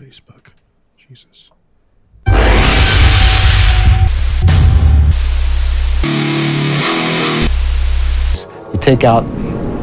Facebook. 0.00 0.52
Jesus. 0.96 1.50
You 8.72 8.78
take 8.80 9.04
out 9.04 9.22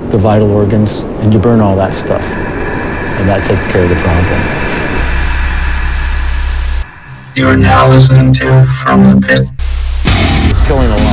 the 0.09 0.17
vital 0.17 0.49
organs 0.49 1.01
and 1.21 1.31
you 1.31 1.39
burn 1.39 1.59
all 1.61 1.75
that 1.75 1.93
stuff. 1.93 2.23
And 2.23 3.29
that 3.29 3.45
takes 3.45 3.67
care 3.71 3.83
of 3.83 3.89
the 3.89 3.95
problem. 3.97 4.41
You 7.35 7.47
are 7.47 7.57
now 7.57 7.87
listening 7.87 8.33
to 8.33 8.65
From 8.81 9.03
the 9.03 9.27
Pit. 9.27 9.47
It's 10.49 10.67
killing 10.67 10.89
a 10.89 11.06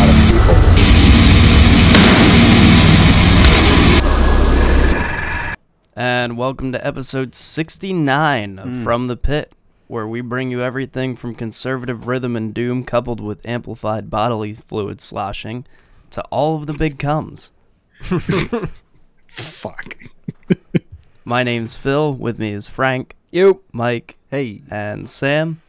And 5.96 6.36
welcome 6.36 6.72
to 6.72 6.84
episode 6.86 7.34
69 7.34 8.58
of 8.58 8.68
hmm. 8.68 8.82
From 8.84 9.06
the 9.06 9.16
Pit, 9.16 9.52
where 9.86 10.06
we 10.08 10.20
bring 10.20 10.50
you 10.50 10.60
everything 10.60 11.14
from 11.14 11.34
conservative 11.34 12.06
rhythm 12.08 12.34
and 12.34 12.52
doom 12.52 12.84
coupled 12.84 13.20
with 13.20 13.44
amplified 13.46 14.10
bodily 14.10 14.54
fluid 14.54 15.00
sloshing 15.00 15.66
to 16.10 16.22
all 16.24 16.56
of 16.56 16.66
the 16.66 16.72
big 16.72 16.98
comes. 16.98 17.52
Fuck. 19.28 19.96
My 21.24 21.42
name's 21.42 21.76
Phil, 21.76 22.12
with 22.12 22.38
me 22.38 22.52
is 22.52 22.68
Frank, 22.68 23.14
You. 23.30 23.62
Mike, 23.72 24.16
Hey. 24.30 24.62
and 24.70 25.08
Sam. 25.08 25.60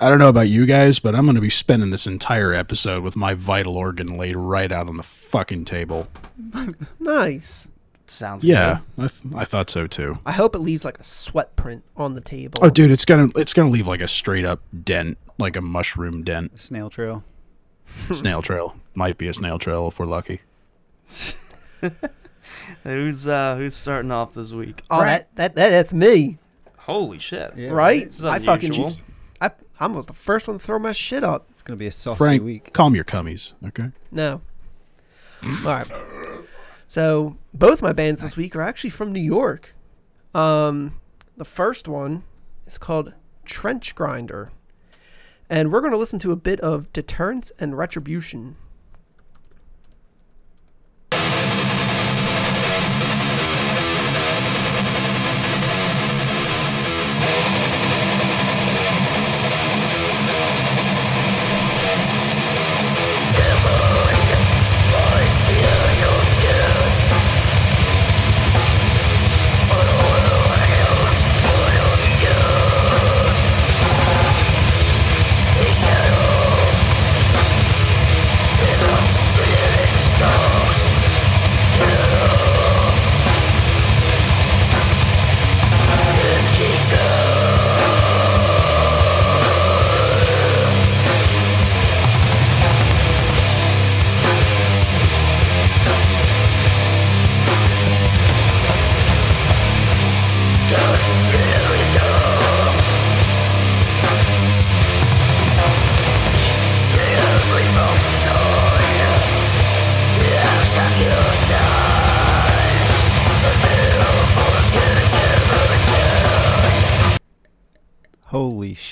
I 0.00 0.08
don't 0.08 0.18
know 0.18 0.28
about 0.28 0.48
you 0.48 0.66
guys, 0.66 0.98
but 0.98 1.14
I'm 1.14 1.22
going 1.22 1.36
to 1.36 1.40
be 1.40 1.50
spending 1.50 1.90
this 1.90 2.08
entire 2.08 2.52
episode 2.52 3.04
with 3.04 3.14
my 3.14 3.34
vital 3.34 3.76
organ 3.76 4.18
laid 4.18 4.34
right 4.34 4.72
out 4.72 4.88
on 4.88 4.96
the 4.96 5.04
fucking 5.04 5.64
table. 5.66 6.08
Nice. 6.98 7.70
Sounds 8.12 8.44
Yeah, 8.44 8.80
good. 8.96 9.04
I, 9.04 9.08
th- 9.08 9.34
I 9.34 9.44
thought 9.44 9.70
so 9.70 9.86
too. 9.86 10.18
I 10.26 10.32
hope 10.32 10.54
it 10.54 10.58
leaves 10.60 10.84
like 10.84 10.98
a 10.98 11.04
sweat 11.04 11.56
print 11.56 11.82
on 11.96 12.14
the 12.14 12.20
table. 12.20 12.60
Oh, 12.62 12.70
dude, 12.70 12.90
it's 12.90 13.04
gonna 13.04 13.28
it's 13.36 13.52
gonna 13.52 13.70
leave 13.70 13.86
like 13.86 14.00
a 14.00 14.08
straight 14.08 14.44
up 14.44 14.60
dent, 14.84 15.18
like 15.38 15.56
a 15.56 15.60
mushroom 15.60 16.22
dent. 16.22 16.58
Snail 16.58 16.90
trail. 16.90 17.24
snail 18.12 18.42
trail 18.42 18.76
might 18.94 19.18
be 19.18 19.28
a 19.28 19.34
snail 19.34 19.58
trail 19.58 19.88
if 19.88 19.98
we're 19.98 20.06
lucky. 20.06 20.40
Who's 22.84 23.26
uh 23.26 23.54
who's 23.56 23.74
starting 23.74 24.10
off 24.10 24.34
this 24.34 24.52
week? 24.52 24.82
Oh, 24.90 25.00
that, 25.02 25.34
that, 25.36 25.54
that 25.54 25.70
that's 25.70 25.92
me, 25.94 26.38
Holy 26.78 27.18
shit. 27.18 27.52
Yeah, 27.56 27.70
right? 27.70 28.04
I 28.24 28.38
fucking 28.40 28.74
unusual. 28.74 28.96
I 29.40 29.50
I 29.80 29.86
was 29.86 30.06
the 30.06 30.12
first 30.12 30.48
one 30.48 30.58
to 30.58 30.64
throw 30.64 30.78
my 30.78 30.92
shit 30.92 31.24
up. 31.24 31.46
It's 31.50 31.62
gonna 31.62 31.76
be 31.76 31.86
a 31.86 31.90
saucy 31.90 32.18
Frank, 32.18 32.42
week. 32.42 32.72
calm 32.72 32.94
your 32.94 33.04
cummies, 33.04 33.52
okay? 33.68 33.90
No. 34.10 34.40
All 35.66 35.76
right. 35.76 35.92
So 36.92 37.38
both 37.54 37.80
my 37.80 37.94
bands 37.94 38.20
this 38.20 38.36
week 38.36 38.54
are 38.54 38.60
actually 38.60 38.90
from 38.90 39.14
New 39.14 39.20
York. 39.22 39.74
Um, 40.34 41.00
the 41.38 41.44
first 41.46 41.88
one 41.88 42.22
is 42.66 42.76
called 42.76 43.14
Trench 43.46 43.94
Grinder, 43.94 44.52
and 45.48 45.72
we're 45.72 45.80
going 45.80 45.92
to 45.92 45.96
listen 45.96 46.18
to 46.18 46.32
a 46.32 46.36
bit 46.36 46.60
of 46.60 46.92
Deterrence 46.92 47.50
and 47.58 47.78
Retribution. 47.78 48.56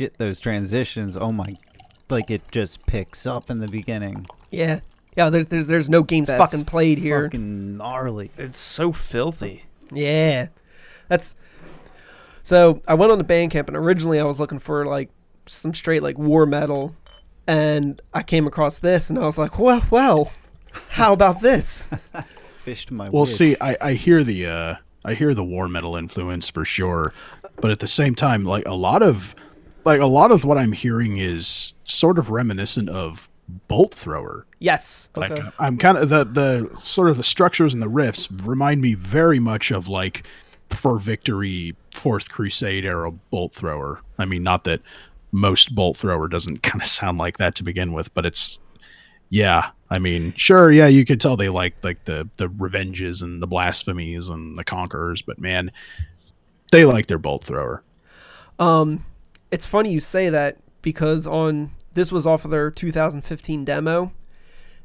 Shit, 0.01 0.17
those 0.19 0.41
transitions. 0.41 1.17
Oh 1.17 1.31
my. 1.31 1.57
Like 2.09 2.31
it 2.31 2.43
just 2.51 2.87
picks 2.87 3.27
up 3.27 3.51
in 3.51 3.61
the 3.61 3.69
beginning. 3.69 4.27
Yeah, 4.51 4.81
yeah. 5.17 5.31
There's 5.31 5.47
there's, 5.47 5.67
there's 5.69 5.89
no 5.91 6.03
games 6.03 6.27
That's 6.29 6.41
fucking 6.43 6.65
played 6.65 6.99
here. 6.99 7.25
Fucking 7.25 7.77
gnarly. 7.77 8.31
It's 8.37 8.59
so 8.59 8.93
filthy. 8.93 9.65
Yeah, 9.93 10.49
that's. 11.09 11.37
So 12.43 12.81
I 12.89 12.95
went 12.95 13.13
on 13.13 13.19
the 13.19 13.25
Bandcamp, 13.25 13.69
and 13.69 13.77
originally 13.77 14.19
I 14.19 14.25
was 14.25 14.41
looking 14.41 14.59
for 14.59 14.87
like 14.87 15.11
some 15.47 15.73
straight 15.73 16.03
like 16.03 16.19
war 16.19 16.47
metal, 16.47 16.97
and 17.47 18.01
I 18.13 18.23
came 18.25 18.47
across 18.47 18.79
this, 18.81 19.09
and 19.11 19.19
I 19.19 19.23
was 19.23 19.39
like, 19.39 19.59
well, 19.59 19.85
well, 19.91 20.33
how 20.89 21.13
about 21.13 21.43
this? 21.43 21.91
Fished 22.65 22.91
my 22.91 23.09
Well, 23.09 23.23
wish. 23.23 23.31
see, 23.31 23.57
I, 23.61 23.77
I 23.81 23.93
hear 23.93 24.25
the 24.25 24.47
uh, 24.47 24.75
I 25.05 25.15
hear 25.15 25.33
the 25.33 25.45
war 25.45 25.69
metal 25.69 25.95
influence 25.95 26.49
for 26.49 26.65
sure, 26.65 27.13
but 27.61 27.71
at 27.71 27.79
the 27.79 27.87
same 27.87 28.17
time, 28.17 28.45
like 28.45 28.67
a 28.67 28.75
lot 28.75 29.03
of 29.05 29.37
like 29.85 30.01
a 30.01 30.07
lot 30.07 30.31
of 30.31 30.45
what 30.45 30.59
I'm 30.59 30.73
hearing 30.73 31.17
is 31.19 31.75
sort 31.85 32.19
of 32.19 32.31
reminiscent 32.31 32.89
of 32.89 33.29
Bolt 33.69 33.93
Thrower. 33.95 34.47
yes. 34.61 35.11
Like 35.17 35.33
Okay. 35.33 35.49
I'm 35.59 35.77
kind 35.77 35.99
of 35.99 36.09
the 36.09 36.25
the 36.25 36.77
sort 36.77 37.11
of 37.11 37.17
the 37.17 37.23
structures 37.25 37.75
and 37.75 37.83
the 37.83 37.91
riffs 37.91 38.29
remind 38.47 38.81
me 38.81 38.95
very 38.95 39.39
much 39.41 39.71
of 39.71 39.89
like 39.89 40.27
for 40.69 40.99
victory 40.99 41.75
fourth 41.93 42.31
crusade 42.31 42.85
era 42.85 43.11
bolt 43.11 43.53
thrower. 43.53 44.01
I 44.19 44.25
mean, 44.25 44.45
not 44.45 44.63
that 44.65 44.81
most 45.33 45.75
bolt 45.75 45.97
thrower 45.97 46.29
doesn't 46.29 46.63
kind 46.63 46.81
of 46.83 46.89
sound 46.89 47.19
like 47.19 47.39
that 47.39 47.55
to 47.57 47.65
begin 47.65 47.93
with, 47.93 48.13
but 48.15 48.25
it's 48.25 48.61
yeah. 49.31 49.71
I 49.93 49.99
mean, 49.99 50.33
sure, 50.37 50.71
yeah, 50.71 50.87
you 50.87 51.05
could 51.05 51.21
tell 51.21 51.37
they 51.37 51.49
like 51.49 51.75
like 51.83 52.05
the 52.05 52.29
the 52.37 52.49
revenges 52.49 53.23
and 53.23 53.43
the 53.43 53.49
blasphemies 53.49 54.29
and 54.29 54.57
the 54.57 54.63
conquerors, 54.65 55.23
but 55.23 55.41
man, 55.41 55.73
they 56.71 56.85
like 56.85 57.09
their 57.09 57.19
bolt 57.19 57.43
thrower. 57.43 57.83
Um, 58.61 59.05
it's 59.51 59.67
funny 59.67 59.91
you 59.91 60.01
say 60.01 60.29
that 60.31 60.59
because 60.83 61.27
on 61.27 61.73
this 61.93 62.13
was 62.13 62.27
off 62.27 62.45
of 62.45 62.51
their 62.51 62.71
2015 62.71 63.65
demo, 63.65 64.13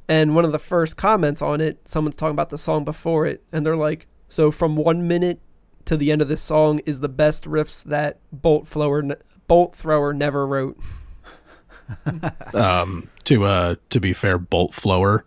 and 0.08 0.36
one 0.36 0.46
of 0.46 0.52
the 0.52 0.59
first 0.59 0.98
comments 0.98 1.42
on 1.42 1.62
it, 1.62 1.88
someone's 1.88 2.16
talking 2.16 2.34
about 2.34 2.50
the 2.50 2.58
song 2.58 2.84
before 2.84 3.25
it, 3.25 3.44
and 3.52 3.66
they're 3.66 3.75
like, 3.75 4.08
"So 4.28 4.52
from 4.52 4.75
one 4.75 5.08
minute 5.08 5.40
to 5.86 5.98
the 5.98 6.12
end 6.12 6.22
of 6.22 6.28
this 6.28 6.42
song 6.42 6.80
is 6.86 7.00
the 7.00 7.09
best 7.09 7.46
riffs 7.46 7.84
that 7.86 8.20
Bolt 8.31 8.68
Thrower 8.68 9.18
Bolt 9.48 9.75
Thrower 9.75 10.14
never 10.14 10.48
wrote." 10.48 10.78
um 12.56 13.08
to 13.24 13.46
uh 13.46 13.75
to 13.90 14.00
be 14.00 14.12
fair 14.12 14.38
bolt 14.38 14.74
flower 14.74 15.24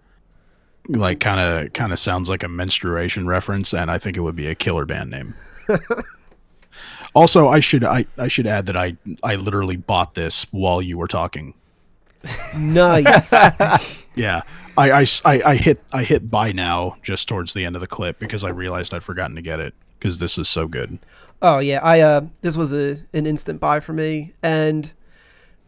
like 0.89 1.21
kind 1.21 1.39
of 1.39 1.73
kind 1.73 1.93
of 1.93 1.99
sounds 1.99 2.29
like 2.29 2.43
a 2.43 2.49
menstruation 2.49 3.27
reference 3.29 3.73
and 3.73 3.91
i 3.91 3.99
think 3.99 4.17
it 4.17 4.21
would 4.21 4.35
be 4.35 4.49
a 4.49 4.55
killer 4.55 4.85
band 4.85 5.11
name 5.11 5.35
also 7.19 7.49
i 7.49 7.61
should 7.61 7.83
i 7.85 8.05
i 8.17 8.29
should 8.29 8.47
add 8.47 8.67
that 8.67 8.77
i 8.77 8.97
i 9.25 9.35
literally 9.35 9.77
bought 9.77 10.15
this 10.15 10.47
while 10.53 10.81
you 10.81 10.97
were 10.97 11.09
talking 11.09 11.53
Nice. 12.57 13.33
yeah 14.15 14.43
I, 14.77 14.91
I 15.03 15.07
I- 15.25 15.43
I 15.53 15.57
hit 15.57 15.81
i 15.93 16.03
hit 16.05 16.31
buy 16.31 16.53
now 16.53 16.97
just 17.03 17.29
towards 17.29 17.55
the 17.55 17.65
end 17.65 17.75
of 17.77 17.81
the 17.81 17.87
clip 17.87 18.19
because 18.19 18.45
i 18.45 18.49
realized 18.51 18.93
i'd 18.95 19.03
forgotten 19.05 19.37
to 19.37 19.43
get 19.43 19.61
it 19.61 19.75
because 19.99 20.19
this 20.19 20.39
is 20.39 20.49
so 20.49 20.67
good 20.69 20.99
Oh 21.41 21.61
yeah, 21.61 21.79
I 21.85 22.01
uh 22.01 22.23
this 22.41 22.57
was 22.57 22.73
a 22.73 22.99
an 23.13 23.25
instant 23.25 23.61
buy 23.61 23.79
for 23.79 23.93
me 23.93 24.33
and 24.43 24.91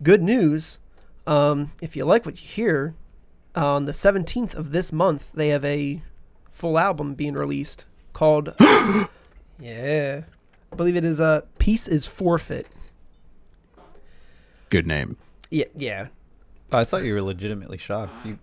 good 0.03 0.21
news. 0.21 0.81
Um 1.29 1.71
if 1.81 1.95
you 1.95 2.05
like 2.05 2.27
what 2.27 2.43
you 2.43 2.49
hear, 2.49 2.95
on 3.55 3.85
the 3.85 3.93
17th 3.93 4.53
of 4.57 4.73
this 4.73 4.93
month 4.93 5.31
they 5.33 5.51
have 5.51 5.65
a 5.65 6.03
full 6.51 6.77
album 6.77 7.15
being 7.15 7.35
released 7.35 7.85
called 8.13 8.53
Yeah. 9.61 10.23
I 10.73 10.77
believe 10.77 10.97
it 10.97 11.05
is 11.05 11.21
uh 11.21 11.43
Peace 11.59 11.89
is 11.89 12.07
Forfeit. 12.07 12.67
good 14.71 14.87
name 14.87 15.17
Yeah, 15.51 15.65
yeah. 15.77 16.07
I 16.73 16.85
thought 16.85 17.03
you 17.05 17.13
were 17.15 17.23
legitimately 17.23 17.79
shocked. 17.79 18.13
You 18.25 18.39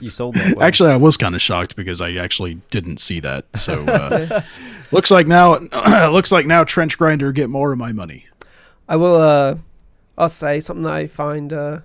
you 0.00 0.10
sold 0.10 0.34
that. 0.34 0.54
Well. 0.56 0.66
Actually, 0.66 0.90
I 0.90 0.96
was 0.96 1.16
kind 1.16 1.34
of 1.34 1.40
shocked 1.40 1.74
because 1.76 2.00
I 2.00 2.14
actually 2.14 2.54
didn't 2.70 2.98
see 2.98 3.20
that. 3.20 3.46
So 3.56 3.82
uh, 3.86 4.42
looks 4.90 5.10
like 5.10 5.26
now, 5.26 5.58
looks 6.10 6.30
like 6.32 6.46
now 6.46 6.64
Trench 6.64 6.98
Grinder 6.98 7.32
get 7.32 7.48
more 7.48 7.72
of 7.72 7.78
my 7.78 7.92
money. 7.92 8.26
I 8.88 8.96
will 8.96 9.14
uh 9.14 9.56
I'll 10.18 10.28
say 10.28 10.60
something 10.60 10.82
that 10.84 10.92
I 10.92 11.06
find 11.06 11.52
uh 11.52 11.80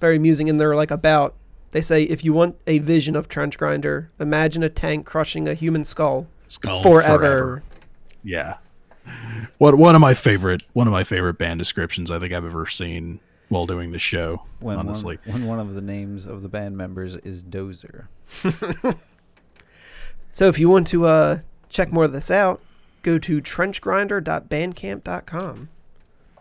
very 0.00 0.16
amusing 0.16 0.48
in 0.48 0.58
their 0.58 0.76
like 0.76 0.90
about 0.90 1.34
they 1.72 1.80
say 1.80 2.02
if 2.02 2.24
you 2.24 2.32
want 2.32 2.56
a 2.66 2.78
vision 2.80 3.16
of 3.16 3.28
trench 3.28 3.56
grinder, 3.58 4.10
imagine 4.18 4.62
a 4.62 4.68
tank 4.68 5.06
crushing 5.06 5.48
a 5.48 5.54
human 5.54 5.84
skull 5.84 6.28
Skull 6.48 6.82
forever. 6.82 7.62
Yeah. 8.22 8.56
What 9.58 9.76
one 9.76 9.94
of 9.94 10.00
my 10.00 10.14
favorite 10.14 10.62
one 10.72 10.86
of 10.86 10.92
my 10.92 11.04
favorite 11.04 11.38
band 11.38 11.58
descriptions 11.58 12.10
I 12.10 12.18
think 12.18 12.32
I've 12.32 12.44
ever 12.44 12.66
seen 12.66 13.20
while 13.48 13.64
doing 13.64 13.92
the 13.92 13.98
show. 13.98 14.42
When 14.60 14.78
honestly, 14.78 15.18
one, 15.24 15.40
when 15.40 15.48
one 15.48 15.58
of 15.58 15.74
the 15.74 15.80
names 15.80 16.26
of 16.26 16.42
the 16.42 16.48
band 16.48 16.76
members 16.76 17.16
is 17.16 17.42
Dozer. 17.44 18.08
So 20.32 20.46
if 20.46 20.60
you 20.60 20.68
want 20.68 20.86
to 20.88 21.06
uh 21.06 21.40
check 21.68 21.92
more 21.92 22.04
of 22.04 22.12
this 22.12 22.30
out, 22.30 22.60
go 23.02 23.18
to 23.18 23.40
trenchgrinder.bandcamp.com. 23.42 25.68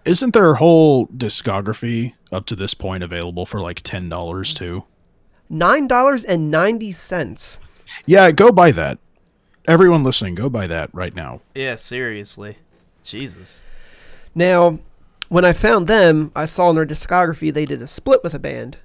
isn't 0.06 0.34
their 0.34 0.56
whole 0.56 1.08
discography 1.08 2.14
up 2.32 2.46
to 2.46 2.56
this 2.56 2.74
point 2.74 3.04
available 3.04 3.46
for 3.46 3.60
like 3.60 3.82
ten 3.82 4.10
dollars 4.10 4.54
too? 4.54 4.86
Nine 5.50 5.88
dollars 5.88 6.24
and 6.24 6.52
ninety 6.52 6.92
cents. 6.92 7.62
Yeah, 8.06 8.32
go 8.32 8.52
buy 8.52 8.72
that. 8.74 9.00
Everyone 9.70 10.04
listening, 10.04 10.34
go 10.34 10.50
buy 10.50 10.66
that 10.66 10.90
right 10.96 11.14
now. 11.14 11.42
Yeah, 11.54 11.76
seriously. 11.76 12.58
Jesus. 13.04 13.62
Now, 14.34 14.80
when 15.28 15.46
I 15.46 15.54
found 15.54 15.86
them, 15.86 16.32
I 16.36 16.46
saw 16.46 16.72
in 16.72 16.76
their 16.76 16.88
discography 16.88 17.54
they 17.54 17.68
did 17.68 17.80
a 17.80 17.86
split 17.86 18.24
with 18.24 18.34
a 18.34 18.40
band, 18.40 18.80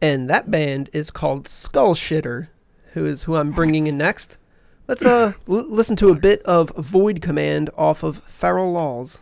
and 0.00 0.30
that 0.30 0.50
band 0.50 0.88
is 0.94 1.10
called 1.10 1.46
Skull 1.46 1.94
Shitter, 1.94 2.48
who 2.94 3.04
is 3.04 3.24
who 3.24 3.36
I'm 3.36 3.52
bringing 3.52 3.86
in 3.86 3.98
next. 3.98 4.38
Let's 4.86 5.04
uh 5.04 5.34
l- 5.46 5.68
listen 5.68 5.94
to 5.96 6.08
a 6.08 6.14
bit 6.14 6.40
of 6.44 6.70
Void 6.70 7.20
Command 7.20 7.68
off 7.76 8.02
of 8.02 8.22
Feral 8.26 8.72
Laws. 8.72 9.18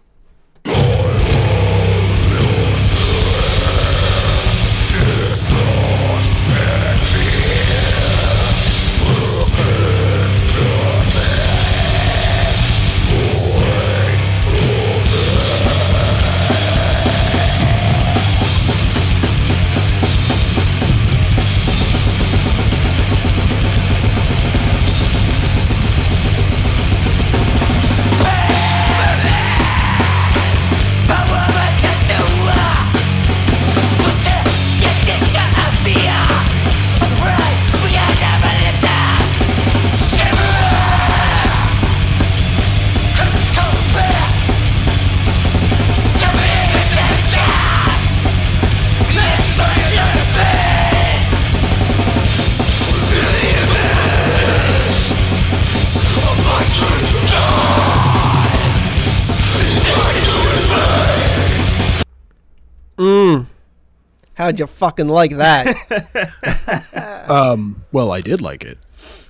How'd 64.47 64.61
you 64.61 64.69
fucking 64.69 65.09
like 65.09 65.33
that? 65.39 66.95
Um, 67.29 67.85
well, 67.91 68.13
I 68.13 68.21
did 68.21 68.41
like 68.41 68.65
it. 68.65 68.79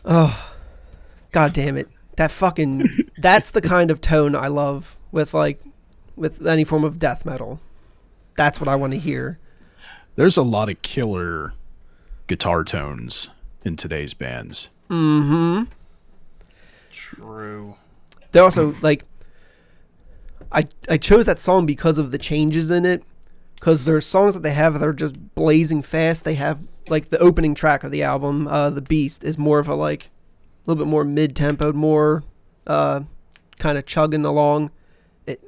Oh, 0.05 0.53
god 1.33 1.55
damn 1.55 1.79
it. 1.79 1.89
That 2.17 2.31
fucking 2.31 2.87
that's 3.17 3.53
the 3.53 3.63
kind 3.63 3.91
of 3.91 4.03
tone 4.03 4.37
I 4.37 4.49
love 4.49 4.99
with 5.13 5.33
like 5.33 5.59
with 6.15 6.47
any 6.47 6.65
form 6.65 6.85
of 6.85 6.99
death 6.99 7.25
metal. 7.25 7.59
That's 8.37 8.61
what 8.61 8.69
I 8.69 8.77
want 8.77 8.93
to 8.93 8.99
hear. 8.99 9.39
There's 10.17 10.37
a 10.37 10.43
lot 10.43 10.69
of 10.69 10.83
killer 10.83 11.55
guitar 12.27 12.63
tones 12.63 13.31
in 13.65 13.77
today's 13.77 14.13
bands. 14.13 14.69
Mm-hmm. 14.91 15.63
True. 16.93 17.77
They're 18.33 18.45
also 18.45 18.75
like 18.83 19.07
I 20.53 20.67
I 20.91 20.99
chose 20.99 21.25
that 21.25 21.41
song 21.41 21.65
because 21.65 21.97
of 21.97 22.11
the 22.11 22.19
changes 22.19 22.71
in 22.71 22.85
it 22.85 23.03
cuz 23.61 23.85
there's 23.85 24.07
songs 24.07 24.35
that 24.35 24.43
they 24.43 24.53
have 24.53 24.75
that 24.75 24.87
are 24.87 24.93
just 24.93 25.35
blazing 25.35 25.83
fast. 25.83 26.25
They 26.25 26.35
have 26.35 26.61
like 26.89 27.11
the 27.11 27.19
opening 27.19 27.55
track 27.55 27.85
of 27.85 27.91
the 27.91 28.03
album, 28.03 28.47
uh 28.49 28.71
The 28.71 28.83
Beast 28.83 29.25
is 29.25 29.39
more 29.39 29.59
of 29.59 29.69
a 29.69 29.75
like 29.75 30.05
a 30.05 30.71
little 30.71 30.85
bit 30.85 30.91
more 30.91 31.05
mid-tempoed, 31.05 31.75
more 31.75 32.25
uh 32.67 33.01
kind 33.59 33.79
of 33.79 33.87
chugging 33.87 34.25
along. 34.25 34.71
It 35.27 35.43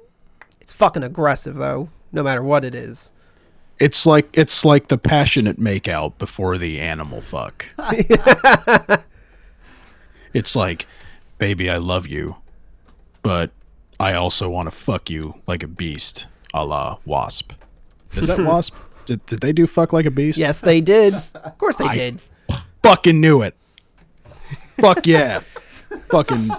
it's 0.60 0.72
fucking 0.72 1.02
aggressive 1.02 1.56
though, 1.56 1.88
no 2.12 2.22
matter 2.22 2.43
what 2.43 2.64
it 2.64 2.75
is. 2.75 3.12
It's 3.78 4.05
like 4.06 4.28
it's 4.32 4.64
like 4.64 4.88
the 4.88 4.99
passionate 4.99 5.60
makeout 5.60 6.19
before 6.19 6.58
the 6.58 6.81
animal 6.81 7.20
fuck. 7.20 7.66
it's 10.32 10.56
like, 10.56 10.87
baby, 11.38 11.70
I 11.70 11.76
love 11.76 12.08
you, 12.08 12.37
but 13.22 13.52
I 14.00 14.14
also 14.14 14.50
want 14.50 14.66
to 14.66 14.76
fuck 14.76 15.08
you 15.10 15.34
like 15.46 15.62
a 15.62 15.69
beast, 15.69 16.26
a 16.52 16.64
la 16.64 16.99
Wasp. 17.05 17.52
Is 18.14 18.26
that 18.26 18.38
Wasp? 18.40 18.75
Did, 19.06 19.25
did 19.26 19.40
they 19.40 19.52
do 19.52 19.66
fuck 19.66 19.93
like 19.93 20.06
a 20.06 20.10
beast? 20.10 20.38
Yes, 20.38 20.60
they 20.60 20.81
did. 20.81 21.14
Of 21.34 21.56
course 21.58 21.76
they 21.76 21.87
I- 21.87 21.94
did. 21.94 22.20
Fucking 22.82 23.20
knew 23.20 23.43
it. 23.43 23.55
Fuck 24.81 25.06
yeah. 25.06 25.40
Fucking. 26.10 26.50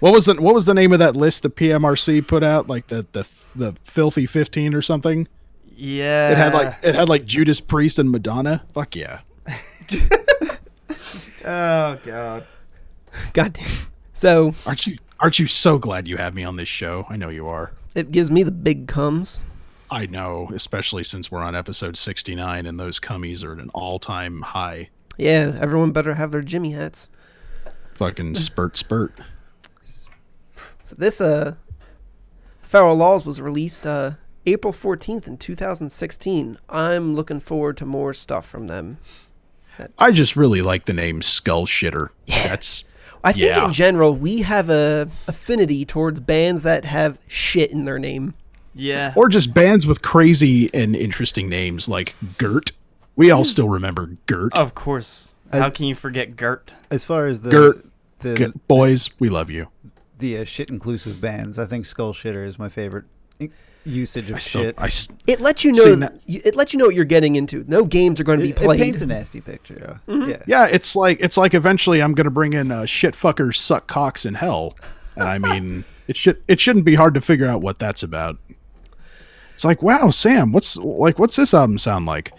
What 0.00 0.12
was 0.12 0.26
the 0.26 0.34
What 0.34 0.54
was 0.54 0.64
the 0.66 0.74
name 0.74 0.92
of 0.92 0.98
that 1.00 1.14
list 1.16 1.42
the 1.42 1.50
PMRC 1.50 2.26
put 2.26 2.42
out? 2.42 2.68
Like 2.68 2.86
the 2.86 3.06
the 3.12 3.26
the 3.54 3.72
filthy 3.82 4.26
fifteen 4.26 4.74
or 4.74 4.80
something. 4.82 5.28
Yeah. 5.76 6.30
It 6.30 6.36
had 6.38 6.54
like 6.54 6.76
it 6.82 6.94
had 6.94 7.08
like 7.08 7.26
Judas 7.26 7.60
Priest 7.60 7.98
and 7.98 8.10
Madonna. 8.10 8.64
Fuck 8.72 8.96
yeah. 8.96 9.20
Oh 11.44 11.98
god. 12.04 12.44
God 13.32 13.52
damn. 13.54 13.66
So 14.12 14.54
Aren't 14.66 14.86
you 14.86 14.96
Aren't 15.20 15.38
you 15.38 15.46
so 15.46 15.78
glad 15.78 16.06
you 16.06 16.16
have 16.16 16.34
me 16.34 16.44
on 16.44 16.56
this 16.56 16.68
show? 16.68 17.06
I 17.08 17.16
know 17.16 17.28
you 17.28 17.46
are. 17.48 17.72
it 17.94 18.12
gives 18.12 18.30
me 18.30 18.42
the 18.42 18.50
big 18.52 18.86
comes. 18.86 19.40
I 19.90 20.06
know, 20.06 20.50
especially 20.54 21.04
since 21.04 21.30
we're 21.30 21.42
on 21.42 21.54
episode 21.54 21.96
sixty 21.96 22.34
nine 22.34 22.66
and 22.66 22.78
those 22.78 23.00
cummies 23.00 23.42
are 23.44 23.52
at 23.52 23.58
an 23.58 23.70
all 23.70 23.98
time 23.98 24.42
high. 24.42 24.90
Yeah, 25.16 25.56
everyone 25.60 25.92
better 25.92 26.14
have 26.14 26.30
their 26.32 26.42
Jimmy 26.42 26.72
hats. 26.72 27.08
Fucking 27.94 28.34
spurt 28.36 28.76
spurt. 28.76 29.12
So 30.82 30.94
this 30.96 31.20
uh 31.20 31.54
Feral 32.62 32.96
Laws 32.96 33.24
was 33.24 33.40
released 33.40 33.86
uh 33.86 34.12
April 34.46 34.72
14th 34.72 35.26
in 35.26 35.36
2016. 35.36 36.56
I'm 36.68 37.14
looking 37.14 37.40
forward 37.40 37.76
to 37.78 37.84
more 37.86 38.14
stuff 38.14 38.46
from 38.48 38.66
them. 38.66 38.98
I 39.98 40.10
just 40.10 40.34
really 40.36 40.60
like 40.62 40.86
the 40.86 40.92
name 40.94 41.22
Skull 41.22 41.66
Shitter. 41.66 42.08
That's 42.26 42.84
I 43.24 43.32
think 43.32 43.44
Yeah. 43.46 43.66
in 43.66 43.72
general 43.72 44.14
we 44.14 44.42
have 44.42 44.70
a 44.70 45.08
affinity 45.26 45.84
towards 45.84 46.20
bands 46.20 46.62
that 46.62 46.84
have 46.84 47.18
shit 47.26 47.70
in 47.70 47.84
their 47.84 47.98
name. 47.98 48.34
Yeah. 48.78 49.12
or 49.16 49.28
just 49.28 49.52
bands 49.52 49.86
with 49.86 50.02
crazy 50.02 50.72
and 50.72 50.94
interesting 50.96 51.48
names 51.48 51.88
like 51.88 52.14
Gert. 52.38 52.70
We 53.16 53.30
all 53.30 53.44
still 53.44 53.68
remember 53.68 54.16
Gert. 54.26 54.56
of 54.56 54.74
course. 54.74 55.34
How 55.52 55.70
can 55.70 55.86
you 55.86 55.94
forget 55.94 56.36
Gert? 56.36 56.72
As 56.90 57.04
far 57.04 57.26
as 57.26 57.40
the 57.40 57.50
Gert. 57.50 57.86
the 58.20 58.34
G- 58.34 58.52
boys, 58.68 59.10
we 59.18 59.28
love 59.28 59.50
you. 59.50 59.68
the 60.18 60.38
uh, 60.38 60.44
shit 60.44 60.68
inclusive 60.70 61.20
bands, 61.20 61.58
I 61.58 61.64
think 61.66 61.86
Skull 61.86 62.12
Shitter 62.12 62.46
is 62.46 62.58
my 62.58 62.68
favorite 62.68 63.04
usage 63.84 64.28
of 64.30 64.36
I 64.36 64.38
still, 64.40 64.62
shit. 64.62 64.74
I, 64.78 64.84
s- 64.86 65.08
It 65.26 65.40
lets 65.40 65.64
you 65.64 65.72
know 65.72 65.94
na- 65.94 66.08
you, 66.26 66.40
it 66.44 66.54
lets 66.54 66.72
you 66.72 66.78
know 66.78 66.84
what 66.86 66.94
you're 66.94 67.04
getting 67.06 67.36
into. 67.36 67.64
No 67.66 67.84
games 67.84 68.20
are 68.20 68.24
going 68.24 68.38
to 68.40 68.44
be 68.44 68.50
it, 68.50 68.56
it 68.60 68.64
played. 68.64 68.78
paints 68.80 69.00
a 69.00 69.06
nasty 69.06 69.40
picture. 69.40 69.98
uh, 70.08 70.14
Yeah. 70.26 70.42
yeah, 70.46 70.66
it's 70.66 70.94
like 70.94 71.20
it's 71.20 71.36
like 71.36 71.54
eventually 71.54 72.02
I'm 72.02 72.12
gonna 72.12 72.30
bring 72.30 72.52
in 72.52 72.70
uh, 72.70 72.84
shit 72.84 73.14
fuckers 73.14 73.56
suck 73.56 73.86
cocks 73.86 74.26
in 74.26 74.34
hell, 74.34 74.76
and 75.16 75.24
I 75.28 75.38
mean 75.38 75.84
it 76.06 76.16
should 76.16 76.42
it 76.48 76.60
shouldn't 76.60 76.84
be 76.84 76.94
hard 76.96 77.14
to 77.14 77.20
figure 77.20 77.46
out 77.46 77.62
what 77.62 77.78
that's 77.78 78.02
about. 78.02 78.36
It's 79.58 79.64
like, 79.64 79.82
wow, 79.82 80.10
Sam, 80.10 80.52
what's 80.52 80.76
like 80.76 81.18
what's 81.18 81.34
this 81.34 81.52
album 81.52 81.78
sound 81.78 82.06
like? 82.06 82.30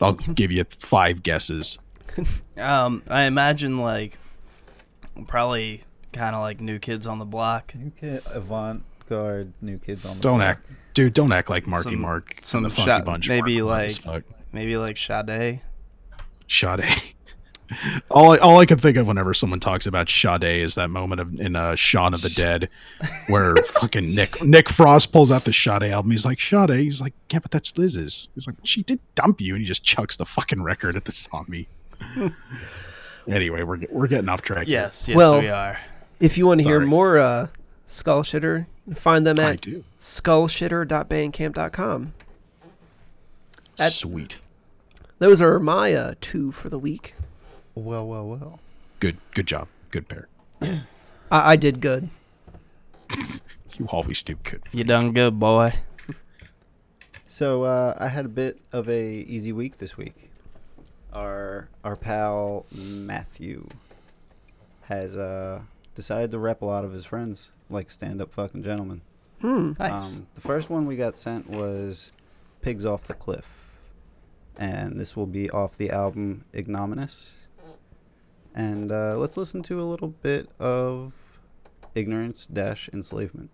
I'll 0.00 0.14
give 0.14 0.50
you 0.50 0.64
five 0.64 1.22
guesses. 1.22 1.78
Um, 2.56 3.02
I 3.08 3.24
imagine 3.24 3.76
like 3.78 4.16
probably 5.26 5.82
kind 6.14 6.34
of 6.34 6.40
like 6.40 6.58
New 6.60 6.78
Kids 6.78 7.06
on 7.06 7.18
the 7.18 7.24
Block. 7.26 7.74
New 7.74 7.90
kid, 7.90 8.22
avant 8.26 8.82
garde, 9.10 9.52
new 9.60 9.76
kids 9.78 10.04
on 10.06 10.16
the 10.16 10.22
Don't 10.22 10.38
block. 10.38 10.48
act, 10.58 10.66
dude. 10.94 11.12
Don't 11.12 11.32
act 11.32 11.50
like 11.50 11.66
Marky 11.66 11.90
Some- 11.90 12.00
Mark. 12.00 12.38
some 12.42 12.62
the 12.62 12.70
Funky 12.70 12.86
shot- 12.90 13.04
Bunch. 13.04 13.28
maybe 13.28 13.60
weren't 13.60 13.70
hard 13.70 14.06
like- 14.06 14.24
fuck. 14.26 14.38
Maybe 14.52 14.76
like 14.78 14.96
Sade. 14.96 15.60
Sade. 16.48 16.84
All 18.10 18.32
I, 18.32 18.38
all 18.38 18.58
I 18.58 18.66
can 18.66 18.78
think 18.78 18.96
of 18.96 19.06
whenever 19.06 19.34
someone 19.34 19.60
talks 19.60 19.86
about 19.86 20.08
Sade 20.08 20.44
is 20.44 20.74
that 20.76 20.90
moment 20.90 21.20
of 21.20 21.38
in 21.40 21.56
uh, 21.56 21.74
Shaun 21.74 22.14
of 22.14 22.22
the 22.22 22.30
Dead, 22.30 22.68
where 23.28 23.56
fucking 23.80 24.14
Nick 24.14 24.42
Nick 24.42 24.68
Frost 24.68 25.12
pulls 25.12 25.30
out 25.30 25.44
the 25.44 25.52
Sade 25.52 25.84
album. 25.84 26.10
He's 26.10 26.24
like 26.24 26.40
Sade. 26.40 26.70
He's 26.70 27.00
like, 27.00 27.14
yeah, 27.30 27.38
but 27.38 27.50
that's 27.50 27.76
Liz's. 27.78 28.28
He's 28.34 28.46
like, 28.46 28.56
she 28.64 28.82
did 28.82 29.00
dump 29.14 29.40
you, 29.40 29.54
and 29.54 29.60
he 29.60 29.66
just 29.66 29.84
chucks 29.84 30.16
the 30.16 30.24
fucking 30.24 30.62
record 30.62 30.96
at 30.96 31.04
the 31.04 31.12
zombie. 31.12 31.68
anyway, 33.28 33.62
we're 33.62 33.78
we're 33.90 34.08
getting 34.08 34.28
off 34.28 34.42
track. 34.42 34.66
Yes, 34.68 35.08
yes, 35.08 35.16
Well, 35.16 35.40
we 35.40 35.48
are. 35.48 35.78
If 36.20 36.36
you 36.38 36.46
want 36.46 36.60
to 36.60 36.68
hear 36.68 36.80
more 36.80 37.18
uh, 37.18 37.48
Skull 37.86 38.22
Shitter, 38.22 38.66
find 38.94 39.26
them 39.26 39.38
at 39.38 39.62
skullshitter.bandcamp.com. 39.98 42.12
At- 43.78 43.92
Sweet, 43.92 44.40
Those 45.18 45.40
are 45.42 45.58
my 45.58 45.94
uh, 45.94 46.14
two 46.20 46.52
for 46.52 46.68
the 46.68 46.78
week. 46.78 47.14
Well, 47.74 48.06
well, 48.06 48.26
well. 48.26 48.60
good 49.00 49.16
good 49.34 49.46
job, 49.46 49.68
good 49.90 50.08
pair. 50.08 50.28
I, 50.60 50.82
I 51.52 51.56
did 51.56 51.80
good. 51.80 52.08
You 53.78 53.86
always 53.86 54.22
do 54.22 54.34
good. 54.34 54.62
You 54.70 54.84
done 54.84 55.12
good, 55.12 55.40
boy. 55.40 55.72
So 57.26 57.62
uh, 57.62 57.96
I 57.98 58.08
had 58.08 58.26
a 58.26 58.28
bit 58.28 58.58
of 58.70 58.86
a 58.86 59.02
easy 59.02 59.50
week 59.50 59.78
this 59.78 59.96
week. 59.96 60.30
Our 61.12 61.68
our 61.82 61.96
pal 61.96 62.66
Matthew 62.70 63.66
has 64.82 65.16
uh, 65.16 65.62
decided 65.94 66.30
to 66.32 66.38
rep 66.38 66.60
a 66.60 66.66
lot 66.66 66.84
of 66.84 66.92
his 66.92 67.06
friends 67.06 67.50
like 67.70 67.90
stand 67.90 68.20
up 68.20 68.32
fucking 68.34 68.62
gentlemen. 68.62 69.00
Hmm. 69.40 69.72
Nice. 69.78 70.18
Um, 70.18 70.26
the 70.34 70.42
first 70.42 70.68
one 70.68 70.86
we 70.86 70.96
got 70.96 71.16
sent 71.16 71.48
was 71.48 72.12
Pigs 72.60 72.84
Off 72.84 73.04
the 73.04 73.14
Cliff. 73.14 73.54
And 74.58 75.00
this 75.00 75.16
will 75.16 75.26
be 75.26 75.48
off 75.48 75.78
the 75.78 75.90
album 75.90 76.44
Ignominous. 76.54 77.30
And 78.54 78.92
uh, 78.92 79.16
let's 79.16 79.36
listen 79.36 79.62
to 79.64 79.80
a 79.80 79.84
little 79.84 80.08
bit 80.08 80.50
of 80.60 81.14
Ignorance 81.94 82.46
Dash 82.46 82.88
Enslavement. 82.92 83.50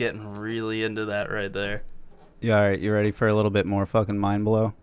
Yeah, 0.00 0.06
getting 0.06 0.34
really 0.36 0.82
into 0.82 1.06
that 1.06 1.30
right 1.30 1.52
there. 1.52 1.82
Yeah, 2.40 2.58
all 2.58 2.62
right, 2.68 2.78
you 2.78 2.92
ready 2.92 3.10
for 3.10 3.26
a 3.28 3.34
little 3.34 3.50
bit 3.50 3.66
more 3.66 3.86
fucking 3.86 4.18
mind 4.18 4.44
blow? 4.44 4.74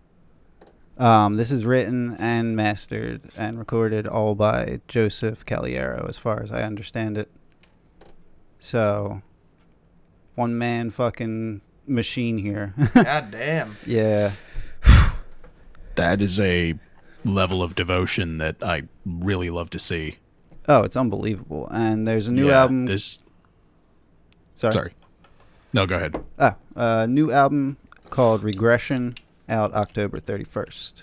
Um, 0.98 1.36
this 1.36 1.50
is 1.50 1.64
written 1.64 2.16
and 2.18 2.54
mastered 2.56 3.22
and 3.38 3.58
recorded 3.58 4.06
all 4.06 4.34
by 4.34 4.80
Joseph 4.88 5.46
Caliero, 5.46 6.08
as 6.08 6.18
far 6.18 6.42
as 6.42 6.52
I 6.52 6.62
understand 6.62 7.16
it. 7.16 7.30
So, 8.58 9.22
one 10.34 10.56
man 10.58 10.90
fucking 10.90 11.60
machine 11.86 12.38
here. 12.38 12.74
God 12.94 13.30
damn. 13.30 13.76
yeah. 13.86 14.32
That 15.94 16.22
is 16.22 16.40
a 16.40 16.74
level 17.24 17.62
of 17.62 17.74
devotion 17.74 18.38
that 18.38 18.56
I 18.62 18.84
really 19.04 19.50
love 19.50 19.70
to 19.70 19.78
see. 19.78 20.16
Oh, 20.68 20.82
it's 20.84 20.96
unbelievable. 20.96 21.68
And 21.70 22.06
there's 22.08 22.28
a 22.28 22.32
new 22.32 22.48
Yeah, 22.48 22.62
album. 22.62 22.86
This 22.86 23.22
sorry. 24.56 24.72
sorry. 24.72 24.92
No, 25.72 25.86
go 25.86 25.96
ahead. 25.96 26.22
Ah, 26.38 26.56
a 26.76 27.06
new 27.06 27.32
album 27.32 27.78
called 28.10 28.44
Regression 28.44 29.14
out 29.48 29.72
October 29.74 30.20
31st. 30.20 31.02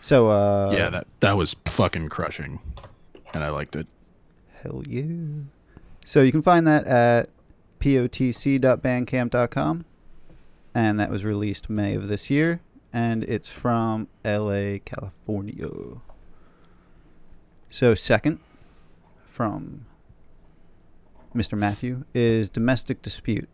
So, 0.00 0.30
uh. 0.30 0.72
yeah, 0.76 0.90
that 0.90 1.06
that 1.20 1.36
was 1.36 1.54
fucking 1.66 2.08
crushing, 2.08 2.58
and 3.32 3.44
I 3.44 3.50
liked 3.50 3.76
it. 3.76 3.86
Hell 4.62 4.82
yeah. 4.86 5.04
So 6.04 6.22
you 6.22 6.32
can 6.32 6.42
find 6.42 6.66
that 6.66 6.84
at 6.86 7.30
potc.bandcamp.com. 7.80 9.84
And 10.74 10.98
that 10.98 11.10
was 11.10 11.22
released 11.24 11.68
May 11.68 11.94
of 11.94 12.08
this 12.08 12.30
year. 12.30 12.60
And 12.92 13.24
it's 13.24 13.50
from 13.50 14.08
LA, 14.24 14.78
California. 14.84 15.68
So, 17.70 17.94
second 17.94 18.40
from 19.26 19.86
Mr. 21.34 21.56
Matthew 21.56 22.04
is 22.14 22.48
Domestic 22.48 23.02
Dispute. 23.02 23.48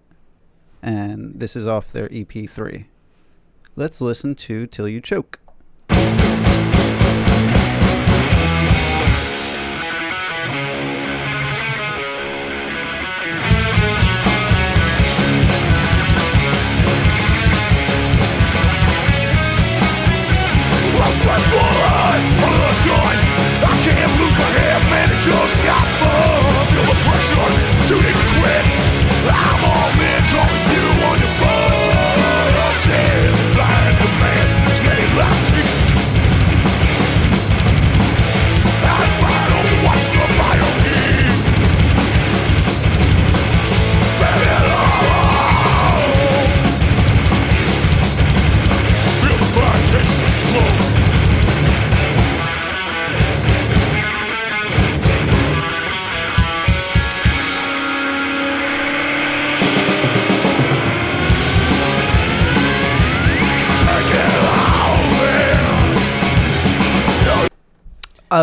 And 0.82 1.40
this 1.40 1.56
is 1.56 1.66
off 1.66 1.92
their 1.92 2.08
EP3. 2.08 2.87
Let's 3.76 4.00
listen 4.00 4.35
to 4.37 4.66
Till 4.66 4.88
You 4.88 5.00
Choke. 5.00 5.40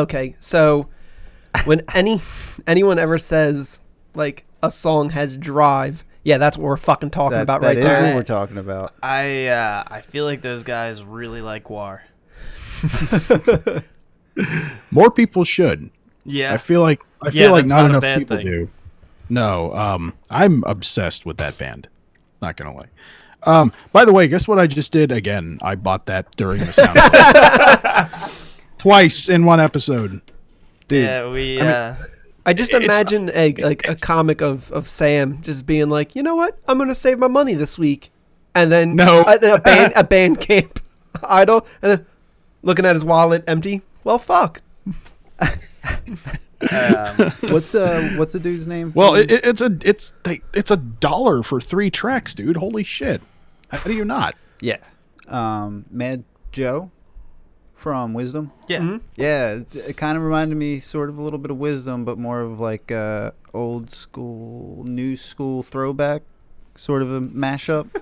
Okay, 0.01 0.35
so 0.39 0.87
when 1.65 1.81
any 1.93 2.21
anyone 2.67 2.99
ever 2.99 3.17
says 3.17 3.81
like 4.13 4.45
a 4.63 4.69
song 4.71 5.09
has 5.11 5.37
drive, 5.37 6.03
yeah, 6.23 6.37
that's 6.37 6.57
what 6.57 6.65
we're 6.65 6.77
fucking 6.77 7.11
talking 7.11 7.37
That, 7.37 7.43
about 7.43 7.61
that 7.61 7.67
right 7.67 7.77
is 7.77 7.83
there. 7.83 8.03
what 8.03 8.15
we're 8.15 8.23
talking 8.23 8.57
about. 8.57 8.93
I 9.01 9.47
uh, 9.47 9.83
I 9.87 10.01
feel 10.01 10.25
like 10.25 10.41
those 10.41 10.63
guys 10.63 11.03
really 11.03 11.41
like 11.41 11.69
War. 11.69 12.03
More 14.91 15.09
people 15.11 15.43
should. 15.43 15.89
Yeah. 16.25 16.53
I 16.53 16.57
feel 16.57 16.81
like 16.81 17.01
I 17.21 17.27
Yeah, 17.27 17.31
feel 17.45 17.51
like 17.51 17.63
that's 17.67 17.69
not 17.71 17.81
not 17.81 17.85
a 17.85 17.89
enough 17.89 18.01
bad 18.03 18.19
people 18.19 18.37
thing. 18.37 18.45
do. 18.45 18.69
No, 19.29 19.73
um, 19.73 20.13
I'm 20.29 20.63
obsessed 20.65 21.25
with 21.25 21.37
that 21.37 21.57
band. 21.57 21.87
Not 22.41 22.57
gonna 22.57 22.75
lie. 22.75 22.87
Um, 23.43 23.71
by 23.91 24.05
the 24.05 24.11
way, 24.13 24.27
guess 24.27 24.47
what 24.47 24.59
I 24.59 24.67
just 24.67 24.91
did 24.91 25.11
again? 25.11 25.59
I 25.61 25.75
bought 25.75 26.07
that 26.07 26.35
during 26.35 26.59
the 26.65 26.73
sound 26.73 26.97
twice 28.85 29.29
in 29.29 29.45
one 29.45 29.59
episode. 29.59 30.21
Dude, 30.87 31.03
yeah, 31.05 31.27
we 31.27 31.59
uh, 31.59 31.95
I 32.45 32.53
just 32.53 32.71
imagine 32.71 33.31
a 33.33 33.53
like 33.53 33.87
a 33.87 33.95
comic 33.95 34.41
of 34.41 34.71
of 34.71 34.87
Sam 34.87 35.41
just 35.41 35.65
being 35.65 35.89
like, 35.89 36.15
you 36.15 36.21
know 36.21 36.35
what, 36.35 36.59
I'm 36.67 36.77
gonna 36.77 36.93
save 36.93 37.17
my 37.17 37.27
money 37.27 37.55
this 37.55 37.79
week, 37.79 38.11
and 38.53 38.71
then 38.71 38.95
No. 38.95 39.23
a, 39.27 39.55
a 39.55 39.59
band 39.69 39.93
a 39.95 40.03
band 40.03 40.39
camp 40.39 40.79
idol, 41.23 41.65
and 41.81 41.91
then 41.91 42.05
looking 42.61 42.85
at 42.85 42.95
his 42.95 43.03
wallet 43.03 43.43
empty. 43.47 43.81
Well, 44.03 44.19
fuck. 44.19 44.61
Um, 46.71 47.31
What's 47.49 47.75
uh 47.75 48.13
what's 48.15 48.33
the 48.33 48.39
dude's 48.39 48.65
name? 48.65 48.91
Well, 48.95 49.13
it, 49.15 49.29
it- 49.29 49.45
it's 49.45 49.61
a 49.61 49.77
it's 49.83 50.13
they, 50.23 50.41
it's 50.53 50.71
a 50.71 50.77
dollar 50.77 51.43
for 51.43 51.61
three 51.61 51.91
tracks, 51.91 52.33
dude. 52.33 52.55
Holy 52.57 52.83
shit! 52.83 53.21
How 53.69 53.83
do 53.83 53.93
you 53.93 54.05
not? 54.05 54.35
yeah. 54.61 54.77
Um, 55.27 55.85
Mad 55.91 56.23
Joe 56.51 56.89
from 57.85 58.15
Wisdom. 58.15 58.51
yeah. 58.67 58.97
Yeah, 59.15 59.51
it, 59.57 59.75
it 59.75 59.95
kind 59.95 60.17
of 60.17 60.23
reminded 60.23 60.55
me 60.55 60.79
sort 60.79 61.07
of 61.07 61.19
a 61.19 61.21
little 61.21 61.37
bit 61.37 61.51
of 61.51 61.57
Wisdom, 61.57 62.03
but 62.03 62.17
more 62.17 62.41
of 62.41 62.59
like 62.59 62.91
uh, 62.91 63.29
old 63.53 63.91
school, 63.91 64.83
new 64.85 65.15
school 65.15 65.61
throwback, 65.61 66.23
sort 66.75 67.03
of 67.03 67.11
a 67.11 67.21
mashup. 67.21 67.89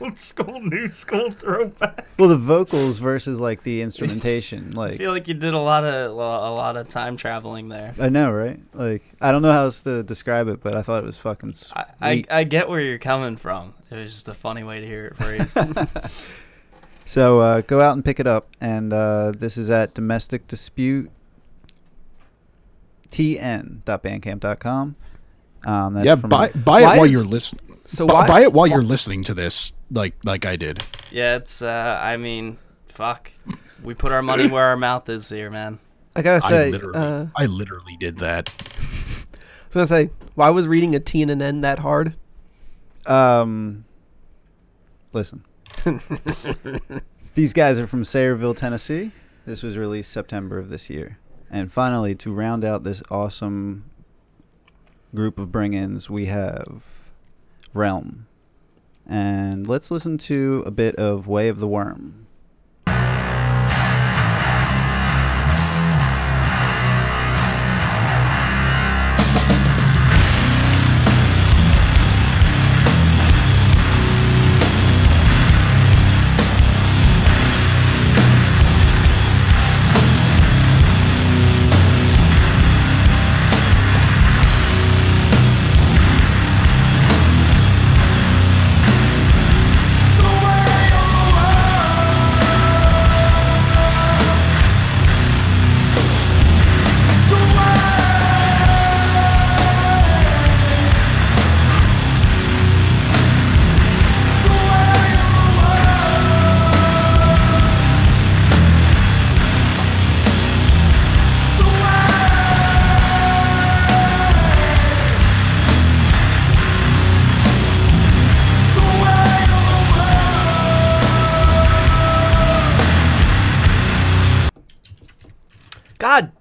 Old 0.00 0.16
school, 0.20 0.60
new 0.60 0.88
school 0.88 1.32
throwback. 1.32 2.06
well, 2.16 2.28
the 2.28 2.36
vocals 2.36 2.98
versus 2.98 3.40
like 3.40 3.64
the 3.64 3.82
instrumentation, 3.82 4.70
Like, 4.76 4.92
I 4.92 4.96
feel 4.96 5.10
like 5.10 5.26
you 5.26 5.34
did 5.34 5.54
a 5.54 5.58
lot 5.58 5.82
of 5.84 6.12
a 6.12 6.14
lot 6.14 6.76
of 6.76 6.88
time 6.88 7.16
traveling 7.16 7.68
there. 7.68 7.92
I 8.00 8.08
know, 8.08 8.30
right? 8.30 8.60
Like 8.74 9.02
I 9.20 9.32
don't 9.32 9.42
know 9.42 9.50
how 9.50 9.64
else 9.64 9.80
to 9.82 10.04
describe 10.04 10.46
it, 10.46 10.60
but 10.62 10.76
I 10.76 10.82
thought 10.82 11.02
it 11.02 11.06
was 11.06 11.18
fucking 11.18 11.54
sweet. 11.54 11.84
I, 12.00 12.10
I, 12.12 12.24
I 12.30 12.44
get 12.44 12.68
where 12.68 12.80
you're 12.80 12.98
coming 12.98 13.36
from. 13.36 13.74
It 13.90 13.96
was 13.96 14.12
just 14.12 14.28
a 14.28 14.34
funny 14.34 14.62
way 14.62 14.80
to 14.80 14.86
hear 14.86 15.06
it 15.06 15.16
phrased. 15.16 15.58
So 17.04 17.40
uh, 17.40 17.60
go 17.62 17.80
out 17.80 17.92
and 17.94 18.04
pick 18.04 18.20
it 18.20 18.26
up, 18.26 18.48
and 18.60 18.92
uh, 18.92 19.32
this 19.36 19.56
is 19.56 19.70
at 19.70 19.92
domestic 19.94 20.46
dispute 20.46 21.10
tn.bandcamp.com. 23.10 24.96
Um, 25.64 25.94
that's 25.94 26.06
yeah, 26.06 26.16
from- 26.16 26.30
buy 26.30 26.48
buy 26.50 26.80
it 26.80 26.84
while 26.84 27.04
is- 27.04 27.12
you're 27.12 27.24
listening. 27.24 27.78
So 27.84 28.06
Bu- 28.06 28.12
why? 28.14 28.26
buy 28.28 28.40
it 28.42 28.52
while 28.52 28.66
you're 28.68 28.82
listening 28.82 29.24
to 29.24 29.34
this, 29.34 29.72
like 29.90 30.14
like 30.24 30.46
I 30.46 30.54
did. 30.56 30.84
yeah, 31.10 31.36
it's. 31.36 31.62
Uh, 31.62 31.98
I 32.00 32.16
mean, 32.16 32.58
fuck. 32.86 33.30
We 33.82 33.94
put 33.94 34.12
our 34.12 34.22
money 34.22 34.48
where 34.48 34.64
our 34.66 34.76
mouth 34.76 35.08
is 35.08 35.28
here, 35.28 35.50
man. 35.50 35.80
I 36.14 36.22
gotta 36.22 36.44
I 36.46 36.48
say, 36.48 36.70
literally, 36.70 36.96
uh, 36.98 37.26
I 37.36 37.46
literally 37.46 37.96
did 37.98 38.18
that. 38.18 38.50
I 38.60 38.70
was 39.66 39.74
gonna 39.74 39.86
say, 39.86 40.10
why 40.36 40.50
was 40.50 40.68
reading 40.68 40.94
a 40.94 41.00
T 41.00 41.22
and 41.22 41.30
an 41.30 41.42
N 41.42 41.62
that 41.62 41.80
hard? 41.80 42.14
Um, 43.06 43.84
listen. 45.12 45.44
These 47.34 47.52
guys 47.52 47.80
are 47.80 47.86
from 47.86 48.02
Sevierville, 48.02 48.56
Tennessee. 48.56 49.12
This 49.46 49.62
was 49.62 49.76
released 49.76 50.12
September 50.12 50.58
of 50.58 50.68
this 50.68 50.88
year. 50.88 51.18
And 51.50 51.72
finally, 51.72 52.14
to 52.16 52.32
round 52.32 52.64
out 52.64 52.84
this 52.84 53.02
awesome 53.10 53.90
group 55.14 55.38
of 55.38 55.50
bring 55.50 55.74
ins, 55.74 56.08
we 56.08 56.26
have 56.26 56.82
Realm. 57.74 58.26
And 59.06 59.66
let's 59.66 59.90
listen 59.90 60.18
to 60.18 60.62
a 60.66 60.70
bit 60.70 60.94
of 60.96 61.26
Way 61.26 61.48
of 61.48 61.58
the 61.58 61.68
Worm. 61.68 62.21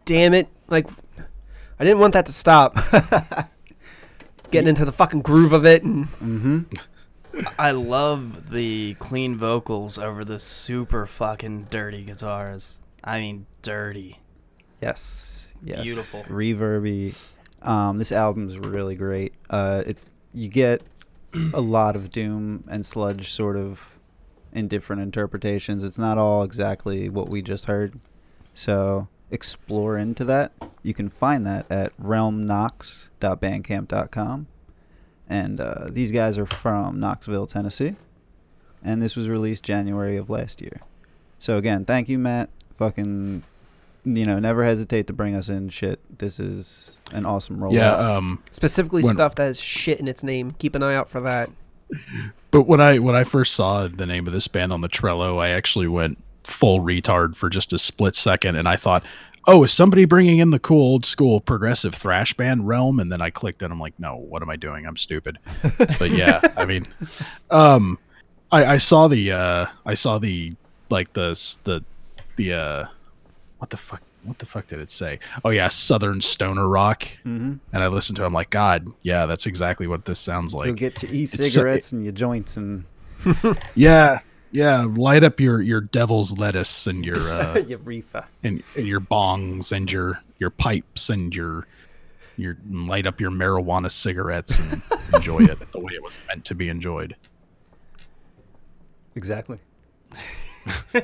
Damn 0.06 0.34
it! 0.34 0.48
Like, 0.68 0.88
I 1.80 1.84
didn't 1.84 2.00
want 2.00 2.14
that 2.14 2.26
to 2.28 2.34
stop. 2.34 2.74
It's 2.78 4.48
getting 4.52 4.70
into 4.70 4.86
the 4.86 4.92
fucking 4.92 5.22
groove 5.22 5.54
of 5.54 5.66
it, 5.66 5.84
and 5.84 6.08
I 7.58 7.72
love 7.72 8.52
the 8.52 8.96
clean 8.96 9.38
vocals 9.38 9.98
over 9.98 10.26
the 10.26 10.40
super 10.40 11.06
fucking 11.06 11.68
dirty 11.70 12.04
guitars. 12.04 12.80
I 13.04 13.20
mean, 13.20 13.46
dirty. 13.62 14.20
Yes. 14.82 15.48
Yes. 15.64 15.84
Beautiful. 15.84 16.24
Reverby. 16.24 17.16
Um, 17.62 17.98
this 17.98 18.12
album's 18.12 18.58
really 18.58 18.96
great. 18.96 19.34
Uh, 19.50 19.84
it's 19.86 20.10
you 20.34 20.50
get 20.50 20.84
a 21.54 21.62
lot 21.62 21.96
of 21.96 22.12
doom 22.12 22.64
and 22.70 22.86
sludge 22.86 23.32
sort 23.32 23.56
of 23.58 23.98
in 24.52 24.68
different 24.68 25.02
interpretations. 25.02 25.84
It's 25.84 26.00
not 26.00 26.18
all 26.18 26.44
exactly 26.44 27.10
what 27.10 27.30
we 27.30 27.42
just 27.42 27.66
heard. 27.66 28.00
So 28.54 29.08
explore 29.32 29.98
into 29.98 30.24
that. 30.26 30.52
You 30.84 30.94
can 30.94 31.10
find 31.10 31.48
that 31.48 31.66
at 31.72 31.98
realmknox.bandcamp.com. 31.98 34.48
And 35.28 35.60
uh, 35.62 35.88
these 35.90 36.12
guys 36.12 36.38
are 36.38 36.46
from 36.46 37.00
Knoxville, 37.00 37.48
Tennessee. 37.48 37.96
And 38.84 39.02
this 39.02 39.16
was 39.16 39.30
released 39.30 39.64
January 39.64 40.18
of 40.18 40.30
last 40.30 40.62
year. 40.62 40.82
So 41.40 41.58
again, 41.58 41.86
thank 41.86 42.10
you, 42.10 42.20
Matt. 42.20 42.50
Fucking, 42.78 43.44
you 44.04 44.26
know, 44.26 44.40
never 44.40 44.66
hesitate 44.66 45.08
to 45.08 45.14
bring 45.14 45.34
us 45.36 45.48
in 45.50 45.70
shit. 45.70 46.00
This 46.18 46.40
is 46.40 46.98
an 47.14 47.26
awesome 47.26 47.60
rollout. 47.60 47.74
Yeah, 47.74 47.96
um, 47.96 48.44
specifically 48.52 49.04
When- 49.04 49.16
stuff 49.16 49.36
that 49.36 49.46
has 49.46 49.62
shit 49.62 50.00
in 50.00 50.08
its 50.08 50.24
name. 50.24 50.56
Keep 50.60 50.76
an 50.76 50.84
eye 50.84 50.96
out 50.96 51.10
for 51.10 51.22
that. 51.22 51.50
but 52.52 52.64
when 52.64 52.82
I 52.82 53.00
when 53.00 53.16
I 53.16 53.24
first 53.24 53.54
saw 53.54 53.88
the 53.88 54.06
name 54.06 54.28
of 54.28 54.34
this 54.34 54.48
band 54.48 54.72
on 54.74 54.82
the 54.82 54.88
Trello, 54.88 55.40
I 55.40 55.50
actually 55.50 55.88
went 55.88 56.18
full 56.44 56.80
retard 56.82 57.36
for 57.36 57.50
just 57.50 57.74
a 57.74 57.78
split 57.78 58.16
second, 58.16 58.56
and 58.56 58.68
I 58.68 58.76
thought, 58.76 59.04
"Oh, 59.48 59.64
is 59.64 59.72
somebody 59.72 60.06
bringing 60.06 60.40
in 60.40 60.50
the 60.50 60.60
cool 60.60 60.82
old 60.82 61.06
school 61.06 61.40
progressive 61.42 61.94
thrash 61.96 62.34
band 62.34 62.68
Realm?" 62.68 63.00
And 63.00 63.12
then 63.12 63.22
I 63.22 63.30
clicked, 63.30 63.62
and 63.62 63.72
I'm 63.72 63.80
like, 63.80 63.98
"No, 64.00 64.16
what 64.16 64.42
am 64.42 64.50
I 64.50 64.56
doing? 64.56 64.86
I'm 64.86 64.98
stupid." 64.98 65.38
but 66.00 66.10
yeah, 66.12 66.42
I 66.58 66.66
mean, 66.66 66.88
um, 67.50 67.98
I, 68.52 68.66
I 68.66 68.78
saw 68.78 69.08
the 69.08 69.32
uh, 69.32 69.66
I 69.86 69.94
saw 69.94 70.18
the 70.20 70.54
like 70.90 71.14
the 71.14 71.30
the 71.64 71.84
the 72.36 72.54
uh, 72.54 72.86
what 73.60 73.70
the 73.70 73.78
fuck. 73.78 74.02
What 74.24 74.38
the 74.38 74.46
fuck 74.46 74.68
did 74.68 74.78
it 74.80 74.92
say? 74.92 75.18
Oh 75.44 75.50
yeah, 75.50 75.68
Southern 75.68 76.22
Stoner 76.22 76.68
Rock, 76.68 77.02
Mm-hmm. 77.26 77.54
and 77.74 77.84
I 77.84 77.88
listened 77.88 78.18
to. 78.18 78.22
it, 78.24 78.28
I'm 78.28 78.34
like, 78.34 78.52
God, 78.52 78.86
yeah, 79.02 79.26
that's 79.26 79.48
exactly 79.48 79.88
what 79.88 80.06
this 80.06 80.20
sounds 80.20 80.54
like. 80.54 80.68
You'll 80.68 80.76
get 80.76 81.02
your 81.02 81.12
it's 81.12 81.32
so- 81.36 81.42
e-cigarettes 81.44 81.92
and 81.92 82.04
your 82.04 82.14
joints 82.14 82.56
and 82.56 82.86
Yeah, 83.76 84.20
yeah. 84.52 84.86
Light 84.88 85.24
up 85.24 85.40
your 85.40 85.62
your 85.62 85.82
devil's 85.82 86.38
lettuce 86.38 86.88
and 86.88 87.06
your 87.06 87.18
uh, 87.32 87.60
your 87.60 87.80
reefer. 87.80 88.26
and, 88.44 88.64
and 88.76 88.88
your 88.88 89.00
bongs 89.02 89.72
and 89.72 89.92
your 89.92 90.22
your 90.40 90.50
pipes 90.50 91.10
and 91.10 91.34
your 91.36 91.68
your 92.38 92.58
light 92.70 93.06
up 93.06 93.20
your 93.22 93.32
marijuana 93.32 93.92
cigarettes 93.92 94.58
and 94.58 94.82
enjoy 95.14 95.40
it 95.40 95.72
the 95.72 95.80
way 95.80 95.94
it 95.94 96.04
was 96.04 96.18
meant 96.28 96.46
to 96.46 96.56
be 96.56 96.70
enjoyed. 96.70 97.16
Exactly. 99.16 99.60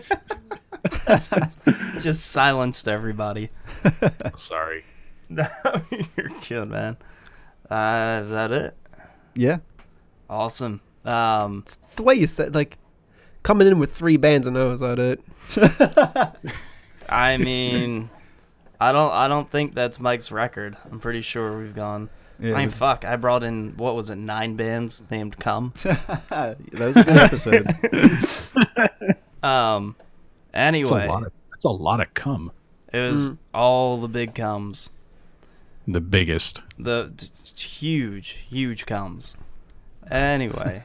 Just 1.99 2.25
silenced 2.31 2.87
everybody. 2.87 3.49
Sorry. 4.35 4.83
No, 5.29 5.47
you're 6.15 6.29
good, 6.47 6.69
man. 6.69 6.95
Uh, 7.69 8.21
is 8.23 8.29
that 8.31 8.51
it? 8.51 8.77
Yeah. 9.35 9.57
Awesome. 10.29 10.79
Um, 11.03 11.63
It's 11.65 11.75
the 11.95 12.03
way 12.03 12.15
you 12.15 12.27
said, 12.27 12.55
like, 12.55 12.77
coming 13.47 13.65
in 13.65 13.79
with 13.79 13.93
three 13.93 14.17
bands, 14.17 14.45
I 14.45 14.51
know 14.51 14.71
is 14.71 14.81
that 14.81 14.99
it. 14.99 15.21
I 17.09 17.37
mean, 17.37 18.09
I 18.77 18.91
don't, 18.91 19.11
I 19.11 19.29
don't 19.29 19.49
think 19.49 19.73
that's 19.73 20.01
Mike's 20.01 20.33
record. 20.33 20.75
I'm 20.91 20.99
pretty 20.99 21.21
sure 21.21 21.57
we've 21.57 21.73
gone. 21.73 22.09
Yeah, 22.39 22.55
I 22.55 22.57
mean, 22.57 22.69
fuck. 22.69 23.05
I 23.05 23.15
brought 23.15 23.43
in 23.43 23.77
what 23.77 23.95
was 23.95 24.09
it? 24.09 24.17
Nine 24.17 24.57
bands 24.57 25.01
named 25.09 25.39
Come. 25.39 25.71
that 26.29 26.57
was 26.73 26.97
a 26.97 27.03
good 27.03 27.17
episode. 27.17 27.67
Um. 29.43 29.95
That's 30.51 30.91
Anyway, 30.91 31.05
a 31.05 31.07
lot 31.07 31.23
of 31.23 31.31
that's 31.51 31.63
a 31.63 31.69
lot 31.69 32.01
of 32.01 32.11
cum. 32.15 32.51
it 32.91 32.99
was 32.99 33.33
all 33.53 33.97
the 34.01 34.07
big 34.07 34.33
comes. 34.33 34.89
The 35.87 36.01
biggest. 36.01 36.63
The 36.77 37.13
t- 37.15 37.67
huge, 37.67 38.29
huge 38.49 38.87
comes. 38.87 39.37
Anyway, 40.09 40.83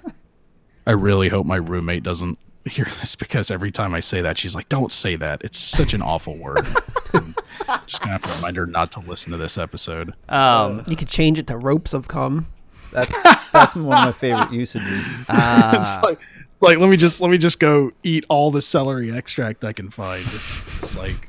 I 0.86 0.90
really 0.90 1.30
hope 1.30 1.46
my 1.46 1.56
roommate 1.56 2.02
doesn't 2.02 2.38
hear 2.64 2.84
this 3.00 3.16
because 3.16 3.50
every 3.50 3.70
time 3.70 3.94
I 3.94 4.00
say 4.00 4.22
that, 4.22 4.38
she's 4.38 4.54
like, 4.54 4.68
"Don't 4.68 4.92
say 4.92 5.16
that. 5.16 5.42
It's 5.42 5.58
such 5.58 5.94
an 5.94 6.02
awful 6.02 6.36
word." 6.36 6.66
Just 7.86 8.02
gonna 8.02 8.12
have 8.12 8.22
to 8.22 8.34
remind 8.36 8.56
her 8.56 8.66
not 8.66 8.92
to 8.92 9.00
listen 9.00 9.32
to 9.32 9.38
this 9.38 9.58
episode. 9.58 10.14
Um, 10.28 10.82
You 10.86 10.96
could 10.96 11.08
change 11.08 11.38
it 11.38 11.46
to 11.48 11.56
ropes 11.56 11.94
of 11.94 12.08
cum. 12.08 12.46
That's 12.92 13.50
that's 13.52 13.74
one 13.74 13.98
of 13.98 14.04
my 14.04 14.12
favorite 14.12 14.52
usages. 14.52 15.16
ah, 15.28 15.80
it's 15.80 16.04
like, 16.04 16.20
like 16.60 16.78
let 16.78 16.88
me 16.88 16.96
just 16.96 17.20
let 17.20 17.30
me 17.30 17.38
just 17.38 17.58
go 17.58 17.90
eat 18.02 18.24
all 18.28 18.50
the 18.50 18.62
celery 18.62 19.12
extract 19.12 19.64
I 19.64 19.72
can 19.72 19.90
find. 19.90 20.22
It's 20.22 20.96
like 20.96 21.28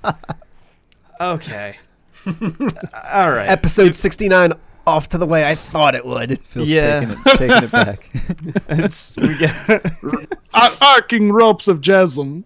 okay. 1.19 1.77
All 2.25 3.31
right. 3.31 3.49
Episode 3.49 3.95
69 3.95 4.53
off 4.85 5.09
to 5.09 5.17
the 5.17 5.25
way 5.25 5.47
I 5.47 5.55
thought 5.55 5.95
it 5.95 6.05
would. 6.05 6.39
Feels 6.45 6.69
Yeah. 6.69 6.99
taking 7.01 7.11
it 7.17 7.37
taking 7.37 7.63
it 7.63 7.71
back. 7.71 8.09
It's, 8.69 9.15
we 9.17 9.37
get, 9.37 9.55
ar- 10.53 10.71
arcing 10.81 11.31
ropes 11.31 11.67
of 11.67 11.79
jasm. 11.81 12.43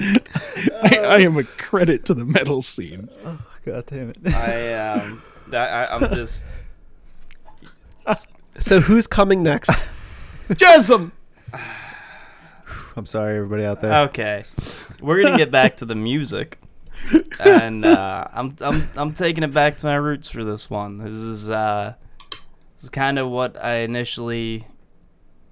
I, 0.00 0.96
I 0.98 1.18
am 1.20 1.36
a 1.38 1.44
credit 1.44 2.04
to 2.06 2.14
the 2.14 2.24
metal 2.24 2.62
scene. 2.62 3.08
God 3.64 3.84
damn 3.86 4.10
it. 4.10 4.16
I 4.34 4.74
um, 4.74 5.22
I, 5.52 5.56
I, 5.56 5.94
I'm 5.96 6.14
just 6.14 6.44
So 8.58 8.80
who's 8.80 9.06
coming 9.06 9.42
next? 9.42 9.82
Jasm. 10.54 11.12
I'm 12.96 13.06
sorry, 13.06 13.36
everybody 13.36 13.64
out 13.64 13.80
there. 13.80 14.02
okay. 14.08 14.42
We're 15.00 15.22
gonna 15.22 15.38
get 15.38 15.50
back 15.50 15.76
to 15.76 15.86
the 15.86 15.94
music, 15.94 16.58
and 17.40 17.84
uh, 17.84 18.26
I'm 18.32 18.56
I'm 18.60 18.88
I'm 18.96 19.12
taking 19.14 19.44
it 19.44 19.52
back 19.52 19.76
to 19.78 19.86
my 19.86 19.94
roots 19.96 20.28
for 20.28 20.44
this 20.44 20.68
one. 20.68 20.98
This 20.98 21.14
is 21.14 21.50
uh, 21.50 21.94
this 22.30 22.84
is 22.84 22.90
kind 22.90 23.18
of 23.18 23.30
what 23.30 23.62
I 23.62 23.76
initially 23.78 24.66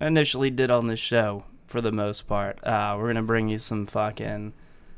initially 0.00 0.50
did 0.50 0.70
on 0.70 0.86
this 0.86 1.00
show 1.00 1.44
for 1.66 1.80
the 1.80 1.92
most 1.92 2.26
part. 2.26 2.62
Uh, 2.64 2.96
we're 2.98 3.08
gonna 3.08 3.22
bring 3.22 3.48
you 3.48 3.58
some 3.58 3.86
fucking 3.86 4.52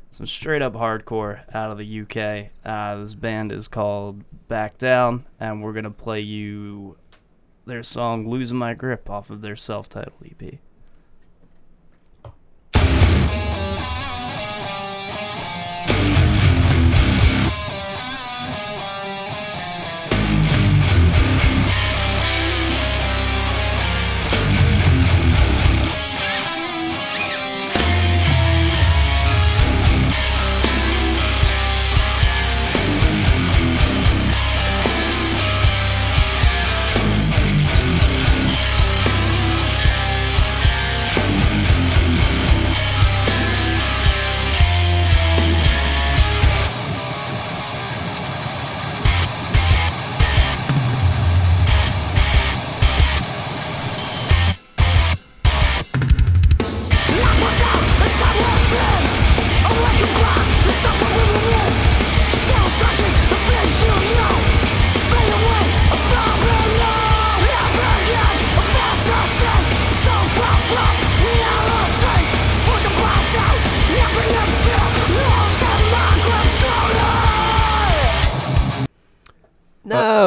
some 0.09 0.25
straight 0.25 0.61
up 0.61 0.73
hardcore 0.73 1.41
out 1.55 1.71
of 1.71 1.77
the 1.77 2.01
UK. 2.01 2.51
Uh, 2.65 2.97
this 2.97 3.15
band 3.15 3.51
is 3.51 3.67
called 3.67 4.23
Back 4.47 4.77
Down, 4.77 5.25
and 5.39 5.63
we're 5.63 5.73
gonna 5.73 5.91
play 5.91 6.19
you 6.19 6.97
their 7.65 7.83
song 7.83 8.27
"Losing 8.27 8.57
My 8.57 8.73
Grip" 8.73 9.09
off 9.09 9.29
of 9.29 9.41
their 9.41 9.55
self-titled 9.55 10.25
E 10.25 10.59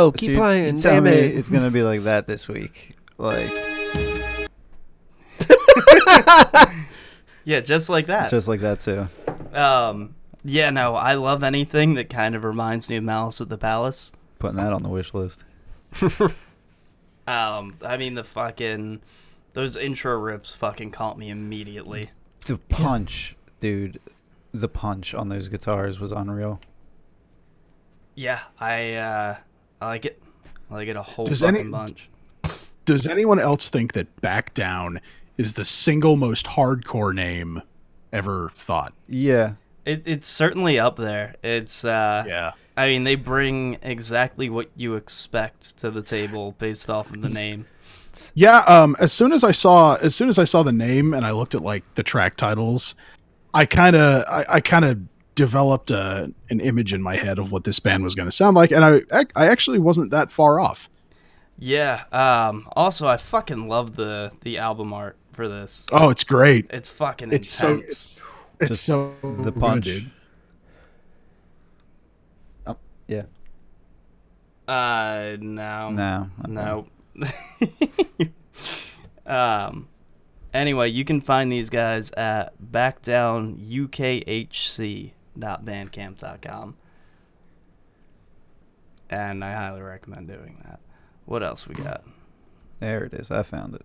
EP. 0.09 0.13
No, 0.15 0.19
So 0.19 0.19
keep 0.19 0.31
you- 0.31 0.37
playing. 0.37 0.65
you 0.77 0.83
tell 0.83 0.95
Damn 0.95 1.05
me 1.05 1.11
it. 1.11 1.37
it's 1.37 1.49
gonna 1.51 1.71
be 1.71 1.83
like 1.83 2.03
that 2.05 2.27
this 2.27 2.49
week. 2.49 2.91
Like 3.19 3.51
Yeah, 7.45 7.61
just 7.61 7.89
like 7.89 8.09
that. 8.09 8.29
just 8.31 8.49
like 8.49 8.61
that 8.61 8.81
too. 8.81 9.09
Um, 9.57 10.17
yeah, 10.45 10.71
no, 10.71 10.97
I 10.97 11.15
love 11.15 11.45
anything 11.45 11.95
that 11.95 12.11
kind 12.11 12.35
of 12.35 12.43
reminds 12.43 12.91
me 12.91 12.97
of 12.97 13.05
Malice 13.05 13.41
at 13.41 13.49
the 13.49 13.57
Palace. 13.59 14.11
Putting 14.41 14.57
that 14.57 14.73
on 14.73 14.83
the 14.83 14.89
wish 14.89 15.15
list. 15.15 15.45
Um, 17.29 17.75
I 17.83 17.97
mean 17.97 18.15
the 18.15 18.23
fucking 18.23 19.01
those 19.53 19.77
intro 19.77 20.17
riffs 20.17 20.55
fucking 20.57 20.93
caught 20.93 21.19
me 21.19 21.29
immediately. 21.29 22.11
The 22.47 22.57
punch, 22.59 23.35
dude. 23.59 23.99
The 24.55 24.69
punch 24.69 25.13
on 25.13 25.29
those 25.29 25.49
guitars 25.49 25.99
was 25.99 26.13
unreal. 26.13 26.61
Yeah, 28.15 28.39
I 28.61 28.95
uh, 28.95 29.37
I 29.81 29.87
like 29.87 30.05
it. 30.05 30.23
I 30.71 30.75
like 30.75 30.89
it 30.89 30.97
a 30.97 31.03
whole 31.03 31.25
Does 31.27 31.41
fucking 31.41 31.57
any- 31.61 31.71
bunch. 31.71 32.09
Does 32.85 33.07
anyone 33.07 33.41
else 33.41 33.69
think 33.69 33.93
that 33.95 34.21
Back 34.21 34.55
Down 34.55 35.01
is 35.37 35.55
the 35.55 35.65
single 35.65 36.17
most 36.17 36.47
hardcore 36.47 37.13
name 37.15 37.63
ever 38.13 38.53
thought? 38.55 38.93
Yeah. 39.09 39.55
It, 39.85 40.03
it's 40.07 40.29
certainly 40.29 40.79
up 40.79 40.97
there. 40.97 41.35
It's 41.43 41.85
uh, 41.85 42.25
Yeah. 42.27 42.53
I 42.77 42.89
mean, 42.89 43.05
they 43.05 43.15
bring 43.17 43.79
exactly 43.83 44.51
what 44.51 44.71
you 44.77 44.95
expect 44.95 45.79
to 45.79 45.91
the 45.91 46.03
table 46.03 46.55
based 46.59 46.89
off 46.91 47.11
of 47.11 47.23
the 47.23 47.29
name. 47.29 47.67
Yeah, 48.35 48.59
um 48.61 48.97
as 48.99 49.13
soon 49.13 49.33
as 49.33 49.45
I 49.45 49.51
saw 49.51 49.97
as 49.97 50.15
soon 50.15 50.29
as 50.31 50.39
I 50.39 50.45
saw 50.45 50.63
the 50.63 50.73
name 50.73 51.13
and 51.13 51.27
I 51.27 51.33
looked 51.33 51.55
at 51.55 51.63
like 51.63 51.95
the 51.97 52.03
track 52.03 52.37
titles, 52.37 52.95
I 53.53 53.67
kind 53.67 53.95
of 53.97 54.25
I, 54.27 54.45
I 54.49 54.61
kind 54.61 54.85
of 54.87 54.99
developed 55.37 55.93
a, 55.93 56.33
an 56.51 56.59
image 56.61 56.93
in 56.93 57.01
my 57.01 57.17
head 57.17 57.39
of 57.39 57.53
what 57.53 57.63
this 57.63 57.79
band 57.79 58.03
was 58.03 58.17
going 58.17 58.27
to 58.27 58.33
sound 58.33 58.57
like 58.57 58.73
and 58.73 58.85
I 58.85 59.03
I 59.37 59.47
actually 59.47 59.79
wasn't 59.79 60.11
that 60.11 60.33
far 60.33 60.59
off. 60.59 60.91
Yeah. 61.59 62.05
Um. 62.13 62.69
Also, 62.77 63.07
I 63.07 63.17
fucking 63.17 63.67
love 63.69 63.97
the 63.97 64.33
the 64.43 64.59
album 64.59 64.93
art 64.93 65.17
for 65.33 65.49
this. 65.49 65.87
Oh, 65.93 66.11
it's 66.11 66.25
great. 66.25 66.67
It's 66.71 66.91
fucking 66.91 67.33
It's 67.33 67.49
so 67.51 67.73
intense. 67.75 67.91
it's, 67.91 68.23
it's 68.61 68.69
Just 68.71 68.85
so 68.85 69.15
the 69.23 69.51
good, 69.53 69.61
punch. 69.61 69.85
dude. 69.87 70.11
Oh, 72.67 72.77
yeah. 73.07 73.23
Uh, 74.69 75.37
no. 75.41 75.91
No. 75.91 76.31
No. 76.47 76.87
um. 79.27 79.89
Anyway, 80.53 80.89
you 80.89 81.05
can 81.05 81.21
find 81.21 81.53
these 81.53 81.69
guys 81.71 82.11
at 82.13 82.53
backdownukhc.bandcamp.com. 85.39 86.77
And 89.09 89.45
I 89.45 89.55
highly 89.55 89.83
recommend 89.83 90.29
doing 90.29 90.61
that. 90.65 90.81
What 91.27 91.43
else 91.43 91.69
we 91.69 91.75
got? 91.75 92.03
There 92.81 93.05
it 93.05 93.15
is. 93.15 93.31
I 93.31 93.43
found 93.43 93.75
it. 93.75 93.85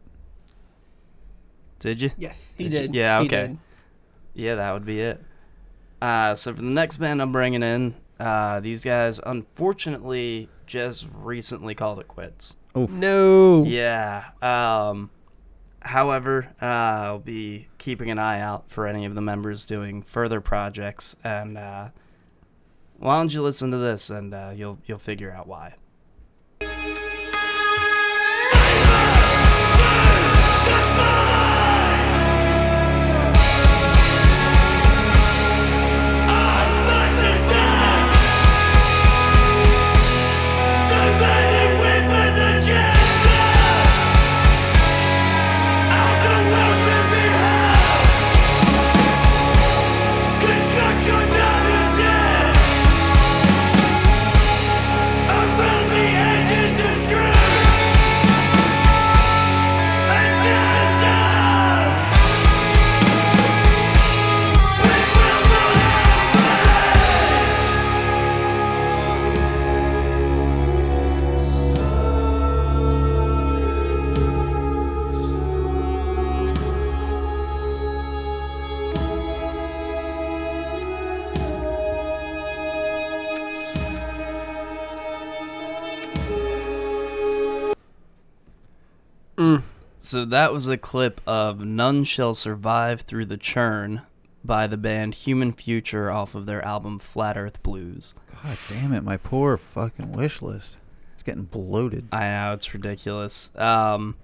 Did 1.80 2.02
you? 2.02 2.12
Yes, 2.18 2.54
he 2.58 2.70
Did 2.70 2.82
did. 2.92 2.96
Yeah, 2.96 3.20
okay. 3.22 3.48
did. 3.48 3.58
Yeah, 4.34 4.56
that 4.56 4.72
would 4.72 4.86
be 4.86 5.02
it. 5.02 5.24
Uh, 6.02 6.36
so 6.36 6.54
for 6.54 6.62
the 6.62 6.68
next 6.68 6.98
band 6.98 7.22
I'm 7.22 7.32
bringing 7.32 7.64
in, 7.64 7.96
uh, 8.20 8.60
these 8.60 8.84
guys 8.84 9.20
unfortunately 9.26 10.50
just 10.66 11.08
recently 11.14 11.76
called 11.76 12.00
it 12.00 12.08
quits. 12.08 12.56
Oh 12.74 12.86
no. 12.86 13.64
Yeah. 13.66 14.26
Um, 14.42 15.10
however, 15.82 16.50
uh, 16.62 16.66
I'll 16.66 17.20
be 17.20 17.68
keeping 17.78 18.10
an 18.10 18.20
eye 18.20 18.40
out 18.40 18.70
for 18.70 18.88
any 18.88 19.06
of 19.06 19.16
the 19.16 19.22
members 19.22 19.66
doing 19.66 20.02
further 20.02 20.42
projects, 20.42 21.16
and 21.24 21.58
uh, 21.58 21.90
why 22.98 23.18
don't 23.18 23.34
you 23.34 23.42
listen 23.42 23.72
to 23.72 23.78
this 23.78 24.10
and 24.10 24.34
uh, 24.34 24.52
you'll 24.56 24.80
you'll 24.86 25.00
figure 25.00 25.32
out 25.32 25.48
why. 25.48 25.74
That 90.32 90.54
was 90.54 90.68
a 90.68 90.78
clip 90.78 91.20
of 91.28 91.60
None 91.60 92.06
Shall 92.06 92.34
Survive 92.34 93.02
Through 93.02 93.26
the 93.26 93.38
Churn 93.38 94.02
by 94.46 94.66
the 94.66 94.78
band 94.78 95.16
Human 95.16 95.52
Future 95.52 96.10
off 96.10 96.36
of 96.36 96.46
their 96.46 96.64
album 96.66 97.00
Flat 97.00 97.38
Earth 97.38 97.62
Blues. 97.64 98.14
God 98.42 98.58
damn 98.70 98.94
it, 98.94 99.04
my 99.04 99.18
poor 99.18 99.58
fucking 99.58 100.14
wish 100.14 100.42
list. 100.42 100.78
It's 101.14 101.24
getting 101.24 101.44
bloated. 101.44 102.08
I 102.14 102.30
know 102.30 102.54
it's 102.54 102.74
ridiculous. 102.74 103.56
Um, 103.58 104.16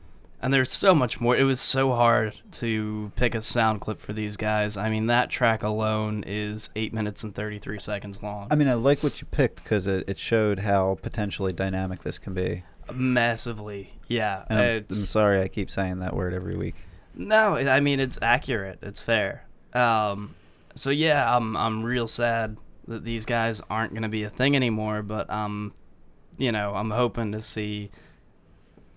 and 0.42 0.54
there's 0.54 0.72
so 0.72 0.96
much 0.96 1.20
more. 1.20 1.36
It 1.36 1.44
was 1.44 1.60
so 1.60 1.92
hard 1.92 2.36
to 2.54 3.12
pick 3.18 3.36
a 3.36 3.42
sound 3.42 3.82
clip 3.82 4.00
for 4.00 4.14
these 4.14 4.38
guys. 4.38 4.78
I 4.78 4.88
mean, 4.88 5.08
that 5.08 5.30
track 5.30 5.62
alone 5.62 6.24
is 6.26 6.70
eight 6.78 6.94
minutes 6.94 7.24
and 7.24 7.36
33 7.36 7.80
seconds 7.80 8.24
long. 8.24 8.48
I 8.50 8.56
mean, 8.56 8.70
I 8.70 8.76
like 8.76 9.04
what 9.04 9.20
you 9.20 9.28
picked 9.30 9.62
because 9.62 9.88
it, 9.88 10.08
it 10.08 10.18
showed 10.18 10.60
how 10.60 11.00
potentially 11.02 11.52
dynamic 11.52 12.04
this 12.04 12.18
can 12.18 12.34
be. 12.34 12.64
Massively, 12.94 13.94
yeah. 14.08 14.46
I'm, 14.50 14.86
I'm 14.90 14.96
sorry 14.96 15.42
I 15.42 15.48
keep 15.48 15.70
saying 15.70 16.00
that 16.00 16.16
word 16.16 16.34
every 16.34 16.56
week. 16.56 16.76
No, 17.16 17.58
I 17.58 17.80
mean 17.80 18.00
it's 18.00 18.18
accurate. 18.22 18.80
It's 18.82 19.02
fair. 19.02 19.46
Um, 19.74 20.36
so 20.76 20.90
yeah, 20.90 21.36
I'm 21.36 21.58
I'm 21.58 21.84
real 21.84 22.08
sad 22.08 22.58
that 22.88 23.04
these 23.04 23.26
guys 23.26 23.62
aren't 23.70 23.94
gonna 23.94 24.10
be 24.10 24.24
a 24.24 24.30
thing 24.30 24.56
anymore. 24.56 25.02
But 25.02 25.30
um, 25.30 25.74
you 26.38 26.52
know, 26.52 26.74
I'm 26.76 26.92
hoping 26.92 27.32
to 27.34 27.42
see 27.42 27.92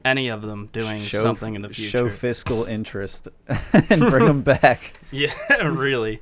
any 0.04 0.28
of 0.28 0.42
them 0.42 0.68
doing 0.72 1.00
Show- 1.00 1.22
something 1.22 1.54
in 1.54 1.62
the 1.62 1.68
future. 1.70 1.90
Show 1.90 2.08
fiscal 2.08 2.64
interest 2.64 3.28
and 3.90 4.00
bring 4.08 4.26
them 4.26 4.42
back. 4.42 4.94
yeah, 5.10 5.32
really. 5.64 6.20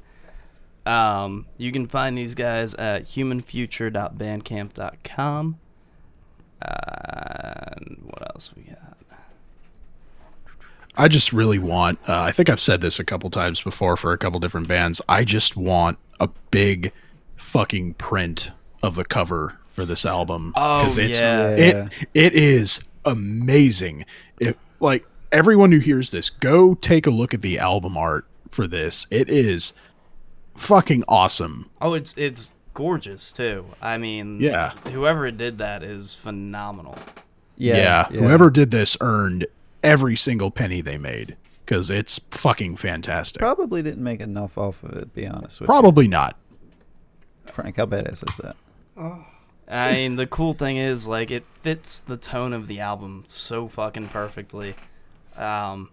Um, 0.86 1.46
you 1.58 1.70
can 1.72 1.86
find 1.86 2.16
these 2.16 2.34
guys 2.34 2.72
at 2.74 3.04
humanfuture.bandcamp.com. 3.04 5.58
Uh, 6.62 7.74
and 7.76 7.98
what 8.02 8.22
else 8.34 8.52
we 8.56 8.62
got? 8.64 8.96
I 10.96 11.06
just 11.06 11.32
really 11.32 11.60
want. 11.60 11.98
Uh, 12.08 12.20
I 12.20 12.32
think 12.32 12.50
I've 12.50 12.58
said 12.58 12.80
this 12.80 12.98
a 12.98 13.04
couple 13.04 13.30
times 13.30 13.60
before 13.60 13.96
for 13.96 14.12
a 14.12 14.18
couple 14.18 14.40
different 14.40 14.66
bands. 14.66 15.00
I 15.08 15.24
just 15.24 15.56
want 15.56 15.96
a 16.18 16.28
big 16.50 16.92
fucking 17.36 17.94
print 17.94 18.50
of 18.82 18.96
the 18.96 19.04
cover 19.04 19.56
for 19.70 19.84
this 19.84 20.04
album 20.04 20.52
Oh, 20.56 20.86
it's 20.88 21.20
yeah. 21.20 21.50
Yeah. 21.50 21.54
it 21.54 22.08
it 22.14 22.32
is 22.34 22.80
amazing. 23.04 24.04
It 24.40 24.58
like 24.80 25.06
everyone 25.30 25.70
who 25.70 25.78
hears 25.78 26.10
this, 26.10 26.30
go 26.30 26.74
take 26.74 27.06
a 27.06 27.10
look 27.10 27.32
at 27.32 27.42
the 27.42 27.60
album 27.60 27.96
art 27.96 28.26
for 28.50 28.66
this. 28.66 29.06
It 29.12 29.30
is 29.30 29.72
fucking 30.54 31.04
awesome. 31.06 31.70
Oh, 31.80 31.94
it's 31.94 32.16
it's 32.16 32.50
gorgeous 32.78 33.32
too. 33.32 33.64
I 33.82 33.98
mean, 33.98 34.38
Yeah. 34.40 34.70
whoever 34.92 35.28
did 35.32 35.58
that 35.58 35.82
is 35.82 36.14
phenomenal. 36.14 36.96
Yeah, 37.56 38.06
Yeah. 38.08 38.20
whoever 38.20 38.50
did 38.50 38.70
this 38.70 38.96
earned 39.00 39.48
every 39.82 40.14
single 40.14 40.52
penny 40.52 40.80
they 40.80 40.96
made 40.96 41.36
because 41.66 41.90
it's 41.90 42.20
fucking 42.30 42.76
fantastic. 42.76 43.40
probably 43.40 43.82
didn't 43.82 44.04
make 44.04 44.20
enough 44.20 44.56
off 44.56 44.84
of 44.84 44.92
it. 44.92 45.12
Be 45.12 45.26
honest 45.26 45.60
with 45.60 45.66
Probably 45.66 46.06
not. 46.06 46.36
Frank. 47.46 47.76
How 47.78 47.86
badass 47.86 48.22
is 48.30 48.36
that? 48.36 48.54
Oh. 48.96 49.24
I 49.68 49.92
mean, 49.92 50.14
the 50.14 50.26
cool 50.28 50.54
thing 50.54 50.76
is 50.76 51.08
like 51.08 51.32
it 51.32 51.44
fits 51.62 51.98
the 51.98 52.16
tone 52.16 52.52
of 52.52 52.68
the 52.68 52.78
album 52.78 53.24
so 53.26 53.66
fucking 53.66 54.06
perfectly. 54.08 54.76
Um, 55.36 55.90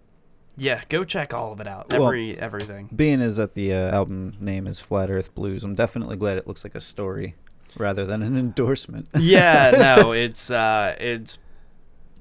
yeah, 0.57 0.81
go 0.89 1.03
check 1.03 1.33
all 1.33 1.51
of 1.53 1.59
it 1.59 1.67
out. 1.67 1.91
Well- 1.91 2.05
Every 2.07 2.37
everything. 2.39 2.89
Being 2.95 3.19
is 3.21 3.35
that 3.37 3.53
the 3.55 3.73
uh, 3.73 3.91
album 3.95 4.35
name 4.39 4.67
is 4.67 4.79
Flat 4.79 5.09
Earth 5.09 5.33
Blues, 5.35 5.63
I'm 5.63 5.75
definitely 5.75 6.15
glad 6.17 6.37
it 6.37 6.47
looks 6.47 6.63
like 6.63 6.75
a 6.75 6.81
story 6.81 7.35
rather 7.77 8.05
than 8.05 8.21
an 8.21 8.37
endorsement. 8.45 9.07
yeah, 9.17 9.95
no, 9.97 10.11
it's 10.13 10.49
uh, 10.51 10.95
it's 10.99 11.37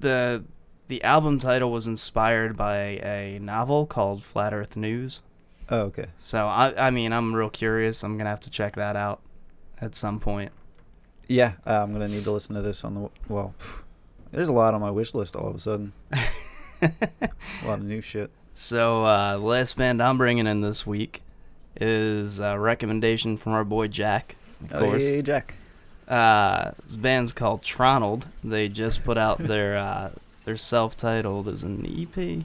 the 0.01 0.45
the 0.89 1.03
album 1.03 1.39
title 1.39 1.71
was 1.73 1.87
inspired 1.87 2.57
by 2.57 2.77
a 3.03 3.39
novel 3.41 3.87
called 3.87 4.23
Flat 4.23 4.53
Earth 4.53 4.77
News. 4.77 5.23
oh, 5.71 5.81
okay. 5.83 6.07
So 6.17 6.47
I 6.47 6.89
I 6.89 6.91
mean, 6.91 7.13
I'm 7.13 7.35
real 7.35 7.51
curious. 7.51 8.03
I'm 8.03 8.19
gonna 8.19 8.31
have 8.31 8.41
to 8.41 8.51
check 8.51 8.77
that 8.77 8.97
out 8.97 9.21
at 9.81 9.95
some 9.95 10.21
point. 10.21 10.53
Yeah, 11.27 11.53
uh, 11.67 11.81
I'm 11.83 11.93
gonna 11.93 12.09
need 12.09 12.25
to 12.25 12.31
listen 12.33 12.55
to 12.55 12.61
this 12.63 12.85
on 12.85 12.95
the 12.95 13.09
well. 13.29 13.55
There's 14.33 14.49
a 14.49 14.53
lot 14.53 14.75
on 14.75 14.81
my 14.81 14.91
wish 14.91 15.15
list 15.15 15.37
all 15.37 15.47
of 15.49 15.55
a 15.55 15.59
sudden. 15.61 15.93
a 16.85 17.67
lot 17.67 17.79
of 17.79 17.85
new 17.85 18.01
shit. 18.01 18.31
So, 18.55 19.05
uh, 19.05 19.33
the 19.39 19.43
last 19.45 19.77
band 19.77 20.03
I'm 20.03 20.17
bringing 20.19 20.47
in 20.47 20.61
this 20.61 20.87
week 20.87 21.23
is 21.81 22.39
a 22.39 22.59
recommendation 22.59 23.37
from 23.37 23.53
our 23.53 23.65
boy 23.65 23.89
Jack, 23.89 24.37
of 24.71 24.75
Oh, 24.75 24.79
course. 24.81 25.03
hey, 25.05 25.23
Jack. 25.23 25.57
Uh, 26.07 26.73
this 26.87 26.97
band's 26.97 27.33
called 27.33 27.63
Tronald. 27.63 28.27
They 28.45 28.69
just 28.69 29.03
put 29.05 29.19
out 29.19 29.39
their 29.41 29.77
uh, 29.77 30.11
their 30.45 30.57
self-titled 30.57 31.49
as 31.49 31.63
an 31.63 31.85
EP. 31.87 32.45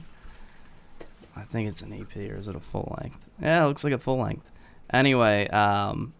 I 1.36 1.42
think 1.44 1.68
it's 1.68 1.82
an 1.82 1.92
EP 1.92 2.16
or 2.30 2.36
is 2.36 2.48
it 2.48 2.56
a 2.56 2.60
full 2.60 2.96
length? 3.00 3.24
Yeah, 3.40 3.64
it 3.64 3.68
looks 3.68 3.84
like 3.84 3.92
a 3.92 3.98
full 3.98 4.18
length. 4.18 4.50
Anyway, 4.92 5.46
um, 5.48 6.12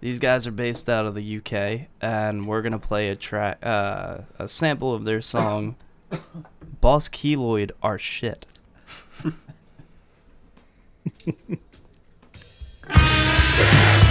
these 0.00 0.18
guys 0.18 0.46
are 0.48 0.52
based 0.52 0.88
out 0.88 1.06
of 1.06 1.14
the 1.14 1.36
UK, 1.36 1.86
and 2.00 2.48
we're 2.48 2.62
gonna 2.62 2.78
play 2.80 3.10
a 3.10 3.16
track, 3.16 3.58
uh, 3.64 4.18
a 4.38 4.48
sample 4.48 4.92
of 4.94 5.04
their 5.04 5.20
song, 5.20 5.76
"Boss 6.82 7.08
Keloid 7.08 7.70
Are 7.82 7.98
Shit." 7.98 8.44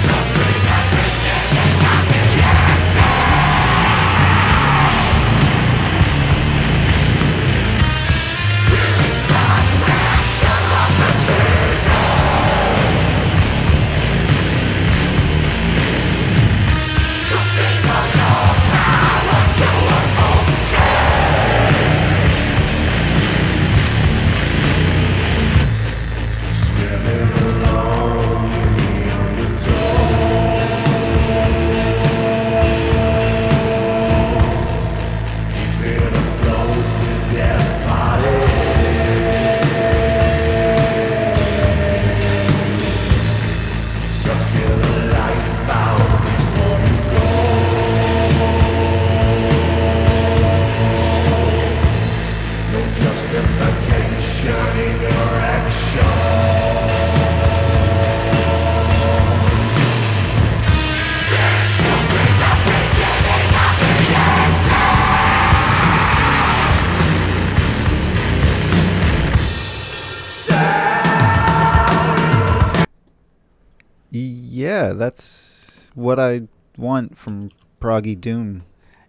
I 76.22 76.42
want 76.78 77.18
from 77.18 77.52
Proggy 77.80 78.20
Doom. 78.20 78.64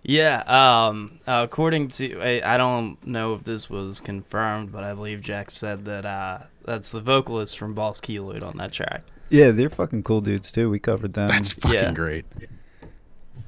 Yeah, 0.05 0.41
um, 0.49 1.21
uh, 1.29 1.43
according 1.45 1.89
to 1.89 2.21
I, 2.21 2.55
I 2.55 2.57
don't 2.57 3.05
know 3.07 3.35
if 3.35 3.45
this 3.45 3.71
was 3.71 4.01
confirmed, 4.01 4.73
but 4.73 4.83
I 4.83 4.95
believe 4.95 5.21
Jack 5.23 5.49
said 5.51 5.85
that 5.85 6.05
uh, 6.05 6.39
that's 6.65 6.91
the 6.91 7.01
vocalist 7.01 7.57
from 7.57 7.73
Boss 7.75 8.01
Keloid 8.01 8.43
on 8.43 8.57
that 8.57 8.73
track. 8.73 9.03
Yeah, 9.31 9.53
they're 9.53 9.71
fucking 9.71 10.03
cool 10.03 10.21
dudes 10.21 10.51
too. 10.51 10.69
We 10.71 10.79
covered 10.81 11.13
them. 11.13 11.29
That's 11.29 11.53
fucking 11.53 11.75
Yeah. 11.79 11.93
great. 11.93 12.25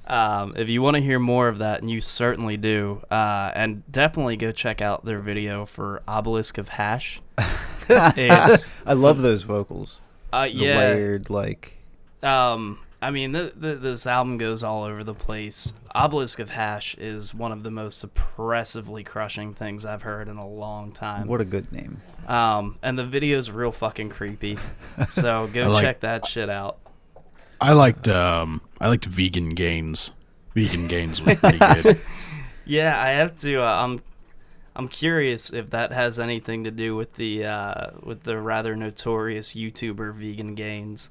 Um, 0.06 0.54
if 0.56 0.68
you 0.68 0.82
want 0.82 0.96
to 0.96 1.02
hear 1.02 1.18
more 1.18 1.48
of 1.48 1.58
that, 1.58 1.80
and 1.80 1.90
you 1.90 2.00
certainly 2.00 2.56
do, 2.58 3.02
uh, 3.10 3.50
and 3.54 3.90
definitely 3.90 4.36
go 4.36 4.52
check 4.52 4.80
out 4.82 5.04
their 5.06 5.18
video 5.20 5.64
for 5.64 6.02
Obelisk 6.06 6.58
of 6.58 6.68
Hash. 6.68 7.20
I 7.88 8.92
love 8.94 9.22
those 9.22 9.42
vocals. 9.42 10.00
uh, 10.32 10.44
The 10.44 10.50
yeah. 10.52 10.78
layered 10.78 11.30
like 11.30 11.78
Um, 12.22 12.78
I 13.04 13.10
mean, 13.10 13.32
th- 13.34 13.52
th- 13.60 13.80
this 13.80 14.06
album 14.06 14.38
goes 14.38 14.62
all 14.62 14.84
over 14.84 15.04
the 15.04 15.14
place. 15.14 15.72
Obelisk 15.94 16.38
of 16.38 16.50
Hash 16.50 16.94
is 16.96 17.34
one 17.34 17.52
of 17.52 17.62
the 17.62 17.70
most 17.70 18.02
oppressively 18.02 19.04
crushing 19.04 19.52
things 19.54 19.84
I've 19.84 20.02
heard 20.02 20.26
in 20.28 20.36
a 20.38 20.48
long 20.48 20.90
time. 20.92 21.26
what 21.28 21.40
a 21.40 21.44
good 21.44 21.70
name. 21.70 21.98
Um, 22.26 22.78
and 22.82 22.98
the 22.98 23.04
video's 23.04 23.50
real 23.50 23.72
fucking 23.72 24.08
creepy. 24.10 24.58
So 25.08 25.48
go 25.52 25.70
like- 25.70 25.82
check 25.84 26.00
that 26.00 26.26
shit 26.26 26.48
out. 26.48 26.78
I 27.60 27.72
liked 27.72 28.08
um 28.08 28.60
I 28.80 28.88
liked 28.88 29.04
vegan 29.04 29.54
gains. 29.54 30.12
Vegan 30.54 30.88
gains 30.88 31.20
was 31.22 31.38
pretty 31.38 31.58
good. 31.58 32.00
Yeah, 32.66 32.98
I 33.00 33.10
have 33.10 33.38
to. 33.40 33.60
Uh, 33.62 33.66
I'm 33.84 34.00
I'm 34.74 34.88
curious 34.88 35.52
if 35.52 35.68
that 35.70 35.92
has 35.92 36.18
anything 36.18 36.64
to 36.64 36.70
do 36.70 36.96
with 36.96 37.14
the 37.14 37.44
uh, 37.44 37.90
with 38.02 38.22
the 38.22 38.38
rather 38.38 38.74
notorious 38.74 39.52
YouTuber 39.52 40.14
Vegan 40.14 40.54
Gains, 40.54 41.10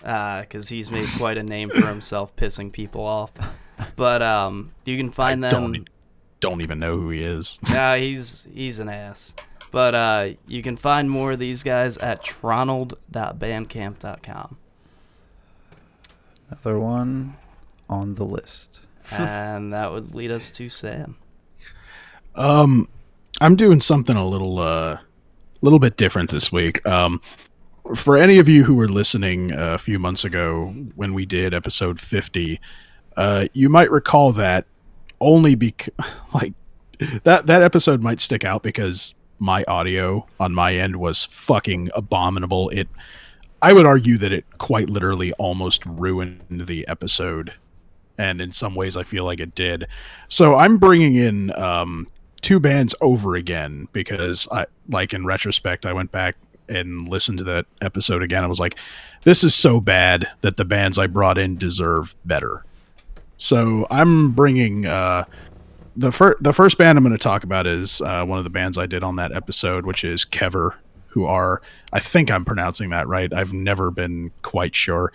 because 0.00 0.68
he's 0.68 0.90
made 0.90 1.06
quite 1.18 1.38
a 1.38 1.42
name 1.42 1.70
for 1.70 1.86
himself 1.86 2.34
pissing 2.36 2.70
people 2.72 3.04
off. 3.04 3.32
But 3.96 4.22
um, 4.22 4.72
you 4.84 4.96
can 4.96 5.10
find 5.10 5.44
I 5.44 5.50
them. 5.50 5.72
don't, 5.72 5.88
don't 6.40 6.60
even 6.62 6.78
know 6.78 6.96
who 6.96 7.10
he 7.10 7.24
is. 7.24 7.58
Nah, 7.74 7.96
he's 7.96 8.46
he's 8.52 8.78
an 8.78 8.88
ass. 8.88 9.34
But 9.70 9.94
uh, 9.96 10.28
you 10.46 10.62
can 10.62 10.76
find 10.76 11.10
more 11.10 11.32
of 11.32 11.40
these 11.40 11.64
guys 11.64 11.98
at 11.98 12.22
tronald.bandcamp.com. 12.22 14.56
Another 16.48 16.78
one 16.78 17.36
on 17.88 18.14
the 18.14 18.24
list. 18.24 18.78
and 19.10 19.72
that 19.72 19.90
would 19.90 20.14
lead 20.14 20.30
us 20.30 20.52
to 20.52 20.68
Sam. 20.68 21.16
Um, 22.36 22.88
I'm 23.40 23.56
doing 23.56 23.80
something 23.80 24.14
a 24.16 24.24
little, 24.26 24.58
uh, 24.60 24.98
little 25.60 25.78
bit 25.80 25.96
different 25.96 26.30
this 26.30 26.52
week. 26.52 26.86
Um, 26.86 27.20
for 27.94 28.16
any 28.16 28.38
of 28.38 28.48
you 28.48 28.64
who 28.64 28.74
were 28.74 28.88
listening 28.88 29.52
uh, 29.52 29.74
a 29.74 29.78
few 29.78 29.98
months 29.98 30.24
ago 30.24 30.74
when 30.94 31.12
we 31.12 31.26
did 31.26 31.52
episode 31.52 32.00
50, 32.00 32.60
uh, 33.16 33.46
you 33.52 33.68
might 33.68 33.90
recall 33.90 34.32
that 34.32 34.66
only 35.20 35.54
because, 35.54 35.92
like, 36.34 36.54
that 37.24 37.46
that 37.46 37.60
episode 37.60 38.02
might 38.02 38.20
stick 38.20 38.44
out 38.44 38.62
because 38.62 39.14
my 39.38 39.64
audio 39.64 40.26
on 40.40 40.54
my 40.54 40.74
end 40.74 40.96
was 40.96 41.24
fucking 41.24 41.90
abominable. 41.94 42.70
It, 42.70 42.88
I 43.60 43.72
would 43.72 43.84
argue 43.84 44.16
that 44.18 44.32
it 44.32 44.44
quite 44.58 44.88
literally 44.88 45.32
almost 45.32 45.84
ruined 45.84 46.40
the 46.48 46.86
episode, 46.88 47.52
and 48.16 48.40
in 48.40 48.52
some 48.52 48.74
ways, 48.74 48.96
I 48.96 49.02
feel 49.02 49.24
like 49.24 49.40
it 49.40 49.54
did. 49.54 49.86
So 50.28 50.56
I'm 50.56 50.78
bringing 50.78 51.16
in 51.16 51.54
um, 51.58 52.06
two 52.40 52.60
bands 52.60 52.94
over 53.00 53.34
again 53.34 53.88
because 53.92 54.46
I, 54.52 54.66
like 54.88 55.12
in 55.12 55.26
retrospect, 55.26 55.84
I 55.84 55.92
went 55.92 56.12
back 56.12 56.36
and 56.68 57.08
listened 57.08 57.38
to 57.38 57.44
that 57.44 57.66
episode 57.80 58.22
again. 58.22 58.44
I 58.44 58.46
was 58.46 58.60
like, 58.60 58.78
this 59.22 59.44
is 59.44 59.54
so 59.54 59.80
bad 59.80 60.28
that 60.42 60.56
the 60.56 60.64
bands 60.64 60.98
I 60.98 61.06
brought 61.06 61.38
in 61.38 61.56
deserve 61.56 62.14
better. 62.24 62.64
So 63.36 63.86
I'm 63.90 64.32
bringing 64.32 64.86
uh, 64.86 65.24
the 65.96 66.12
first 66.12 66.42
the 66.42 66.52
first 66.52 66.78
band 66.78 66.98
I'm 66.98 67.04
going 67.04 67.16
to 67.16 67.22
talk 67.22 67.44
about 67.44 67.66
is 67.66 68.00
uh, 68.00 68.24
one 68.24 68.38
of 68.38 68.44
the 68.44 68.50
bands 68.50 68.78
I 68.78 68.86
did 68.86 69.02
on 69.02 69.16
that 69.16 69.32
episode, 69.32 69.86
which 69.86 70.04
is 70.04 70.24
Kever, 70.24 70.70
who 71.08 71.24
are 71.24 71.62
I 71.92 72.00
think 72.00 72.30
I'm 72.30 72.44
pronouncing 72.44 72.90
that 72.90 73.08
right. 73.08 73.32
I've 73.32 73.52
never 73.52 73.90
been 73.90 74.30
quite 74.42 74.74
sure. 74.74 75.12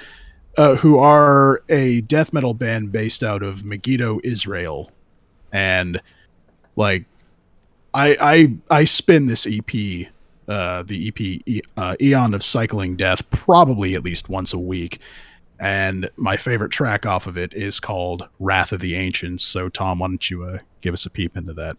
Uh, 0.58 0.76
who 0.76 0.98
are 0.98 1.62
a 1.70 2.02
death 2.02 2.34
metal 2.34 2.54
band 2.54 2.92
based 2.92 3.24
out 3.24 3.44
of 3.44 3.64
Megiddo, 3.64 4.20
Israel, 4.24 4.92
and 5.52 6.02
like 6.76 7.06
I 7.94 8.18
I 8.70 8.80
I 8.82 8.86
spin 8.86 9.28
this 9.28 9.48
EP, 9.48 10.10
uh, 10.50 10.84
the 10.84 11.08
EP 11.08 11.64
uh, 11.78 11.96
Eon 12.02 12.34
of 12.34 12.44
Cycling 12.44 12.96
Death, 12.96 13.30
probably 13.30 13.96
at 13.96 14.04
least 14.04 14.30
once 14.30 14.54
a 14.54 14.60
week. 14.60 15.00
And 15.60 16.10
my 16.16 16.38
favorite 16.38 16.72
track 16.72 17.06
off 17.06 17.28
of 17.28 17.38
it 17.38 17.54
is 17.54 17.80
called 17.80 18.28
Wrath 18.40 18.72
of 18.72 18.82
the 18.82 18.96
Ancients. 18.96 19.44
So, 19.44 19.70
Tom, 19.70 20.00
why 20.00 20.08
don't 20.08 20.30
you 20.30 20.44
uh, 20.44 20.60
give 20.82 20.94
us 20.94 21.06
a 21.06 21.10
peep 21.10 21.38
into 21.38 21.54
that? 21.54 21.78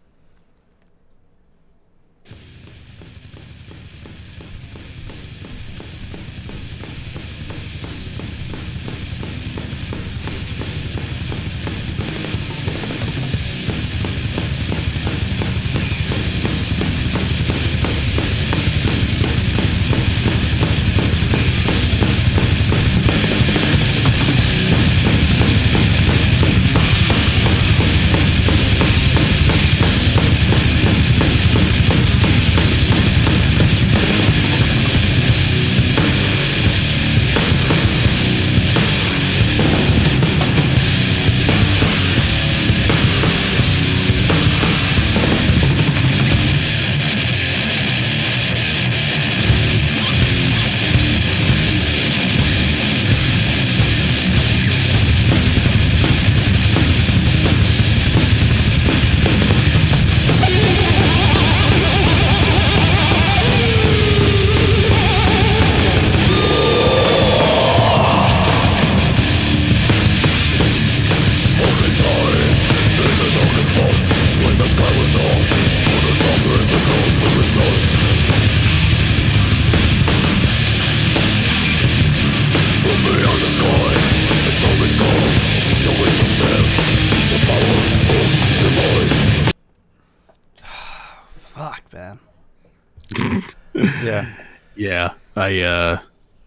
I 95.41 95.61
uh, 95.61 95.99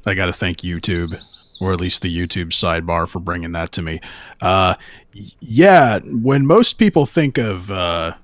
I 0.07 0.14
got 0.14 0.26
to 0.26 0.33
thank 0.33 0.59
YouTube, 0.59 1.16
or 1.61 1.72
at 1.72 1.80
least 1.80 2.02
the 2.02 2.16
YouTube 2.16 2.50
sidebar, 2.50 3.09
for 3.09 3.18
bringing 3.18 3.50
that 3.52 3.72
to 3.72 3.83
me. 3.83 4.00
Uh, 4.40 4.76
yeah, 5.40 5.98
when 6.04 6.46
most 6.46 6.74
people 6.74 7.04
think 7.04 7.37
of 7.37 7.72
uh, 7.72 8.14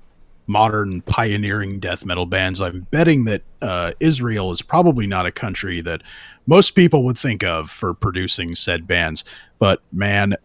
modern 0.47 1.01
pioneering 1.01 1.79
death 1.79 2.05
metal 2.05 2.25
bands, 2.25 2.61
I'm 2.61 2.87
betting 2.89 3.25
that 3.25 3.41
uh, 3.61 3.91
Israel 3.99 4.53
is 4.53 4.61
probably 4.61 5.07
not 5.07 5.25
a 5.25 5.31
country 5.31 5.81
that 5.81 6.03
most 6.47 6.71
people 6.71 7.03
would 7.03 7.17
think 7.17 7.43
of 7.43 7.69
for 7.69 7.93
producing 7.93 8.55
said 8.55 8.87
bands. 8.87 9.25
But 9.59 9.81
man, 9.91 10.37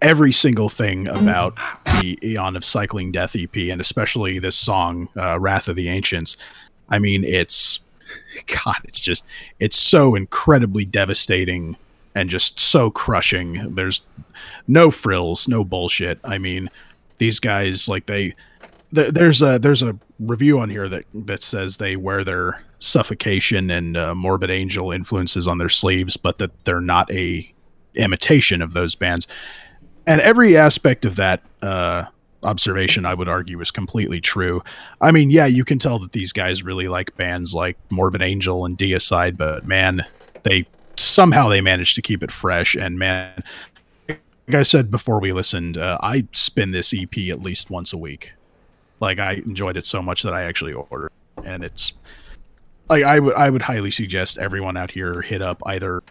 every 0.00 0.30
single 0.30 0.68
thing 0.68 1.08
about 1.08 1.56
the 2.00 2.16
Eon 2.22 2.54
of 2.54 2.64
Cycling 2.64 3.10
Death 3.10 3.34
EP, 3.34 3.56
and 3.56 3.80
especially 3.80 4.38
this 4.38 4.56
song, 4.56 5.08
uh, 5.16 5.40
Wrath 5.40 5.66
of 5.66 5.74
the 5.74 5.88
Ancients, 5.88 6.36
I 6.90 7.00
mean, 7.00 7.24
it's 7.24 7.80
God, 8.64 8.76
it's 8.84 9.00
just 9.00 9.26
it's 9.60 9.76
so 9.76 10.14
incredibly 10.14 10.84
devastating 10.84 11.76
and 12.14 12.30
just 12.30 12.60
so 12.60 12.90
crushing. 12.90 13.74
There's 13.74 14.06
no 14.68 14.90
frills, 14.90 15.48
no 15.48 15.64
bullshit. 15.64 16.18
I 16.24 16.38
mean, 16.38 16.70
these 17.18 17.40
guys 17.40 17.88
like 17.88 18.06
they 18.06 18.34
th- 18.94 19.12
there's 19.12 19.42
a 19.42 19.58
there's 19.58 19.82
a 19.82 19.96
review 20.20 20.60
on 20.60 20.70
here 20.70 20.88
that 20.88 21.04
that 21.14 21.42
says 21.42 21.76
they 21.76 21.96
wear 21.96 22.24
their 22.24 22.62
suffocation 22.78 23.70
and 23.70 23.96
uh, 23.96 24.14
morbid 24.14 24.50
angel 24.50 24.92
influences 24.92 25.48
on 25.48 25.58
their 25.58 25.68
sleeves, 25.68 26.16
but 26.16 26.38
that 26.38 26.64
they're 26.64 26.80
not 26.80 27.10
a 27.10 27.50
imitation 27.94 28.62
of 28.62 28.72
those 28.72 28.94
bands. 28.94 29.26
And 30.06 30.20
every 30.20 30.56
aspect 30.56 31.04
of 31.04 31.16
that 31.16 31.42
uh, 31.62 32.04
observation, 32.44 33.04
I 33.06 33.14
would 33.14 33.28
argue, 33.28 33.60
is 33.60 33.70
completely 33.70 34.20
true. 34.20 34.62
I 35.00 35.10
mean, 35.10 35.30
yeah, 35.30 35.46
you 35.46 35.64
can 35.64 35.78
tell 35.78 35.98
that 36.00 36.12
these 36.12 36.32
guys 36.32 36.62
really 36.62 36.88
like 36.88 37.16
bands 37.16 37.54
like 37.54 37.76
Morbid 37.90 38.22
Angel 38.22 38.64
and 38.64 38.76
Deicide, 38.76 39.36
but 39.36 39.66
man, 39.66 40.04
they 40.42 40.66
somehow 40.96 41.48
they 41.48 41.60
managed 41.60 41.94
to 41.96 42.02
keep 42.02 42.22
it 42.22 42.30
fresh. 42.30 42.74
And 42.74 42.98
man, 42.98 43.42
like 44.08 44.54
I 44.54 44.62
said 44.62 44.90
before 44.90 45.20
we 45.20 45.32
listened, 45.32 45.76
uh, 45.78 45.98
I 46.02 46.26
spin 46.32 46.70
this 46.70 46.94
EP 46.94 47.16
at 47.30 47.40
least 47.40 47.70
once 47.70 47.92
a 47.92 47.98
week. 47.98 48.34
Like 49.00 49.18
I 49.18 49.34
enjoyed 49.34 49.76
it 49.76 49.86
so 49.86 50.00
much 50.00 50.22
that 50.22 50.34
I 50.34 50.42
actually 50.42 50.72
ordered, 50.72 51.12
and 51.44 51.64
it's 51.64 51.92
like 52.88 53.04
I 53.04 53.18
would 53.18 53.34
I 53.34 53.50
would 53.50 53.62
highly 53.62 53.90
suggest 53.90 54.38
everyone 54.38 54.76
out 54.76 54.90
here 54.90 55.20
hit 55.20 55.42
up 55.42 55.60
either 55.66 56.02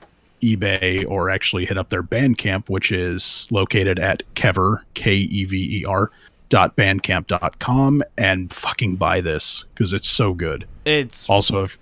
eBay 0.43 1.09
or 1.09 1.29
actually 1.29 1.65
hit 1.65 1.77
up 1.77 1.89
their 1.89 2.03
Bandcamp, 2.03 2.69
which 2.69 2.91
is 2.91 3.47
located 3.49 3.99
at 3.99 4.23
Kever 4.35 4.81
K 4.93 5.15
E 5.15 5.45
V 5.45 5.81
E 5.81 5.85
R 5.85 6.11
dot 6.49 6.75
bandcamp 6.75 7.25
dot 7.25 7.57
com 7.57 8.03
and 8.15 8.53
fucking 8.53 8.95
buy 8.95 9.21
this 9.21 9.63
because 9.73 9.91
it's 9.91 10.07
so 10.07 10.33
good. 10.35 10.67
It's 10.85 11.27
Also, 11.29 11.63
if 11.63 11.77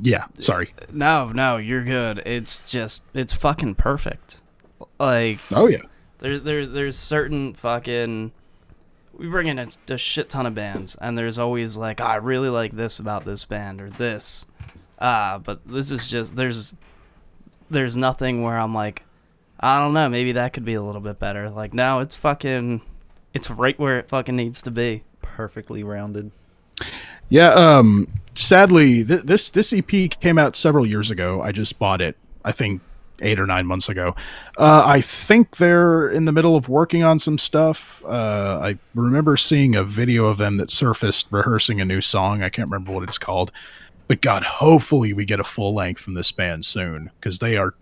yeah, 0.00 0.24
sorry. 0.38 0.74
no, 0.92 1.30
no, 1.30 1.58
you're 1.58 1.84
good. 1.84 2.22
It's 2.26 2.60
just 2.66 3.02
it's 3.14 3.32
fucking 3.32 3.76
perfect. 3.76 4.40
Like 4.98 5.38
Oh 5.52 5.68
yeah, 5.68 5.82
there's 6.18 6.42
there's 6.42 6.70
there's 6.70 6.96
certain 6.96 7.54
fucking 7.54 8.32
we 9.16 9.28
bring 9.28 9.46
in 9.48 9.58
a, 9.58 9.68
a 9.88 9.98
shit 9.98 10.28
ton 10.30 10.46
of 10.46 10.54
bands, 10.54 10.96
and 11.00 11.16
there's 11.16 11.38
always 11.38 11.76
like, 11.76 12.00
"Ah, 12.00 12.12
I 12.12 12.16
really 12.16 12.48
like 12.48 12.72
this 12.72 12.98
about 12.98 13.24
this 13.24 13.44
band 13.44 13.80
or 13.80 13.90
this, 13.90 14.46
ah, 14.98 15.38
but 15.44 15.60
this 15.66 15.90
is 15.90 16.08
just 16.08 16.36
there's 16.36 16.74
there's 17.70 17.96
nothing 17.96 18.42
where 18.42 18.58
I'm 18.58 18.74
like, 18.74 19.04
I 19.58 19.78
don't 19.78 19.94
know, 19.94 20.08
maybe 20.08 20.32
that 20.32 20.52
could 20.52 20.64
be 20.64 20.74
a 20.74 20.82
little 20.82 21.00
bit 21.00 21.18
better. 21.18 21.50
Like, 21.50 21.74
no, 21.74 22.00
it's 22.00 22.16
fucking, 22.16 22.82
it's 23.34 23.50
right 23.50 23.78
where 23.78 23.98
it 23.98 24.08
fucking 24.08 24.36
needs 24.36 24.62
to 24.62 24.70
be. 24.70 25.04
Perfectly 25.22 25.82
rounded. 25.82 26.30
Yeah. 27.28 27.52
Um. 27.54 28.08
Sadly, 28.34 29.04
th- 29.04 29.22
this 29.22 29.50
this 29.50 29.72
EP 29.72 29.86
came 30.20 30.38
out 30.38 30.56
several 30.56 30.86
years 30.86 31.10
ago. 31.10 31.40
I 31.40 31.52
just 31.52 31.78
bought 31.78 32.00
it. 32.00 32.16
I 32.44 32.52
think 32.52 32.80
eight 33.22 33.38
or 33.38 33.46
nine 33.46 33.66
months 33.66 33.88
ago. 33.88 34.14
Uh, 34.58 34.82
I 34.84 35.00
think 35.00 35.58
they're 35.58 36.08
in 36.08 36.24
the 36.24 36.32
middle 36.32 36.56
of 36.56 36.68
working 36.68 37.02
on 37.02 37.18
some 37.18 37.38
stuff. 37.38 38.04
Uh, 38.04 38.60
I 38.62 38.78
remember 38.94 39.36
seeing 39.36 39.74
a 39.74 39.84
video 39.84 40.26
of 40.26 40.38
them 40.38 40.56
that 40.56 40.70
surfaced 40.70 41.28
rehearsing 41.30 41.80
a 41.80 41.84
new 41.84 42.00
song. 42.00 42.42
I 42.42 42.48
can't 42.48 42.68
remember 42.68 42.92
what 42.92 43.02
it's 43.02 43.18
called, 43.18 43.52
but 44.10 44.22
God, 44.22 44.42
hopefully 44.42 45.12
we 45.12 45.24
get 45.24 45.38
a 45.38 45.44
full 45.44 45.72
length 45.72 46.00
from 46.00 46.14
this 46.14 46.32
band 46.32 46.64
soon 46.64 47.12
because 47.20 47.38
they 47.38 47.56
are 47.56 47.76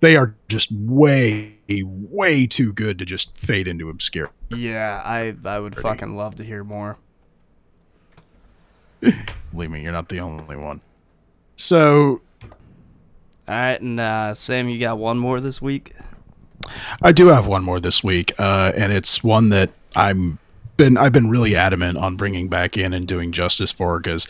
they 0.00 0.16
are 0.16 0.34
just 0.48 0.72
way 0.72 1.58
way 1.68 2.46
too 2.46 2.72
good 2.72 2.98
to 3.00 3.04
just 3.04 3.36
fade 3.36 3.68
into 3.68 3.90
obscurity. 3.90 4.32
Yeah, 4.48 5.02
I 5.04 5.36
I 5.44 5.58
would 5.58 5.76
fucking 5.76 6.16
love 6.16 6.36
to 6.36 6.42
hear 6.42 6.64
more. 6.64 6.96
Believe 9.52 9.70
me, 9.70 9.82
you're 9.82 9.92
not 9.92 10.08
the 10.08 10.20
only 10.20 10.56
one. 10.56 10.80
So 11.58 12.22
All 12.42 13.54
right, 13.54 13.78
and 13.78 14.00
uh, 14.00 14.32
Sam, 14.32 14.70
you 14.70 14.80
got 14.80 14.96
one 14.96 15.18
more 15.18 15.38
this 15.38 15.60
week. 15.60 15.94
I 17.02 17.12
do 17.12 17.26
have 17.26 17.46
one 17.46 17.62
more 17.62 17.78
this 17.78 18.02
week, 18.02 18.32
uh, 18.40 18.72
and 18.74 18.90
it's 18.90 19.22
one 19.22 19.50
that 19.50 19.68
I'm 19.94 20.38
been 20.78 20.96
I've 20.96 21.12
been 21.12 21.28
really 21.28 21.56
adamant 21.56 21.98
on 21.98 22.16
bringing 22.16 22.48
back 22.48 22.78
in 22.78 22.94
and 22.94 23.06
doing 23.06 23.32
justice 23.32 23.70
for 23.70 24.00
because 24.00 24.26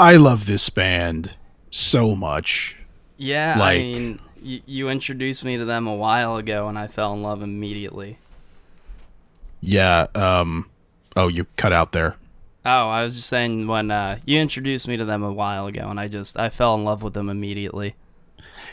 I 0.00 0.16
love 0.16 0.46
this 0.46 0.70
band 0.70 1.36
so 1.70 2.14
much. 2.14 2.78
Yeah, 3.16 3.58
Like- 3.58 3.78
I 3.80 3.82
mean, 3.82 4.20
you, 4.42 4.60
you 4.64 4.88
introduced 4.88 5.44
me 5.44 5.58
to 5.58 5.64
them 5.66 5.86
a 5.86 5.94
while 5.94 6.36
ago, 6.36 6.68
and 6.68 6.78
I 6.78 6.86
fell 6.86 7.12
in 7.12 7.22
love 7.22 7.42
immediately. 7.42 8.18
Yeah. 9.60 10.06
Um. 10.14 10.70
Oh, 11.14 11.28
you 11.28 11.44
cut 11.56 11.72
out 11.72 11.92
there. 11.92 12.16
Oh, 12.64 12.88
I 12.88 13.04
was 13.04 13.14
just 13.14 13.28
saying 13.28 13.66
when 13.66 13.90
uh, 13.90 14.18
you 14.24 14.38
introduced 14.38 14.88
me 14.88 14.96
to 14.96 15.04
them 15.04 15.22
a 15.22 15.32
while 15.32 15.66
ago, 15.66 15.86
and 15.88 16.00
I 16.00 16.08
just 16.08 16.38
I 16.38 16.48
fell 16.48 16.74
in 16.74 16.84
love 16.84 17.02
with 17.02 17.12
them 17.12 17.28
immediately. 17.28 17.94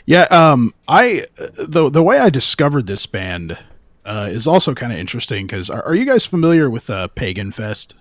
Yeah. 0.06 0.22
Um. 0.30 0.72
I 0.88 1.26
the 1.36 1.90
the 1.90 2.02
way 2.02 2.18
I 2.18 2.30
discovered 2.30 2.86
this 2.86 3.04
band 3.04 3.58
uh, 4.06 4.28
is 4.30 4.46
also 4.46 4.72
kind 4.74 4.92
of 4.94 4.98
interesting 4.98 5.46
because 5.46 5.68
are, 5.68 5.84
are 5.84 5.94
you 5.94 6.06
guys 6.06 6.24
familiar 6.24 6.70
with 6.70 6.88
uh, 6.88 7.08
Pagan 7.08 7.52
Fest? 7.52 7.94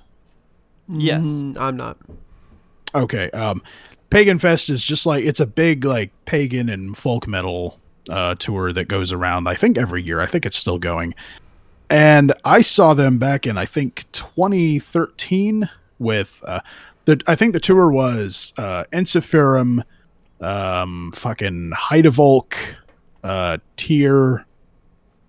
Yes. 0.87 1.25
Mm, 1.25 1.57
I'm 1.59 1.75
not. 1.75 1.97
Okay. 2.95 3.29
Um, 3.31 3.61
Pagan 4.09 4.39
Fest 4.39 4.69
is 4.69 4.83
just 4.83 5.05
like 5.05 5.25
it's 5.25 5.39
a 5.39 5.45
big 5.45 5.83
like 5.83 6.11
pagan 6.25 6.69
and 6.69 6.95
folk 6.95 7.27
metal 7.27 7.79
uh, 8.09 8.35
tour 8.35 8.71
that 8.73 8.87
goes 8.87 9.11
around. 9.11 9.47
I 9.47 9.55
think 9.55 9.77
every 9.77 10.01
year. 10.01 10.21
I 10.21 10.25
think 10.25 10.45
it's 10.45 10.57
still 10.57 10.79
going. 10.79 11.13
And 11.89 12.33
I 12.43 12.61
saw 12.61 12.93
them 12.93 13.17
back 13.17 13.47
in 13.47 13.57
I 13.57 13.65
think 13.65 14.05
2013 14.11 15.69
with 15.99 16.41
uh, 16.47 16.59
the 17.05 17.21
I 17.27 17.35
think 17.35 17.53
the 17.53 17.59
tour 17.59 17.89
was 17.89 18.53
uh, 18.57 18.83
Ensiferum, 18.91 19.81
um, 20.41 21.11
fucking 21.13 21.71
Heidevolk, 21.71 22.75
uh, 23.23 23.57
Tyr, 23.77 24.45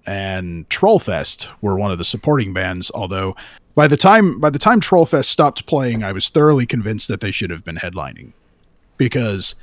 and 0.07 0.69
Trollfest 0.69 1.49
were 1.63 1.77
one 1.77 1.93
of 1.93 1.99
the 1.99 2.05
supporting 2.05 2.53
bands. 2.53 2.91
Although 2.95 3.37
by 3.79 3.87
the 3.87 3.97
time 3.97 4.41
by 4.41 4.51
the 4.51 4.59
time 4.59 4.81
Trollfest 4.81 5.27
stopped 5.27 5.65
playing, 5.67 6.03
I 6.03 6.11
was 6.11 6.31
thoroughly 6.31 6.67
convinced 6.67 7.07
that 7.07 7.21
they 7.21 7.31
should 7.31 7.51
have 7.51 7.63
been 7.63 7.77
headlining 7.77 8.33
because 8.97 9.55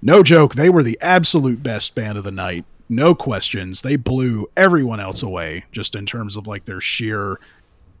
no 0.00 0.22
joke, 0.22 0.54
they 0.54 0.70
were 0.70 0.84
the 0.84 0.96
absolute 1.02 1.60
best 1.60 1.96
band 1.96 2.16
of 2.16 2.22
the 2.22 2.30
night. 2.30 2.64
No 2.88 3.12
questions. 3.12 3.82
They 3.82 3.96
blew 3.96 4.48
everyone 4.56 5.00
else 5.00 5.24
away 5.24 5.64
just 5.72 5.96
in 5.96 6.06
terms 6.06 6.36
of 6.36 6.46
like 6.46 6.64
their 6.64 6.80
sheer 6.80 7.40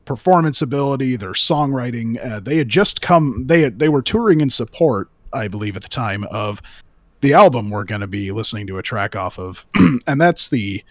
performance 0.04 0.62
ability, 0.62 1.16
their 1.16 1.32
songwriting. 1.32 2.24
Uh, 2.24 2.38
they 2.38 2.58
had 2.58 2.68
just 2.68 3.02
come 3.02 3.48
they 3.48 3.62
had, 3.62 3.80
they 3.80 3.88
were 3.88 4.02
touring 4.02 4.40
in 4.40 4.50
support, 4.50 5.08
I 5.32 5.48
believe 5.48 5.74
at 5.74 5.82
the 5.82 5.88
time 5.88 6.22
of 6.30 6.62
the 7.22 7.32
album 7.32 7.70
we're 7.70 7.82
going 7.82 8.02
to 8.02 8.06
be 8.06 8.30
listening 8.30 8.68
to 8.68 8.78
a 8.78 8.84
track 8.84 9.16
off 9.16 9.36
of 9.36 9.66
and 10.06 10.20
that's 10.20 10.48
the 10.48 10.84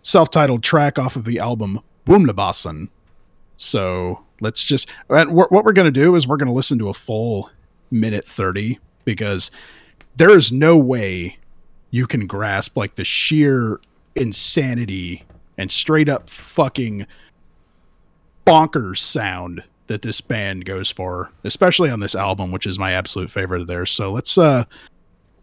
self-titled 0.00 0.62
track 0.62 0.98
off 0.98 1.14
of 1.14 1.26
the 1.26 1.40
album 1.40 1.80
Brumlebassen. 2.06 2.88
So, 3.56 4.24
let's 4.40 4.64
just 4.64 4.90
what 5.08 5.50
we're 5.50 5.72
going 5.72 5.86
to 5.86 5.90
do 5.90 6.16
is 6.16 6.26
we're 6.26 6.36
going 6.36 6.48
to 6.48 6.52
listen 6.52 6.78
to 6.80 6.88
a 6.88 6.94
full 6.94 7.50
minute 7.90 8.26
30 8.26 8.78
because 9.04 9.50
there 10.16 10.36
is 10.36 10.52
no 10.52 10.76
way 10.76 11.38
you 11.90 12.06
can 12.06 12.26
grasp 12.26 12.76
like 12.76 12.96
the 12.96 13.04
sheer 13.04 13.80
insanity 14.16 15.24
and 15.56 15.70
straight 15.70 16.08
up 16.08 16.28
fucking 16.28 17.06
bonkers 18.46 18.98
sound 18.98 19.62
that 19.86 20.02
this 20.02 20.20
band 20.20 20.64
goes 20.64 20.90
for, 20.90 21.30
especially 21.44 21.90
on 21.90 22.00
this 22.00 22.14
album, 22.14 22.50
which 22.50 22.66
is 22.66 22.78
my 22.78 22.92
absolute 22.92 23.30
favorite 23.30 23.60
of 23.60 23.66
theirs. 23.66 23.90
So 23.90 24.10
let's 24.10 24.36
uh 24.38 24.64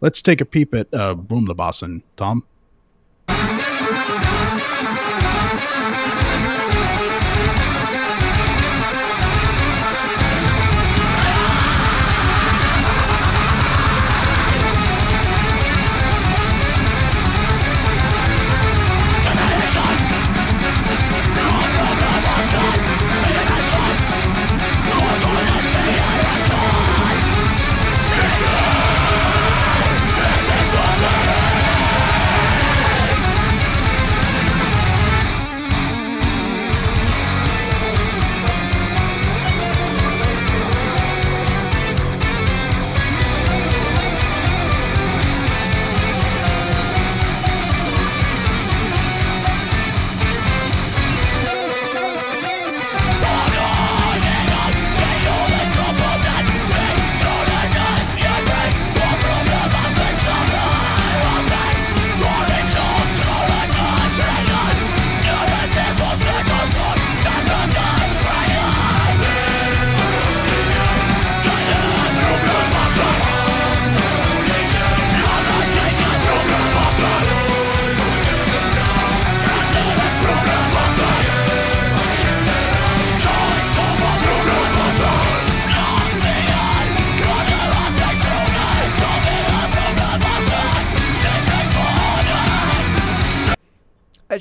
let's 0.01 0.22
take 0.22 0.41
a 0.41 0.45
peep 0.45 0.74
at 0.74 0.93
uh 0.93 1.16
Brumlebassen, 1.16 2.03
Tom. 2.16 2.43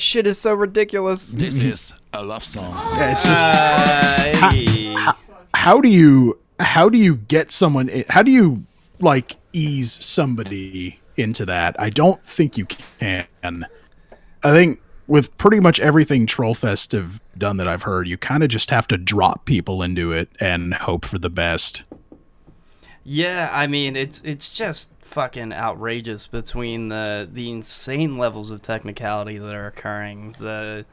Shit 0.08 0.26
is 0.26 0.38
so 0.38 0.54
ridiculous. 0.54 1.30
This 1.32 1.58
is 1.58 1.92
a 2.14 2.22
love 2.24 2.42
song. 2.44 2.72
Yeah, 2.96 3.12
it's 3.12 3.22
just 3.24 4.54
Hey. 4.54 4.96
how 5.54 5.80
do 5.80 5.88
you 5.88 6.38
how 6.58 6.88
do 6.88 6.96
you 6.98 7.16
get 7.16 7.50
someone 7.52 7.88
in, 7.88 8.04
how 8.08 8.22
do 8.22 8.30
you 8.30 8.64
like 9.00 9.36
ease 9.52 9.92
somebody 10.04 10.98
into 11.16 11.44
that 11.46 11.74
i 11.80 11.88
don't 11.90 12.22
think 12.24 12.56
you 12.58 12.64
can 12.66 13.26
i 14.44 14.50
think 14.52 14.80
with 15.06 15.36
pretty 15.38 15.58
much 15.60 15.78
everything 15.80 16.26
trollfest 16.26 16.92
have 16.92 17.20
done 17.36 17.56
that 17.58 17.68
i've 17.68 17.82
heard 17.82 18.08
you 18.08 18.16
kind 18.18 18.42
of 18.42 18.48
just 18.48 18.70
have 18.70 18.86
to 18.88 18.96
drop 18.98 19.44
people 19.44 19.82
into 19.82 20.12
it 20.12 20.28
and 20.40 20.74
hope 20.74 21.04
for 21.04 21.18
the 21.18 21.30
best 21.30 21.84
Yeah, 23.04 23.48
I 23.52 23.66
mean 23.68 23.94
it's 23.96 24.20
it's 24.24 24.48
just 24.50 24.92
fucking 25.08 25.52
outrageous 25.52 26.26
between 26.26 26.88
the 26.88 27.28
the 27.30 27.50
insane 27.50 28.18
levels 28.18 28.50
of 28.50 28.62
technicality 28.62 29.38
that 29.38 29.54
are 29.54 29.66
occurring, 29.66 30.36
the 30.38 30.84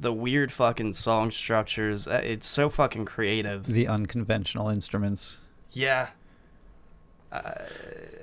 the 0.00 0.12
weird 0.12 0.52
fucking 0.52 0.92
song 0.92 1.30
structures. 1.32 2.06
uh, 2.06 2.20
It's 2.22 2.46
so 2.46 2.70
fucking 2.70 3.04
creative. 3.04 3.66
The 3.66 3.88
unconventional 3.88 4.68
instruments. 4.68 5.38
Yeah. 5.72 6.08
Uh, 7.32 7.52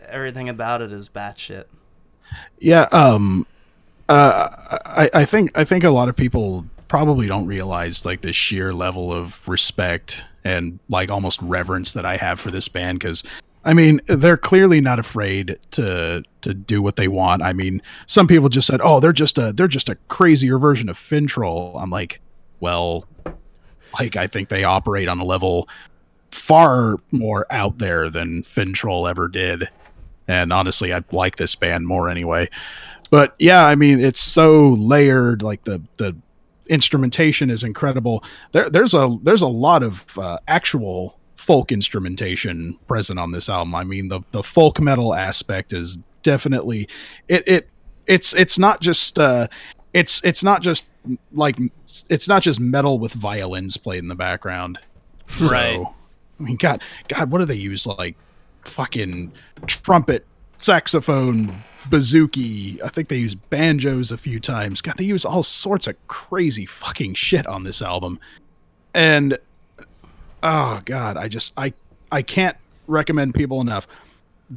everything 0.07 0.47
about 0.49 0.81
it 0.81 0.91
is 0.91 1.09
batshit. 1.09 1.65
Yeah, 2.59 2.87
um 2.91 3.45
uh 4.07 4.49
I, 4.85 5.09
I 5.13 5.25
think 5.25 5.51
I 5.57 5.63
think 5.63 5.83
a 5.83 5.89
lot 5.89 6.09
of 6.09 6.15
people 6.15 6.65
probably 6.87 7.27
don't 7.27 7.47
realize 7.47 8.05
like 8.05 8.21
the 8.21 8.31
sheer 8.31 8.73
level 8.73 9.11
of 9.11 9.47
respect 9.47 10.23
and 10.43 10.79
like 10.89 11.09
almost 11.11 11.41
reverence 11.41 11.93
that 11.93 12.05
I 12.05 12.17
have 12.17 12.39
for 12.39 12.51
this 12.51 12.67
band 12.67 13.01
cuz 13.01 13.23
I 13.65 13.73
mean, 13.73 13.99
they're 14.05 14.37
clearly 14.37 14.79
not 14.79 14.99
afraid 14.99 15.57
to 15.71 16.23
to 16.41 16.53
do 16.53 16.81
what 16.81 16.95
they 16.95 17.07
want. 17.07 17.41
I 17.41 17.51
mean, 17.51 17.81
some 18.05 18.27
people 18.27 18.47
just 18.47 18.67
said, 18.67 18.79
"Oh, 18.83 18.99
they're 18.99 19.11
just 19.11 19.39
a 19.39 19.51
they're 19.51 19.67
just 19.67 19.89
a 19.89 19.95
crazier 20.07 20.59
version 20.59 20.87
of 20.87 20.97
Fintroll." 20.97 21.81
I'm 21.81 21.89
like, 21.89 22.21
"Well, 22.59 23.05
like 23.99 24.15
I 24.15 24.27
think 24.27 24.49
they 24.49 24.63
operate 24.63 25.07
on 25.07 25.19
a 25.19 25.25
level 25.25 25.67
far 26.31 26.97
more 27.11 27.47
out 27.49 27.79
there 27.79 28.09
than 28.09 28.43
Fintroll 28.43 29.09
ever 29.09 29.27
did." 29.27 29.67
And 30.27 30.53
honestly, 30.53 30.93
I 30.93 31.03
like 31.11 31.37
this 31.37 31.55
band 31.55 31.87
more 31.87 32.07
anyway. 32.07 32.49
But 33.09 33.35
yeah, 33.39 33.65
I 33.65 33.75
mean, 33.75 33.99
it's 33.99 34.19
so 34.19 34.69
layered. 34.73 35.41
Like 35.41 35.63
the 35.63 35.81
the 35.97 36.15
instrumentation 36.67 37.49
is 37.49 37.63
incredible. 37.63 38.23
There, 38.51 38.69
there's 38.69 38.93
a 38.93 39.17
there's 39.23 39.41
a 39.41 39.47
lot 39.47 39.81
of 39.81 40.17
uh, 40.19 40.37
actual 40.47 41.19
folk 41.35 41.71
instrumentation 41.71 42.77
present 42.87 43.19
on 43.19 43.31
this 43.31 43.49
album. 43.49 43.75
I 43.75 43.83
mean, 43.83 44.07
the 44.07 44.21
the 44.31 44.43
folk 44.43 44.79
metal 44.79 45.13
aspect 45.13 45.73
is 45.73 45.97
definitely 46.23 46.87
it 47.27 47.47
it 47.47 47.69
it's 48.07 48.33
it's 48.35 48.57
not 48.57 48.81
just 48.81 49.19
uh 49.19 49.47
it's 49.93 50.23
it's 50.23 50.43
not 50.43 50.61
just 50.61 50.85
like 51.33 51.57
it's 52.09 52.27
not 52.27 52.41
just 52.41 52.59
metal 52.59 52.99
with 52.99 53.13
violins 53.13 53.77
played 53.77 53.99
in 53.99 54.07
the 54.07 54.15
background. 54.15 54.79
Right. 55.41 55.75
So, 55.75 55.95
I 56.39 56.43
mean, 56.43 56.57
God, 56.57 56.81
God, 57.07 57.31
what 57.31 57.39
do 57.39 57.45
they 57.45 57.55
use? 57.55 57.87
Like 57.87 58.15
fucking 58.65 59.31
trumpet, 59.67 60.25
saxophone, 60.57 61.47
bouzouki. 61.89 62.81
I 62.83 62.89
think 62.89 63.07
they 63.07 63.17
use 63.17 63.35
banjos 63.35 64.11
a 64.11 64.17
few 64.17 64.39
times. 64.39 64.81
God, 64.81 64.97
they 64.97 65.03
use 65.03 65.25
all 65.25 65.43
sorts 65.43 65.87
of 65.87 65.95
crazy 66.07 66.65
fucking 66.65 67.13
shit 67.13 67.47
on 67.47 67.63
this 67.63 67.81
album. 67.81 68.19
And 68.93 69.37
oh 70.45 70.81
god, 70.85 71.17
I 71.17 71.27
just 71.27 71.51
I 71.57 71.73
I 72.11 72.21
can't 72.21 72.55
recommend 72.87 73.33
people 73.35 73.59
enough. 73.61 73.87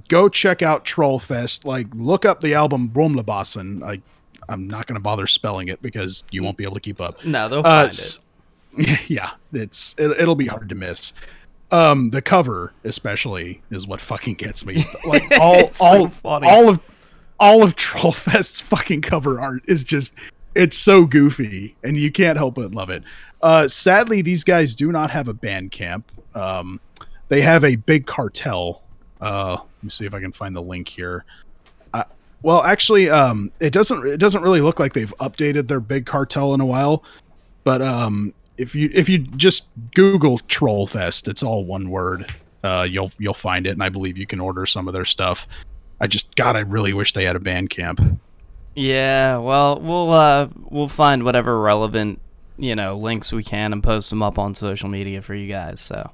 Go 0.09 0.29
check 0.29 0.63
out 0.63 0.85
Trollfest. 0.85 1.65
Like 1.65 1.87
look 1.95 2.25
up 2.25 2.41
the 2.41 2.55
album 2.55 2.89
Brumlebassen. 2.91 3.83
I 3.83 4.01
I'm 4.49 4.69
not 4.69 4.87
going 4.87 4.95
to 4.97 5.03
bother 5.03 5.27
spelling 5.27 5.69
it 5.69 5.83
because 5.83 6.25
you 6.31 6.43
won't 6.43 6.57
be 6.57 6.65
able 6.65 6.75
to 6.75 6.81
keep 6.81 7.01
up. 7.01 7.25
No, 7.25 7.49
they'll 7.49 7.61
Uh, 7.67 7.91
find 7.91 7.93
it. 8.79 9.01
yeah, 9.11 9.31
it's 9.53 9.95
it, 9.99 10.11
it'll 10.21 10.37
be 10.37 10.47
hard 10.47 10.69
to 10.69 10.75
miss. 10.75 11.13
Um, 11.71 12.11
the 12.11 12.23
cover 12.23 12.73
especially 12.85 13.61
is 13.71 13.87
what 13.87 14.01
fucking 14.01 14.35
gets 14.35 14.65
me. 14.65 14.87
Like 15.07 15.25
all 15.41 15.55
It's 15.57 15.79
so 15.79 15.85
all 16.05 16.09
funny. 16.09 16.49
all 16.49 16.69
of 16.69 16.81
all 17.41 17.63
of 17.63 17.77
Trollfest's 17.77 18.61
fucking 18.61 19.03
cover 19.03 19.41
art 19.41 19.63
is 19.67 19.85
just 19.85 20.15
it's 20.55 20.77
so 20.77 21.05
goofy 21.05 21.77
and 21.85 21.97
you 21.97 22.11
can't 22.11 22.37
help 22.37 22.55
but 22.57 22.73
love 22.73 22.91
it. 22.91 23.03
Uh, 23.43 23.69
sadly, 23.69 24.23
these 24.23 24.45
guys 24.45 24.75
do 24.75 24.91
not 24.91 25.11
have 25.11 25.29
a 25.29 25.35
band 25.35 25.71
camp. 25.71 26.11
Um, 26.35 26.81
they 27.29 27.41
have 27.43 27.65
a 27.65 27.77
big 27.77 28.07
cartel. 28.07 28.83
Uh, 29.21 29.53
let 29.53 29.85
me 29.85 29.91
see 29.91 30.07
if 30.07 30.15
I 30.15 30.21
can 30.21 30.33
find 30.33 30.57
the 30.57 30.63
link 30.63 30.89
here. 30.89 31.25
Uh, 31.95 32.05
well, 32.43 32.63
actually, 32.63 33.11
um, 33.11 33.53
it 33.61 33.73
doesn't. 33.73 34.07
It 34.07 34.19
doesn't 34.19 34.43
really 34.43 34.61
look 34.61 34.79
like 34.81 34.93
they've 34.93 35.15
updated 35.19 35.69
their 35.69 35.81
big 35.81 36.07
cartel 36.07 36.55
in 36.55 36.61
a 36.61 36.67
while. 36.67 37.05
But 37.65 37.83
um, 37.83 38.33
if 38.57 38.75
you 38.75 38.91
if 38.93 39.09
you 39.09 39.19
just 39.19 39.69
Google 39.95 40.39
Trollfest, 40.41 41.29
it's 41.29 41.43
all 41.43 41.65
one 41.65 41.91
word. 41.91 42.33
Uh, 42.65 42.87
you'll 42.89 43.13
you'll 43.19 43.35
find 43.35 43.67
it, 43.67 43.71
and 43.71 43.83
I 43.83 43.89
believe 43.89 44.19
you 44.19 44.27
can 44.27 44.41
order 44.41 44.67
some 44.67 44.89
of 44.89 44.95
their 44.95 45.05
stuff. 45.05 45.47
I 46.01 46.07
just 46.07 46.35
God, 46.37 46.57
I 46.57 46.61
really 46.61 46.93
wish 46.93 47.13
they 47.13 47.25
had 47.25 47.37
a 47.37 47.41
band 47.41 47.71
camp. 47.71 48.01
Yeah, 48.81 49.39
well, 49.39 49.81
we'll 49.81 50.11
uh 50.13 50.49
we'll 50.71 50.87
find 50.87 51.25
whatever 51.25 51.61
relevant, 51.61 52.21
you 52.57 52.77
know, 52.77 52.97
links 52.97 53.33
we 53.33 53.43
can 53.43 53.73
and 53.73 53.83
post 53.83 54.09
them 54.09 54.23
up 54.23 54.39
on 54.39 54.55
social 54.55 54.89
media 54.89 55.21
for 55.21 55.35
you 55.35 55.49
guys. 55.49 55.81
So, 55.81 56.13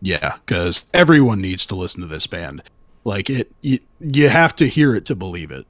Yeah, 0.00 0.36
because 0.46 0.86
everyone 0.94 1.40
needs 1.40 1.66
to 1.66 1.74
listen 1.74 2.00
to 2.02 2.06
this 2.06 2.28
band. 2.28 2.62
Like 3.02 3.28
it, 3.28 3.50
you, 3.62 3.80
you 3.98 4.28
have 4.28 4.54
to 4.56 4.68
hear 4.68 4.94
it 4.94 5.04
to 5.06 5.16
believe 5.16 5.50
it. 5.50 5.66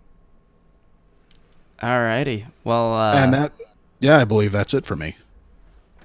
alrighty. 1.82 2.44
Well, 2.62 2.92
uh 2.94 3.14
and 3.14 3.32
that, 3.32 3.52
yeah, 3.98 4.18
I 4.18 4.24
believe 4.24 4.52
that's 4.52 4.74
it 4.74 4.84
for 4.84 4.96
me. 4.96 5.16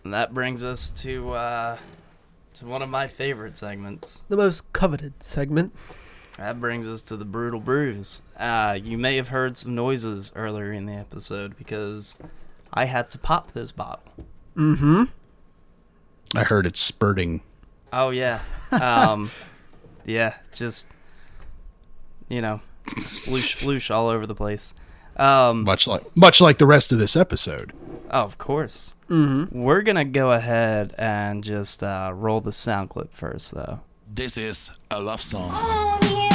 And 0.06 0.14
that 0.14 0.34
brings 0.34 0.64
us 0.64 0.90
to 1.02 1.34
uh 1.34 1.78
to 2.54 2.66
one 2.66 2.82
of 2.82 2.88
my 2.90 3.08
favorite 3.08 3.58
segments. 3.58 4.24
The 4.30 4.38
most 4.38 4.72
coveted 4.72 5.22
segment. 5.22 5.76
That 6.38 6.60
brings 6.60 6.88
us 6.88 7.02
to 7.04 7.18
the 7.18 7.26
brutal 7.26 7.60
brews. 7.60 8.22
Uh, 8.38 8.78
you 8.82 8.98
may 8.98 9.16
have 9.16 9.30
heard 9.30 9.58
some 9.58 9.74
noises 9.74 10.32
earlier 10.36 10.72
in 10.72 10.86
the 10.86 10.94
episode 10.94 11.58
because 11.58 12.18
I 12.72 12.86
had 12.86 13.10
to 13.12 13.18
pop 13.18 13.54
this 13.54 13.72
bottle. 13.72 14.12
Mm-hmm. 14.56 15.04
I 16.36 16.44
heard 16.44 16.68
it 16.68 16.78
spurting. 16.78 17.42
Oh 17.92 18.10
yeah, 18.10 18.42
um, 18.72 19.32
yeah, 20.06 20.36
just 20.52 20.88
you 22.28 22.42
know, 22.42 22.62
sploosh 22.88 23.64
sploosh 23.64 23.90
all 23.94 24.10
over 24.10 24.28
the 24.28 24.36
place. 24.36 24.74
Um, 25.16 25.64
much 25.64 25.88
like 25.88 26.16
much 26.16 26.42
like 26.42 26.60
the 26.60 26.66
rest 26.68 26.92
of 26.92 27.00
this 27.00 27.16
episode. 27.16 27.74
oh, 28.12 28.22
of 28.22 28.38
course. 28.38 28.94
Mm-hmm. 29.10 29.64
We're 29.64 29.82
gonna 29.82 30.06
go 30.06 30.32
ahead 30.32 30.94
and 30.98 31.44
just 31.44 31.82
uh, 31.82 32.12
roll 32.14 32.42
the 32.42 32.52
sound 32.52 32.90
clip 32.90 33.14
first, 33.14 33.54
though. 33.54 33.80
This 34.14 34.38
is 34.38 34.72
a 34.92 35.02
love 35.02 35.22
song. 35.22 35.50
Well, 35.50 36.27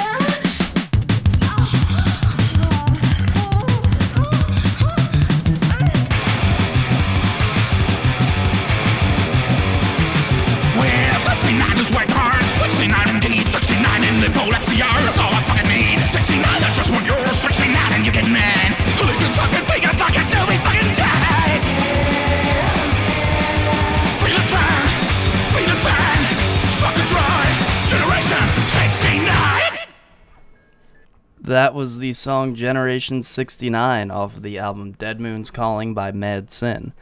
That 31.44 31.74
was 31.74 31.98
the 31.98 32.12
song 32.12 32.54
Generation 32.54 33.24
69 33.24 34.12
off 34.12 34.36
of 34.36 34.42
the 34.44 34.58
album 34.58 34.92
Dead 34.92 35.20
Moon's 35.20 35.50
Calling 35.50 35.92
by 35.92 36.12
Mad 36.12 36.52
Sin. 36.52 36.92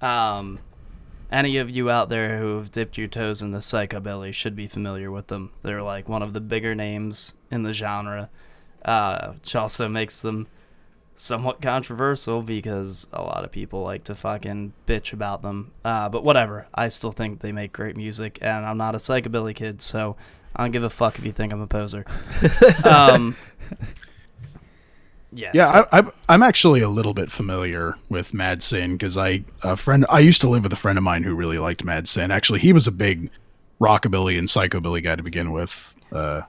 Um, 0.00 0.58
any 1.30 1.58
of 1.58 1.70
you 1.70 1.90
out 1.90 2.08
there 2.08 2.38
who 2.38 2.56
have 2.56 2.72
dipped 2.72 2.96
your 2.96 3.08
toes 3.08 3.42
in 3.42 3.50
the 3.50 3.58
psychobilly 3.58 4.32
should 4.32 4.56
be 4.56 4.66
familiar 4.66 5.10
with 5.10 5.26
them. 5.26 5.50
They're 5.62 5.82
like 5.82 6.08
one 6.08 6.22
of 6.22 6.32
the 6.32 6.40
bigger 6.40 6.74
names 6.74 7.34
in 7.50 7.62
the 7.62 7.74
genre, 7.74 8.30
uh, 8.86 9.32
which 9.32 9.54
also 9.54 9.86
makes 9.86 10.22
them 10.22 10.46
somewhat 11.14 11.60
controversial 11.60 12.40
because 12.40 13.06
a 13.12 13.20
lot 13.20 13.44
of 13.44 13.52
people 13.52 13.82
like 13.82 14.04
to 14.04 14.14
fucking 14.14 14.72
bitch 14.86 15.12
about 15.12 15.42
them. 15.42 15.72
Uh, 15.84 16.08
but 16.08 16.24
whatever, 16.24 16.68
I 16.74 16.88
still 16.88 17.12
think 17.12 17.40
they 17.40 17.52
make 17.52 17.74
great 17.74 17.98
music, 17.98 18.38
and 18.40 18.64
I'm 18.64 18.78
not 18.78 18.94
a 18.94 18.98
psychobilly 18.98 19.54
kid, 19.54 19.82
so 19.82 20.16
I 20.56 20.64
don't 20.64 20.70
give 20.70 20.84
a 20.84 20.90
fuck 20.90 21.18
if 21.18 21.24
you 21.24 21.32
think 21.32 21.52
I'm 21.52 21.60
a 21.60 21.66
poser. 21.66 22.04
um, 22.84 23.36
yeah, 25.32 25.50
Yeah, 25.52 25.86
I, 25.92 25.98
I, 25.98 26.02
I'm 26.28 26.42
actually 26.42 26.80
a 26.80 26.88
little 26.88 27.14
bit 27.14 27.30
familiar 27.30 27.96
with 28.08 28.32
Mad 28.32 28.62
Sin 28.62 28.92
because 28.92 29.18
I 29.18 29.44
a 29.62 29.76
friend 29.76 30.06
I 30.08 30.20
used 30.20 30.40
to 30.42 30.48
live 30.48 30.62
with 30.62 30.72
a 30.72 30.76
friend 30.76 30.96
of 30.96 31.04
mine 31.04 31.24
who 31.24 31.34
really 31.34 31.58
liked 31.58 31.84
Mad 31.84 32.06
Sin. 32.06 32.30
Actually, 32.30 32.60
he 32.60 32.72
was 32.72 32.86
a 32.86 32.92
big 32.92 33.30
rockabilly 33.80 34.38
and 34.38 34.46
psychobilly 34.46 35.02
guy 35.02 35.16
to 35.16 35.22
begin 35.22 35.50
with. 35.50 35.94
Uh, 36.12 36.42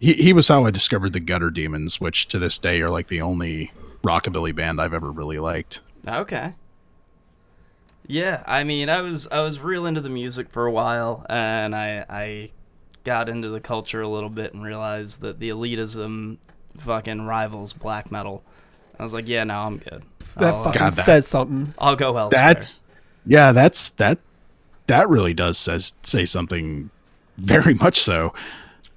he 0.00 0.14
he 0.14 0.32
was 0.32 0.48
how 0.48 0.64
I 0.64 0.70
discovered 0.70 1.12
the 1.12 1.20
Gutter 1.20 1.50
Demons, 1.50 2.00
which 2.00 2.28
to 2.28 2.38
this 2.38 2.58
day 2.58 2.80
are 2.80 2.90
like 2.90 3.08
the 3.08 3.20
only 3.20 3.72
rockabilly 4.02 4.54
band 4.54 4.80
I've 4.80 4.94
ever 4.94 5.10
really 5.10 5.38
liked. 5.38 5.80
Okay. 6.06 6.54
Yeah, 8.06 8.42
I 8.46 8.64
mean, 8.64 8.88
I 8.88 9.00
was 9.00 9.26
I 9.30 9.42
was 9.42 9.60
real 9.60 9.86
into 9.86 10.00
the 10.00 10.10
music 10.10 10.50
for 10.50 10.66
a 10.66 10.70
while, 10.70 11.24
and 11.28 11.74
I 11.74 12.04
I 12.08 12.50
got 13.04 13.28
into 13.28 13.48
the 13.48 13.60
culture 13.60 14.00
a 14.00 14.08
little 14.08 14.30
bit 14.30 14.54
and 14.54 14.62
realized 14.62 15.20
that 15.20 15.38
the 15.38 15.50
elitism 15.50 16.38
fucking 16.78 17.22
rivals 17.22 17.72
black 17.72 18.10
metal. 18.10 18.42
I 18.98 19.02
was 19.02 19.12
like, 19.12 19.28
yeah, 19.28 19.44
no, 19.44 19.58
I'm 19.60 19.78
good. 19.78 20.02
That 20.36 20.54
I'll, 20.54 20.60
uh, 20.60 20.64
fucking 20.64 20.80
God, 20.80 20.92
that- 20.94 21.04
says 21.04 21.26
something. 21.28 21.72
I'll 21.78 21.96
go 21.96 22.16
elsewhere. 22.16 22.40
That's 22.40 22.82
yeah, 23.26 23.52
that's 23.52 23.90
that 23.90 24.18
that 24.86 25.08
really 25.08 25.34
does 25.34 25.56
says 25.58 25.94
say 26.02 26.24
something 26.24 26.90
very 27.36 27.74
much 27.84 27.98
so. 28.00 28.32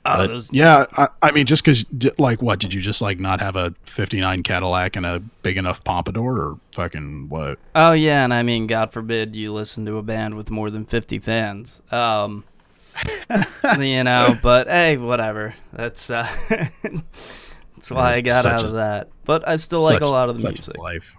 Oh, 0.05 0.18
But, 0.18 0.28
those- 0.28 0.53
yeah, 0.53 0.86
I, 0.95 1.10
I 1.22 1.32
mean, 1.32 1.45
just 1.45 1.66
because, 1.66 1.84
like, 2.18 2.41
what 2.41 2.60
did 2.60 2.74
you 2.74 2.80
just 2.82 3.01
like 3.01 3.20
not 3.20 3.41
have 3.41 3.55
a 3.58 3.74
'59 3.86 4.41
Cadillac 4.43 4.95
and 4.95 5.05
a 5.05 5.20
big 5.41 5.58
enough 5.58 5.84
pompadour, 5.84 6.38
or 6.39 6.60
fucking 6.74 7.28
what? 7.30 7.60
Oh 7.76 7.91
yeah, 7.91 8.24
and 8.24 8.34
I 8.34 8.41
mean, 8.43 8.68
God 8.68 8.91
forbid 8.93 9.36
you 9.36 9.51
listen 9.51 9.86
to 9.86 9.97
a 9.97 10.03
band 10.03 10.36
with 10.36 10.49
more 10.49 10.70
than 10.70 10.86
fifty 10.86 11.20
fans. 11.20 11.82
Um, 11.91 12.45
you 13.80 14.04
know, 14.04 14.38
but 14.41 14.68
hey, 14.68 14.98
whatever. 14.98 15.54
That's 15.74 16.10
uh, 16.10 16.28
that's 16.50 17.91
why 17.91 18.16
I 18.16 18.22
got 18.22 18.43
Such 18.43 18.54
out 18.54 18.64
of 18.66 18.72
that. 18.74 19.10
But 19.26 19.48
I 19.48 19.58
still 19.58 19.82
like 19.82 19.93
Such- 19.93 20.02
a 20.04 20.08
lot 20.08 20.30
of 20.30 20.41
the 20.41 20.50
music. 20.50 20.78
life. 20.82 21.16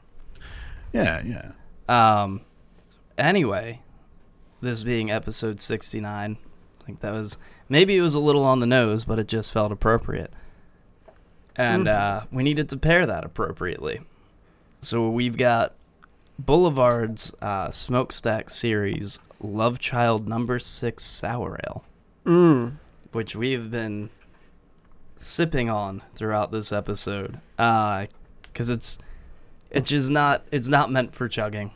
Yeah, 0.92 1.22
yeah. 1.22 1.52
Um, 1.88 2.42
anyway, 3.16 3.82
this 4.60 4.82
being 4.82 5.10
episode 5.10 5.60
sixty-nine, 5.60 6.36
I 6.80 6.84
think 6.84 7.00
that 7.00 7.12
was 7.12 7.36
maybe 7.68 7.96
it 7.96 8.00
was 8.02 8.14
a 8.14 8.20
little 8.20 8.44
on 8.44 8.60
the 8.60 8.66
nose, 8.66 9.04
but 9.04 9.18
it 9.18 9.28
just 9.28 9.52
felt 9.52 9.70
appropriate, 9.72 10.32
and 11.56 11.86
uh, 11.88 12.22
we 12.32 12.42
needed 12.42 12.68
to 12.70 12.76
pair 12.76 13.06
that 13.06 13.24
appropriately. 13.24 14.00
So 14.80 15.08
we've 15.10 15.36
got 15.36 15.74
Boulevard's 16.38 17.32
uh, 17.42 17.70
Smokestack 17.70 18.50
series, 18.50 19.18
Love 19.40 19.78
Child 19.78 20.28
Number 20.28 20.58
Six 20.58 21.04
Sour 21.04 21.58
Ale, 21.66 21.84
Mm. 22.24 22.74
which 23.12 23.34
we've 23.34 23.70
been 23.70 24.10
sipping 25.16 25.68
on 25.68 26.02
throughout 26.14 26.52
this 26.52 26.72
episode, 26.72 27.40
because 27.56 28.70
it's 28.70 28.98
it's 29.70 29.90
just 29.90 30.10
not 30.10 30.44
it's 30.50 30.68
not 30.68 30.90
meant 30.90 31.14
for 31.14 31.28
chugging. 31.28 31.72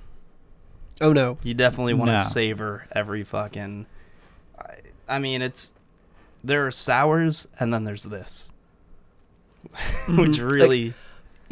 Oh 1.00 1.12
no. 1.12 1.38
You 1.42 1.54
definitely 1.54 1.94
want 1.94 2.10
to 2.10 2.14
No. 2.16 2.22
savor 2.22 2.86
every 2.92 3.24
fucking. 3.24 3.86
I, 4.58 4.74
I 5.08 5.18
mean, 5.18 5.42
it's 5.42 5.72
there 6.44 6.66
are 6.66 6.70
sours 6.70 7.48
and 7.58 7.72
then 7.74 7.84
there's 7.84 8.04
this, 8.04 8.50
which 10.08 10.38
Mhm. 10.38 10.42
Like- 10.42 10.52
really 10.52 10.94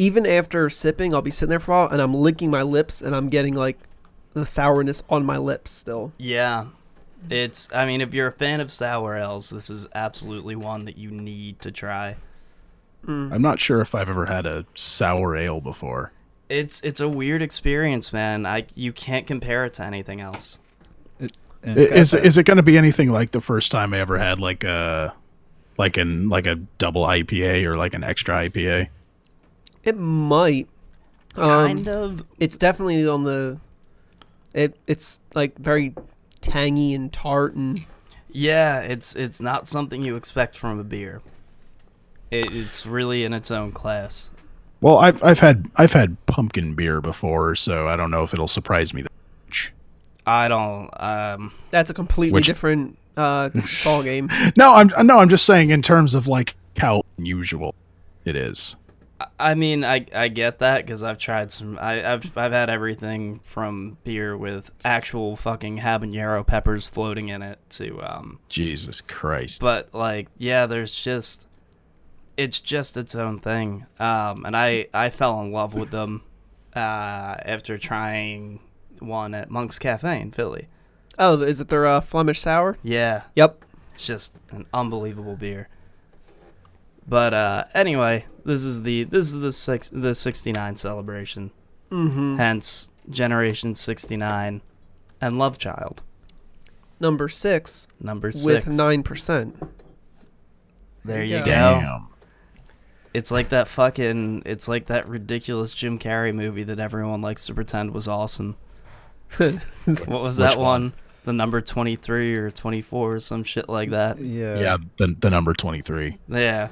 Even 0.00 0.24
after 0.24 0.70
sipping, 0.70 1.12
I'll 1.14 1.20
be 1.22 1.30
sitting 1.30 1.50
there 1.50 1.60
for 1.60 1.72
a 1.72 1.74
while 1.74 1.88
and 1.90 2.00
I'm 2.00 2.14
licking 2.14 2.50
my 2.50 2.62
lips 2.62 3.02
and 3.02 3.14
I'm 3.14 3.28
getting 3.28 3.54
like 3.54 3.78
the 4.32 4.44
sourness 4.46 5.02
on 5.10 5.24
my 5.26 5.36
lips 5.38 5.70
still. 5.70 6.12
yeah. 6.18 6.66
It's 7.28 7.68
I 7.74 7.84
mean, 7.84 8.00
if 8.00 8.14
you're 8.14 8.28
a 8.28 8.32
fan 8.32 8.60
of 8.60 8.72
sour 8.72 9.14
ales, 9.14 9.50
this 9.50 9.68
is 9.68 9.86
absolutely 9.94 10.56
one 10.56 10.86
that 10.86 10.96
you 10.96 11.10
need 11.10 11.60
to 11.60 11.70
try. 11.70 12.16
Mm. 13.06 13.30
I'm 13.30 13.42
not 13.42 13.58
sure 13.60 13.82
if 13.82 13.94
I've 13.94 14.08
ever 14.08 14.24
had 14.24 14.46
a 14.46 14.64
sour 14.74 15.36
ale 15.36 15.60
before. 15.60 16.12
It's 16.48 16.80
it's 16.80 16.98
a 16.98 17.08
weird 17.10 17.42
experience, 17.42 18.10
man. 18.10 18.46
I 18.46 18.64
you 18.74 18.94
can't 18.94 19.26
compare 19.26 19.66
it 19.66 19.74
to 19.74 19.84
anything 19.84 20.22
else. 20.22 20.58
And 21.18 21.30
I- 21.62 21.82
it's 21.82 21.90
got 21.90 21.98
Is 21.98 22.10
that- 22.12 22.24
is 22.24 22.38
it 22.38 22.44
going 22.44 22.56
to 22.56 22.62
be 22.62 22.78
anything 22.78 23.10
like 23.10 23.32
the 23.32 23.40
first 23.42 23.70
time 23.70 23.92
I 23.92 23.98
ever 24.00 24.16
had 24.16 24.40
like 24.40 24.64
a 24.64 25.12
like 25.76 25.98
an 25.98 26.30
like 26.30 26.46
a 26.46 26.54
double 26.78 27.02
IPA 27.04 27.66
or 27.66 27.76
like 27.76 27.92
an 27.92 28.02
extra 28.02 28.48
IPA? 28.48 28.88
It 29.84 29.96
might. 29.96 30.68
Um, 31.36 31.66
Kind 31.76 31.88
of. 31.88 32.24
It's 32.38 32.56
definitely 32.56 33.06
on 33.06 33.24
the. 33.24 33.60
It 34.52 34.76
it's 34.86 35.20
like 35.34 35.56
very 35.58 35.94
tangy 36.40 36.94
and 36.94 37.12
tart 37.12 37.54
and 37.54 37.78
Yeah, 38.30 38.80
it's 38.80 39.14
it's 39.14 39.40
not 39.40 39.68
something 39.68 40.02
you 40.02 40.16
expect 40.16 40.56
from 40.56 40.78
a 40.78 40.84
beer. 40.84 41.22
It, 42.30 42.54
it's 42.54 42.84
really 42.86 43.24
in 43.24 43.32
its 43.32 43.50
own 43.50 43.72
class. 43.72 44.30
Well, 44.80 44.98
I've 44.98 45.22
I've 45.22 45.38
had 45.40 45.70
I've 45.76 45.92
had 45.92 46.16
pumpkin 46.26 46.74
beer 46.74 47.00
before, 47.00 47.54
so 47.54 47.86
I 47.88 47.96
don't 47.96 48.10
know 48.10 48.22
if 48.22 48.32
it'll 48.32 48.48
surprise 48.48 48.92
me 48.94 49.02
that 49.02 49.12
much. 49.46 49.72
I 50.26 50.48
don't. 50.48 50.90
Um, 51.00 51.52
that's 51.70 51.90
a 51.90 51.94
completely 51.94 52.34
Which- 52.34 52.46
different 52.46 52.96
uh, 53.16 53.50
ball 53.84 54.02
game. 54.02 54.30
No, 54.56 54.74
I'm 54.74 54.90
no, 55.06 55.18
I'm 55.18 55.28
just 55.28 55.44
saying 55.46 55.70
in 55.70 55.82
terms 55.82 56.14
of 56.14 56.26
like 56.26 56.54
how 56.76 57.02
unusual 57.18 57.74
it 58.24 58.36
is. 58.36 58.76
I 59.38 59.54
mean, 59.54 59.84
I 59.84 60.06
I 60.14 60.28
get 60.28 60.60
that 60.60 60.84
because 60.84 61.02
I've 61.02 61.18
tried 61.18 61.52
some. 61.52 61.78
I, 61.80 62.12
I've 62.12 62.36
I've 62.36 62.52
had 62.52 62.70
everything 62.70 63.40
from 63.40 63.98
beer 64.04 64.36
with 64.36 64.70
actual 64.84 65.36
fucking 65.36 65.78
habanero 65.78 66.46
peppers 66.46 66.88
floating 66.88 67.28
in 67.28 67.42
it 67.42 67.58
to 67.70 68.00
um. 68.02 68.40
Jesus 68.48 69.00
Christ. 69.00 69.60
But 69.60 69.94
like, 69.94 70.28
yeah, 70.38 70.66
there's 70.66 70.92
just, 70.92 71.48
it's 72.36 72.60
just 72.60 72.96
its 72.96 73.14
own 73.14 73.38
thing. 73.38 73.86
Um, 73.98 74.44
and 74.44 74.56
I 74.56 74.86
I 74.94 75.10
fell 75.10 75.40
in 75.40 75.52
love 75.52 75.74
with 75.74 75.90
them, 75.90 76.22
uh, 76.74 77.36
after 77.44 77.78
trying 77.78 78.60
one 79.00 79.34
at 79.34 79.50
Monk's 79.50 79.78
Cafe 79.78 80.20
in 80.20 80.30
Philly. 80.30 80.68
Oh, 81.18 81.40
is 81.42 81.60
it 81.60 81.68
their 81.68 81.86
uh, 81.86 82.00
Flemish 82.00 82.40
sour? 82.40 82.78
Yeah, 82.82 83.22
Yep. 83.34 83.64
It's 83.94 84.06
just 84.06 84.38
an 84.50 84.64
unbelievable 84.72 85.36
beer. 85.36 85.68
But 87.10 87.34
uh, 87.34 87.64
anyway, 87.74 88.24
this 88.44 88.62
is 88.64 88.82
the 88.82 89.02
this 89.04 89.26
is 89.26 89.40
the 89.40 89.50
six 89.52 89.90
the 89.90 90.14
sixty 90.14 90.52
nine 90.52 90.76
celebration. 90.76 91.50
Mm-hmm. 91.90 92.36
Hence 92.36 92.88
Generation 93.10 93.74
sixty 93.74 94.16
nine, 94.16 94.62
and 95.20 95.36
Love 95.38 95.58
Child 95.58 96.02
Number 97.00 97.28
six 97.28 97.88
number 98.00 98.30
six. 98.30 98.44
with 98.66 98.76
nine 98.76 99.02
percent. 99.02 99.56
There 101.04 101.24
you 101.24 101.36
Yeah. 101.36 101.40
go. 101.40 101.44
Damn. 101.80 102.06
It's 103.12 103.32
like 103.32 103.48
that 103.48 103.66
fucking. 103.66 104.42
It's 104.46 104.68
like 104.68 104.86
that 104.86 105.08
ridiculous 105.08 105.74
Jim 105.74 105.98
Carrey 105.98 106.32
movie 106.32 106.62
that 106.62 106.78
everyone 106.78 107.20
likes 107.22 107.46
to 107.46 107.54
pretend 107.54 107.92
was 107.92 108.06
awesome. 108.06 108.56
What 109.40 110.22
was 110.22 110.36
that 110.36 110.56
one? 110.56 110.64
one? 110.82 110.92
The 111.24 111.32
number 111.32 111.60
twenty 111.60 111.96
three 111.96 112.36
or 112.36 112.50
twenty 112.52 112.82
four 112.82 113.14
or 113.16 113.20
some 113.20 113.42
shit 113.42 113.68
like 113.68 113.90
that. 113.90 114.20
yeah. 114.20 114.58
Yeah, 114.60 114.76
the 114.96 115.08
the 115.18 115.28
number 115.30 115.52
23. 115.54 116.18
Yeah. 116.28 116.68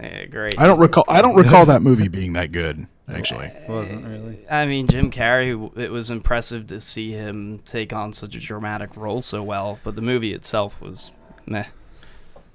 Yeah, 0.00 0.26
great. 0.26 0.58
I 0.58 0.66
don't 0.66 0.78
recall 0.78 1.04
I 1.08 1.20
don't 1.22 1.34
recall 1.44 1.66
that 1.66 1.82
movie 1.82 2.08
being 2.08 2.34
that 2.34 2.52
good, 2.52 2.86
actually. 3.08 3.46
It 3.46 3.68
wasn't 3.68 4.06
really. 4.06 4.38
I 4.50 4.66
mean, 4.66 4.86
Jim 4.86 5.10
Carrey, 5.10 5.76
it 5.76 5.90
was 5.90 6.10
impressive 6.10 6.66
to 6.68 6.80
see 6.80 7.12
him 7.12 7.60
take 7.64 7.92
on 7.92 8.12
such 8.12 8.34
a 8.36 8.40
dramatic 8.40 8.96
role 8.96 9.22
so 9.22 9.42
well, 9.42 9.78
but 9.84 9.96
the 9.96 10.02
movie 10.02 10.32
itself 10.32 10.80
was 10.80 11.10
meh. 11.46 11.64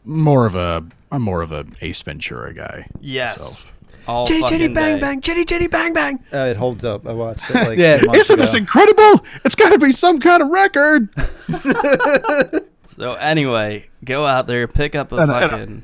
More 0.05 0.45
of 0.45 0.55
a 0.55 0.83
I'm 1.11 1.21
more 1.21 1.41
of 1.41 1.51
a 1.51 1.65
Ace 1.81 2.01
Ventura 2.01 2.53
guy. 2.53 2.87
Yes. 3.01 3.65
All 4.05 4.25
Chitty 4.27 4.43
chitty 4.43 4.67
bang 4.67 4.95
day. 4.95 4.99
bang, 5.01 5.21
chitty 5.21 5.45
chitty 5.45 5.67
bang 5.67 5.93
bang. 5.93 6.19
Uh, 6.33 6.37
it 6.51 6.57
holds 6.57 6.83
up. 6.83 7.07
I 7.07 7.13
watched 7.13 7.49
it 7.49 7.55
like 7.55 7.77
Yeah. 7.77 8.01
Isn't 8.13 8.37
this 8.37 8.53
incredible? 8.53 9.23
It's 9.45 9.55
got 9.55 9.69
to 9.71 9.79
be 9.79 9.93
some 9.93 10.19
kind 10.19 10.41
of 10.43 10.49
record. 10.49 11.09
So 12.87 13.13
anyway, 13.13 13.87
go 14.05 14.23
out 14.27 14.45
there, 14.45 14.67
pick 14.67 14.93
up 14.93 15.11
a 15.11 15.15
And- 15.15 15.31
and- 15.31 15.41
fucking. 15.49 15.59
And 15.59 15.83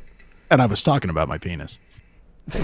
I 0.52 0.66
was 0.66 0.82
talking 0.82 1.10
about 1.10 1.28
my 1.28 1.38
penis. 1.38 1.80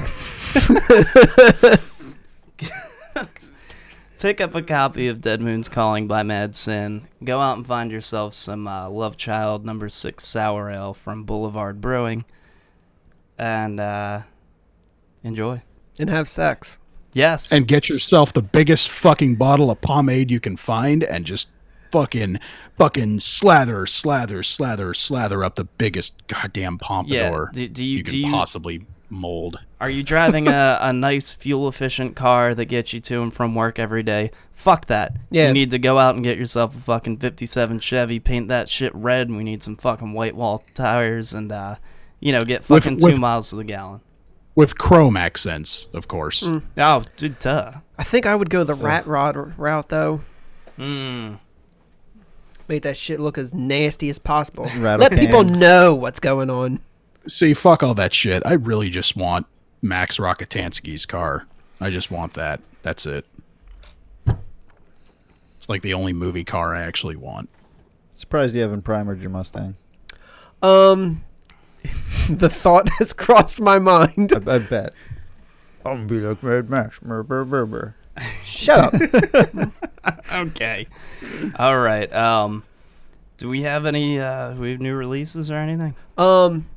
Pick 4.20 4.42
up 4.42 4.56
a 4.56 4.62
copy 4.64 5.08
of 5.08 5.22
Dead 5.22 5.42
Moon's 5.42 5.70
Calling 5.70 6.08
by 6.08 6.24
Mad 6.24 6.56
Sin. 6.56 7.08
Go 7.24 7.40
out 7.40 7.58
and 7.58 7.68
find 7.68 7.92
yourself 7.92 8.34
some 8.34 8.68
uh, 8.68 8.90
Love 8.90 9.18
Child 9.18 9.66
number 9.66 9.88
six 9.90 10.26
sour 10.26 10.72
ale 10.72 10.94
from 10.96 11.26
Boulevard 11.26 11.80
Brewing, 11.80 12.26
and 13.38 13.80
uh, 13.80 14.22
enjoy. 15.24 15.62
And 16.00 16.10
have 16.10 16.28
sex. 16.28 16.80
Yes, 17.14 17.52
And 17.54 17.66
get 17.66 17.88
yourself 17.88 18.34
the 18.34 18.42
biggest 18.42 18.90
fucking 18.90 19.36
bottle 19.36 19.72
of 19.72 19.80
pomade 19.80 20.30
you 20.30 20.42
can 20.42 20.58
find 20.58 21.02
and 21.02 21.24
just 21.24 21.48
fucking 21.96 22.40
fucking 22.78 23.20
slather, 23.20 23.86
slather, 23.86 24.44
slather, 24.44 24.94
slather 24.94 25.44
up 25.44 25.56
the 25.56 25.64
biggest 25.64 26.28
goddamn 26.28 26.78
pompadour 26.78 27.50
Do, 27.54 27.68
do 27.68 27.86
you, 27.86 27.98
you 27.98 28.04
do 28.04 28.12
can 28.12 28.20
you 28.20 28.32
possibly 28.32 28.86
mold. 29.10 29.60
Are 29.80 29.90
you 29.90 30.04
driving 30.04 30.48
a, 30.48 30.78
a 30.82 30.94
nice 30.94 31.32
fuel 31.32 31.68
efficient 31.68 32.16
car 32.16 32.54
that 32.56 32.66
gets 32.66 32.94
you 32.94 33.00
to 33.02 33.22
and 33.22 33.34
from 33.34 33.56
work 33.56 33.80
every 33.80 34.04
day? 34.04 34.32
Fuck 34.52 34.88
that. 34.88 35.16
Yeah. 35.30 35.48
You 35.48 35.54
need 35.54 35.72
to 35.72 35.80
go 35.80 36.00
out 36.00 36.16
and 36.16 36.24
get 36.24 36.38
yourself 36.38 36.76
a 36.76 36.80
fucking 36.80 37.18
57 37.18 37.80
Chevy, 37.80 38.20
paint 38.20 38.48
that 38.48 38.68
shit 38.68 38.94
red, 38.96 39.28
and 39.28 39.38
we 39.38 39.44
need 39.44 39.64
some 39.64 39.76
fucking 39.76 40.14
white 40.14 40.36
wall 40.36 40.64
tires 40.74 41.34
and, 41.34 41.52
uh, 41.52 41.76
you 42.20 42.32
know, 42.32 42.42
get 42.42 42.64
fucking 42.64 42.98
with- 43.02 43.16
two 43.16 43.22
miles 43.22 43.50
to 43.52 43.56
the 43.58 43.64
gallon. 43.64 44.02
With 44.56 44.78
chrome 44.78 45.18
accents, 45.18 45.90
of 45.94 46.08
course. 46.08 46.44
Mm. 46.44 46.62
Oh, 46.78 47.04
dude, 47.18 47.40
duh. 47.40 47.74
I 47.98 48.04
think 48.04 48.26
I 48.26 48.34
would 48.34 48.50
go 48.50 48.64
the 48.64 48.74
rat 48.74 49.06
rod 49.06 49.36
route 49.58 49.90
though. 49.90 50.22
Mm. 50.80 51.40
Make 52.68 52.82
that 52.84 52.98
shit 52.98 53.20
look 53.20 53.38
as 53.38 53.54
nasty 53.54 54.10
as 54.10 54.20
possible. 54.20 54.66
Rattle 54.78 55.08
Let 55.08 55.20
people 55.20 55.44
know 55.44 55.94
what's 55.94 56.20
going 56.20 56.50
on. 56.50 56.80
See, 57.28 57.54
fuck 57.54 57.84
all 57.84 57.94
that 57.96 58.14
shit. 58.14 58.44
I 58.46 58.54
really 58.54 58.90
just 58.90 59.16
want 59.16 59.46
Max 59.82 60.18
Rockatansky's 60.18 61.06
car. 61.06 61.46
I 61.80 61.90
just 61.90 62.12
want 62.12 62.34
that. 62.34 62.62
That's 62.82 63.06
it. 63.06 63.26
It's 64.28 65.70
like 65.70 65.82
the 65.82 65.94
only 65.94 66.14
movie 66.14 66.44
car 66.44 66.76
I 66.76 66.82
actually 66.84 67.16
want. 67.16 67.50
Surprised 68.14 68.56
you 68.56 68.62
haven't 68.62 68.84
primered 68.84 69.22
your 69.22 69.32
Mustang. 69.32 69.76
Um, 70.62 71.24
the 72.30 72.50
thought 72.50 72.90
has 73.00 73.14
crossed 73.14 73.62
my 73.62 73.80
mind. 73.80 74.32
I, 74.34 74.56
I 74.56 74.60
bet. 74.60 74.94
I'm 75.86 76.08
gonna 76.08 76.08
be 76.08 76.20
like 76.20 76.42
Mad 76.42 76.70
Max. 76.70 77.00
Brr, 77.00 77.24
brr, 77.24 77.46
brr, 77.46 77.66
brr. 77.66 77.96
Shut 78.44 78.94
up. 78.94 79.72
Okay. 80.32 80.86
All 81.58 81.80
right. 81.80 82.12
Um, 82.14 82.64
Do 83.38 83.50
we 83.50 83.64
have 83.64 83.86
any 83.88 84.20
uh 84.20 84.54
we 84.54 84.72
have 84.72 84.80
new 84.82 84.94
releases 84.96 85.50
or 85.50 85.56
anything? 85.56 85.96
Um, 86.18 86.68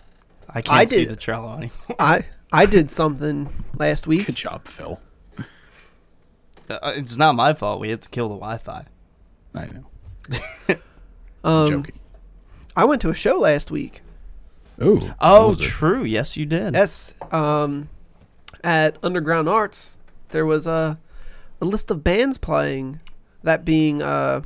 I 0.49 0.63
can't 0.63 0.79
I 0.79 0.85
see 0.87 1.05
did- 1.05 1.11
the 1.11 1.17
Trello 1.17 1.55
anymore. 1.57 1.97
I 1.99 2.25
I 2.53 2.65
did 2.67 2.91
something 2.91 3.53
last 3.79 4.07
week. 4.07 4.27
Good 4.27 4.37
job, 4.37 4.67
Phil. 4.67 4.99
Uh, 6.71 6.93
It's 6.97 7.17
not 7.19 7.35
my 7.35 7.53
fault. 7.55 7.81
We 7.81 7.91
had 7.91 8.01
to 8.03 8.09
kill 8.09 8.29
the 8.29 8.35
Wi-Fi. 8.37 8.85
I 9.55 9.67
know. 9.67 10.77
Um, 11.45 11.69
Joking. 11.69 11.99
I 12.77 12.85
went 12.85 13.01
to 13.03 13.11
a 13.11 13.15
show 13.15 13.39
last 13.39 13.71
week. 13.71 14.03
Ooh. 14.83 15.15
Oh, 15.21 15.41
what 15.43 15.49
was 15.51 15.61
it? 15.61 15.65
true. 15.69 16.03
Yes, 16.03 16.37
you 16.37 16.47
did. 16.47 16.75
Yes. 16.75 17.15
Um, 17.31 17.89
at 18.65 18.97
Underground 19.05 19.49
Arts, 19.49 19.99
there 20.31 20.45
was 20.45 20.67
a 20.67 20.99
a 21.61 21.65
list 21.65 21.91
of 21.91 22.03
bands 22.05 22.39
playing. 22.39 23.01
That 23.43 23.65
being 23.65 24.03
uh. 24.03 24.43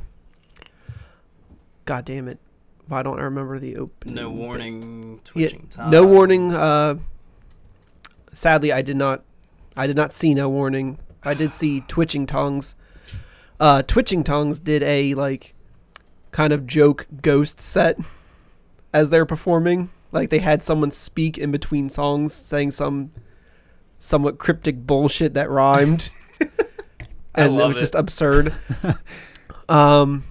God 1.85 2.05
damn 2.05 2.27
it! 2.27 2.39
Why 2.87 3.03
don't 3.03 3.19
I 3.19 3.23
remember 3.23 3.59
the 3.59 3.77
opening? 3.77 4.15
No 4.15 4.29
warning. 4.29 5.13
Yeah, 5.35 5.49
Twitching 5.49 5.67
tongues. 5.69 5.91
no 5.91 6.05
warning. 6.05 6.53
Uh, 6.53 6.95
sadly, 8.33 8.71
I 8.71 8.81
did 8.81 8.95
not. 8.97 9.23
I 9.75 9.87
did 9.87 9.95
not 9.95 10.13
see 10.13 10.33
no 10.33 10.49
warning. 10.49 10.99
I 11.23 11.33
did 11.33 11.51
see 11.51 11.81
twitching 11.87 12.25
tongues. 12.25 12.75
Uh, 13.59 13.81
twitching 13.83 14.23
tongues 14.23 14.59
did 14.59 14.83
a 14.83 15.13
like 15.15 15.53
kind 16.31 16.51
of 16.53 16.65
joke 16.65 17.07
ghost 17.21 17.59
set 17.59 17.97
as 18.93 19.09
they're 19.09 19.25
performing. 19.25 19.89
Like 20.11 20.29
they 20.29 20.39
had 20.39 20.61
someone 20.61 20.91
speak 20.91 21.37
in 21.37 21.51
between 21.51 21.89
songs, 21.89 22.33
saying 22.33 22.71
some 22.71 23.11
somewhat 23.97 24.37
cryptic 24.37 24.85
bullshit 24.85 25.33
that 25.33 25.49
rhymed, 25.49 26.09
and 27.35 27.59
it 27.59 27.67
was 27.67 27.77
it. 27.77 27.79
just 27.79 27.95
absurd. 27.95 28.53
um, 29.69 30.23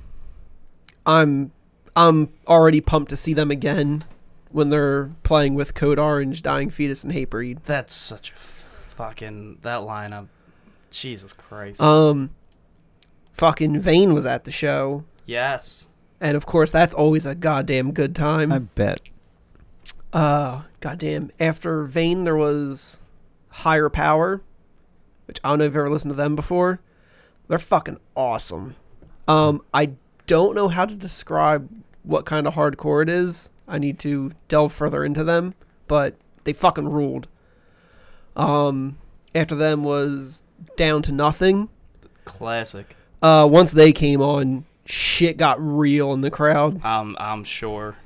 I'm 1.06 1.52
I'm 1.96 2.28
already 2.46 2.80
pumped 2.80 3.10
to 3.10 3.16
see 3.16 3.34
them 3.34 3.50
again 3.50 4.02
when 4.50 4.68
they're 4.70 5.10
playing 5.22 5.54
with 5.54 5.74
Code 5.74 5.98
Orange, 5.98 6.42
Dying 6.42 6.70
Fetus, 6.70 7.04
and 7.04 7.12
Hatebreed. 7.12 7.64
That's 7.64 7.94
such 7.94 8.30
a 8.30 8.34
fucking 8.34 9.58
that 9.62 9.80
lineup. 9.80 10.28
Jesus 10.90 11.32
Christ. 11.32 11.80
Um, 11.80 12.30
fucking 13.32 13.80
Vane 13.80 14.14
was 14.14 14.26
at 14.26 14.44
the 14.44 14.52
show, 14.52 15.04
yes. 15.24 15.88
and 16.20 16.36
of 16.36 16.44
course 16.44 16.70
that's 16.70 16.92
always 16.92 17.24
a 17.24 17.34
goddamn 17.34 17.92
good 17.92 18.14
time. 18.14 18.52
I 18.52 18.58
bet. 18.58 19.00
Uh, 20.12 20.62
goddamn. 20.80 21.30
After 21.40 21.84
Vane, 21.84 22.24
there 22.24 22.36
was 22.36 23.00
Higher 23.48 23.88
Power, 23.88 24.42
which 25.26 25.38
I 25.42 25.50
don't 25.50 25.60
know 25.60 25.64
if 25.64 25.70
you've 25.70 25.76
ever 25.76 25.90
listened 25.90 26.12
to 26.12 26.16
them 26.16 26.36
before. 26.36 26.80
They're 27.52 27.58
fucking 27.58 27.98
awesome. 28.16 28.76
Um, 29.28 29.60
I 29.74 29.90
don't 30.26 30.54
know 30.54 30.68
how 30.68 30.86
to 30.86 30.96
describe 30.96 31.68
what 32.02 32.24
kind 32.24 32.46
of 32.46 32.54
hardcore 32.54 33.02
it 33.02 33.10
is. 33.10 33.50
I 33.68 33.76
need 33.76 33.98
to 33.98 34.32
delve 34.48 34.72
further 34.72 35.04
into 35.04 35.22
them, 35.22 35.52
but 35.86 36.16
they 36.44 36.54
fucking 36.54 36.88
ruled. 36.88 37.28
Um, 38.36 38.96
after 39.34 39.54
them 39.54 39.84
was 39.84 40.44
Down 40.76 41.02
to 41.02 41.12
Nothing. 41.12 41.68
Classic. 42.24 42.96
Uh, 43.20 43.46
once 43.52 43.72
they 43.72 43.92
came 43.92 44.22
on, 44.22 44.64
shit 44.86 45.36
got 45.36 45.58
real 45.60 46.14
in 46.14 46.22
the 46.22 46.30
crowd. 46.30 46.82
Um, 46.82 47.18
I'm 47.20 47.44
sure. 47.44 47.98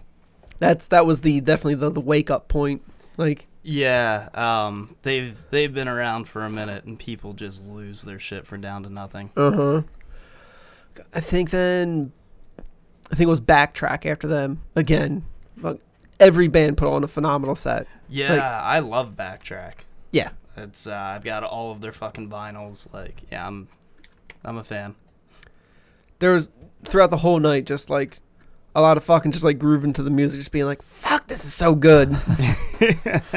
That's 0.58 0.88
that 0.88 1.06
was 1.06 1.20
the 1.20 1.40
definitely 1.40 1.76
the, 1.76 1.90
the 1.90 2.00
wake 2.00 2.32
up 2.32 2.48
point. 2.48 2.82
Like 3.16 3.46
Yeah. 3.68 4.28
Um, 4.32 4.94
they've 5.02 5.36
they've 5.50 5.74
been 5.74 5.88
around 5.88 6.28
for 6.28 6.44
a 6.44 6.50
minute, 6.50 6.84
and 6.84 6.96
people 6.96 7.32
just 7.32 7.68
lose 7.68 8.02
their 8.02 8.20
shit 8.20 8.46
for 8.46 8.56
down 8.56 8.84
to 8.84 8.88
nothing. 8.88 9.30
Uh 9.36 9.50
huh. 9.50 9.82
I 11.12 11.20
think 11.20 11.50
then, 11.50 12.12
I 13.10 13.16
think 13.16 13.26
it 13.26 13.30
was 13.30 13.40
Backtrack 13.40 14.06
after 14.06 14.28
them 14.28 14.62
again. 14.76 15.24
Fuck, 15.60 15.78
Every 16.20 16.46
band 16.48 16.76
put 16.76 16.88
on 16.88 17.02
a 17.02 17.08
phenomenal 17.08 17.56
set. 17.56 17.88
Yeah, 18.08 18.62
I 18.62 18.78
love 18.78 19.16
Backtrack. 19.16 19.74
Yeah. 20.12 20.30
It's 20.56 20.86
uh, 20.86 20.94
I've 20.94 21.24
got 21.24 21.42
all 21.42 21.72
of 21.72 21.80
their 21.80 21.92
fucking 21.92 22.30
vinyls. 22.30 22.92
Like, 22.94 23.24
yeah, 23.32 23.46
I'm 23.46 23.66
I'm 24.44 24.56
a 24.58 24.64
fan. 24.64 24.94
There 26.20 26.32
was 26.32 26.50
throughout 26.84 27.10
the 27.10 27.18
whole 27.18 27.40
night 27.40 27.66
just 27.66 27.90
like 27.90 28.18
a 28.76 28.80
lot 28.82 28.96
of 28.96 29.02
fucking 29.04 29.32
just 29.32 29.42
like 29.44 29.58
grooving 29.58 29.92
to 29.94 30.02
the 30.04 30.10
music, 30.10 30.38
just 30.38 30.52
being 30.52 30.66
like, 30.66 30.82
"Fuck, 30.82 31.26
this 31.26 31.44
is 31.44 31.52
so 31.52 31.74
good." 31.74 32.16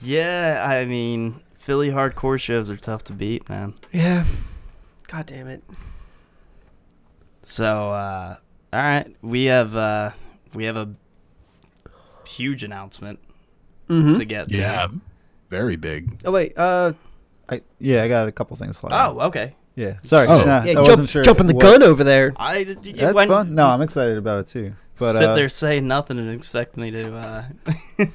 Yeah, 0.00 0.64
I 0.68 0.84
mean, 0.84 1.40
Philly 1.58 1.88
hardcore 1.90 2.38
shows 2.38 2.68
are 2.70 2.76
tough 2.76 3.02
to 3.04 3.12
beat, 3.12 3.48
man. 3.48 3.74
yeah. 3.92 4.24
God 5.08 5.26
damn 5.26 5.46
it. 5.48 5.62
So, 7.42 7.90
uh, 7.92 8.36
all 8.72 8.80
right, 8.80 9.16
we 9.22 9.44
have 9.44 9.74
uh, 9.76 10.10
we 10.52 10.64
have 10.64 10.76
a 10.76 10.90
huge 12.26 12.62
announcement 12.64 13.20
Mm-hmm. 13.88 14.14
to 14.14 14.24
get 14.24 14.48
to. 14.50 14.58
Yeah. 14.58 14.88
Very 15.48 15.76
big. 15.76 16.20
Oh 16.24 16.32
wait. 16.32 16.54
Uh. 16.56 16.92
I 17.48 17.60
yeah, 17.78 18.02
I 18.02 18.08
got 18.08 18.26
a 18.26 18.32
couple 18.32 18.56
things. 18.56 18.78
Slide 18.78 18.90
Oh, 18.92 19.20
okay. 19.28 19.54
Yeah. 19.76 19.98
Sorry, 20.02 20.26
Oh. 20.26 20.38
nah, 20.42 20.64
Yeah. 20.64 20.70
I 20.72 20.74
Jump, 20.74 20.88
wasn't 20.88 21.08
sure. 21.10 21.22
jumping 21.22 21.46
the 21.46 21.54
what- 21.54 21.62
gun 21.62 21.82
over 21.84 22.02
there. 22.02 22.32
I 22.36 22.64
d- 22.64 22.92
That's 22.92 23.14
when- 23.14 23.28
fun. 23.28 23.54
No, 23.54 23.66
I'm 23.66 23.82
excited 23.82 24.18
about 24.18 24.40
it 24.40 24.46
too. 24.48 24.72
But 24.98 25.12
sit 25.12 25.22
uh, 25.24 25.34
there 25.34 25.48
saying 25.50 25.86
nothing 25.86 26.18
and 26.18 26.30
expect 26.30 26.76
me 26.78 26.90
to. 26.90 27.14
Uh, 27.14 27.44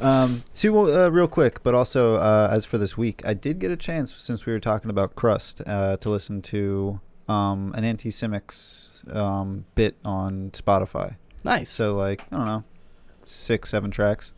Um, 0.00 0.42
two 0.52 0.76
uh, 0.92 1.08
real 1.08 1.28
quick, 1.28 1.62
but 1.62 1.72
also 1.74 2.16
uh, 2.16 2.48
as 2.50 2.64
for 2.64 2.78
this 2.78 2.96
week, 2.98 3.22
I 3.24 3.32
did 3.32 3.60
get 3.60 3.70
a 3.70 3.76
chance 3.76 4.12
since 4.12 4.44
we 4.44 4.52
were 4.52 4.58
talking 4.60 4.90
about 4.90 5.14
crust 5.14 5.62
uh, 5.66 5.96
to 5.98 6.10
listen 6.10 6.42
to 6.42 7.00
um, 7.28 7.72
an 7.76 7.84
Anti 7.84 8.10
Cimex 8.10 9.14
um, 9.14 9.66
bit 9.76 9.96
on 10.04 10.50
Spotify. 10.50 11.16
nice. 11.44 11.70
So 11.70 11.94
like 11.94 12.24
I 12.32 12.36
don't 12.36 12.44
know, 12.46 12.64
six 13.24 13.70
seven 13.70 13.92
tracks. 13.92 14.32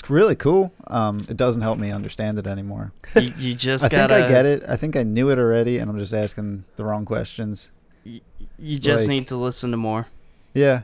It's 0.00 0.08
really 0.08 0.34
cool. 0.34 0.72
Um, 0.86 1.26
it 1.28 1.36
doesn't 1.36 1.60
help 1.62 1.78
me 1.78 1.90
understand 1.90 2.38
it 2.38 2.46
anymore. 2.46 2.92
you, 3.14 3.32
you 3.38 3.54
just 3.68 3.84
I 3.84 3.88
think 3.88 4.08
gotta. 4.08 4.24
I 4.24 4.28
get 4.28 4.46
it. 4.46 4.62
I 4.66 4.76
think 4.76 4.96
I 4.96 5.02
knew 5.02 5.28
it 5.30 5.38
already, 5.38 5.76
and 5.78 5.90
I'm 5.90 5.98
just 5.98 6.14
asking 6.14 6.64
the 6.76 6.84
wrong 6.84 7.04
questions. 7.04 7.70
You 8.02 8.78
just 8.78 9.02
Like- 9.04 9.08
need 9.08 9.26
to 9.28 9.36
listen 9.36 9.70
to 9.72 9.76
more. 9.76 10.06
Yeah, 10.54 10.82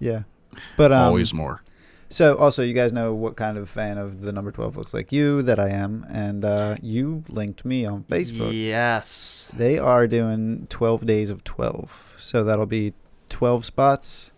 yeah. 0.00 0.22
But 0.76 0.92
um, 0.92 1.04
Always 1.04 1.32
more. 1.32 1.62
So 2.10 2.36
also, 2.36 2.62
you 2.62 2.74
guys 2.74 2.92
know 2.92 3.14
what 3.14 3.36
kind 3.36 3.56
of 3.56 3.70
fan 3.70 3.96
of 3.98 4.20
the 4.20 4.32
number 4.32 4.50
twelve 4.50 4.76
looks 4.76 4.92
like 4.92 5.12
you 5.12 5.40
that 5.42 5.58
I 5.60 5.68
am, 5.70 6.04
and 6.12 6.44
uh, 6.44 6.76
you 6.82 7.22
linked 7.28 7.64
me 7.64 7.86
on 7.86 8.02
Facebook. 8.04 8.52
Yes. 8.52 9.48
They 9.56 9.78
are 9.78 10.06
doing 10.08 10.66
twelve 10.68 11.06
days 11.06 11.30
of 11.30 11.44
twelve, 11.44 12.14
so 12.18 12.42
that'll 12.44 12.66
be 12.66 12.92
twelve 13.30 13.64
spots, 13.64 14.31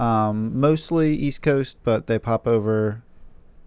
um, 0.00 0.58
mostly 0.58 1.14
East 1.14 1.42
Coast, 1.42 1.76
but 1.84 2.06
they 2.06 2.18
pop 2.18 2.46
over 2.46 3.02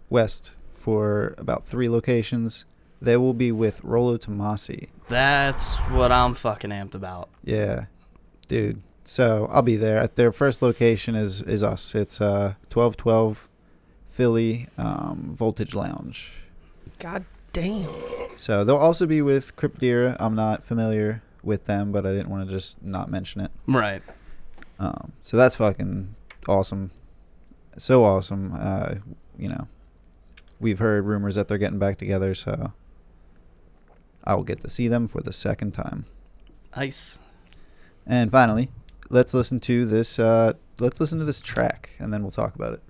west 0.10 0.56
for 0.74 1.36
about 1.38 1.66
three 1.66 1.88
locations. 1.88 2.66
They 3.00 3.18
will 3.18 3.34
be 3.34 3.52
with 3.52 3.84
Rolo 3.84 4.18
Tomassi. 4.18 4.90
That's 5.10 5.76
what 5.92 6.12
I'm 6.12 6.34
fucking 6.34 6.72
amped 6.72 6.96
about. 6.96 7.30
Yeah, 7.44 7.86
dude. 8.48 8.82
So 9.06 9.48
I'll 9.52 9.62
be 9.62 9.76
there. 9.76 9.98
At 9.98 10.16
their 10.16 10.32
first 10.32 10.62
location 10.62 11.14
is 11.14 11.42
is 11.42 11.62
us. 11.62 11.94
It's 11.94 12.20
uh 12.20 12.56
twelve 12.70 12.98
twelve, 12.98 13.48
Philly 14.08 14.68
um, 14.78 15.34
Voltage 15.36 15.76
Lounge. 15.76 16.44
God 17.00 17.26
damn. 17.52 17.90
So 18.38 18.64
they'll 18.64 18.78
also 18.78 19.06
be 19.06 19.22
with 19.22 19.56
Cryptodira. 19.56 20.18
I'm 20.20 20.36
not 20.36 20.64
familiar 20.64 21.22
with 21.44 21.66
them, 21.66 21.92
but 21.92 22.06
I 22.06 22.14
didn't 22.14 22.30
want 22.30 22.48
to 22.48 22.56
just 22.56 22.82
not 22.82 23.12
mention 23.12 23.42
it. 23.42 23.52
Right. 23.68 24.02
Um, 24.80 25.12
so 25.22 25.38
that's 25.38 25.56
fucking 25.56 26.16
awesome. 26.48 26.92
So 27.78 28.04
awesome. 28.04 28.54
Uh, 28.58 28.96
you 29.38 29.50
know, 29.50 29.68
we've 30.60 30.80
heard 30.80 31.06
rumors 31.06 31.36
that 31.36 31.48
they're 31.48 31.58
getting 31.58 31.80
back 31.80 31.98
together, 31.98 32.36
so 32.36 32.74
I 34.24 34.36
will 34.36 34.44
get 34.44 34.62
to 34.62 34.70
see 34.70 34.88
them 34.88 35.08
for 35.08 35.22
the 35.22 35.34
second 35.34 35.74
time. 35.74 36.06
Nice. 36.76 37.20
And 38.06 38.32
finally, 38.32 38.70
let's 39.10 39.34
listen 39.34 39.60
to 39.62 39.86
this. 39.86 40.20
Uh, 40.20 40.54
let's 40.80 41.00
listen 41.00 41.20
to 41.20 41.26
this 41.26 41.42
track, 41.42 41.92
and 42.00 42.14
then 42.14 42.22
we'll 42.22 42.32
talk 42.32 42.56
about 42.56 42.74
it. 42.74 42.84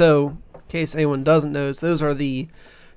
So, 0.00 0.38
in 0.54 0.60
case 0.66 0.94
anyone 0.94 1.24
doesn't 1.24 1.52
know, 1.52 1.70
those 1.74 2.02
are 2.02 2.14
the 2.14 2.48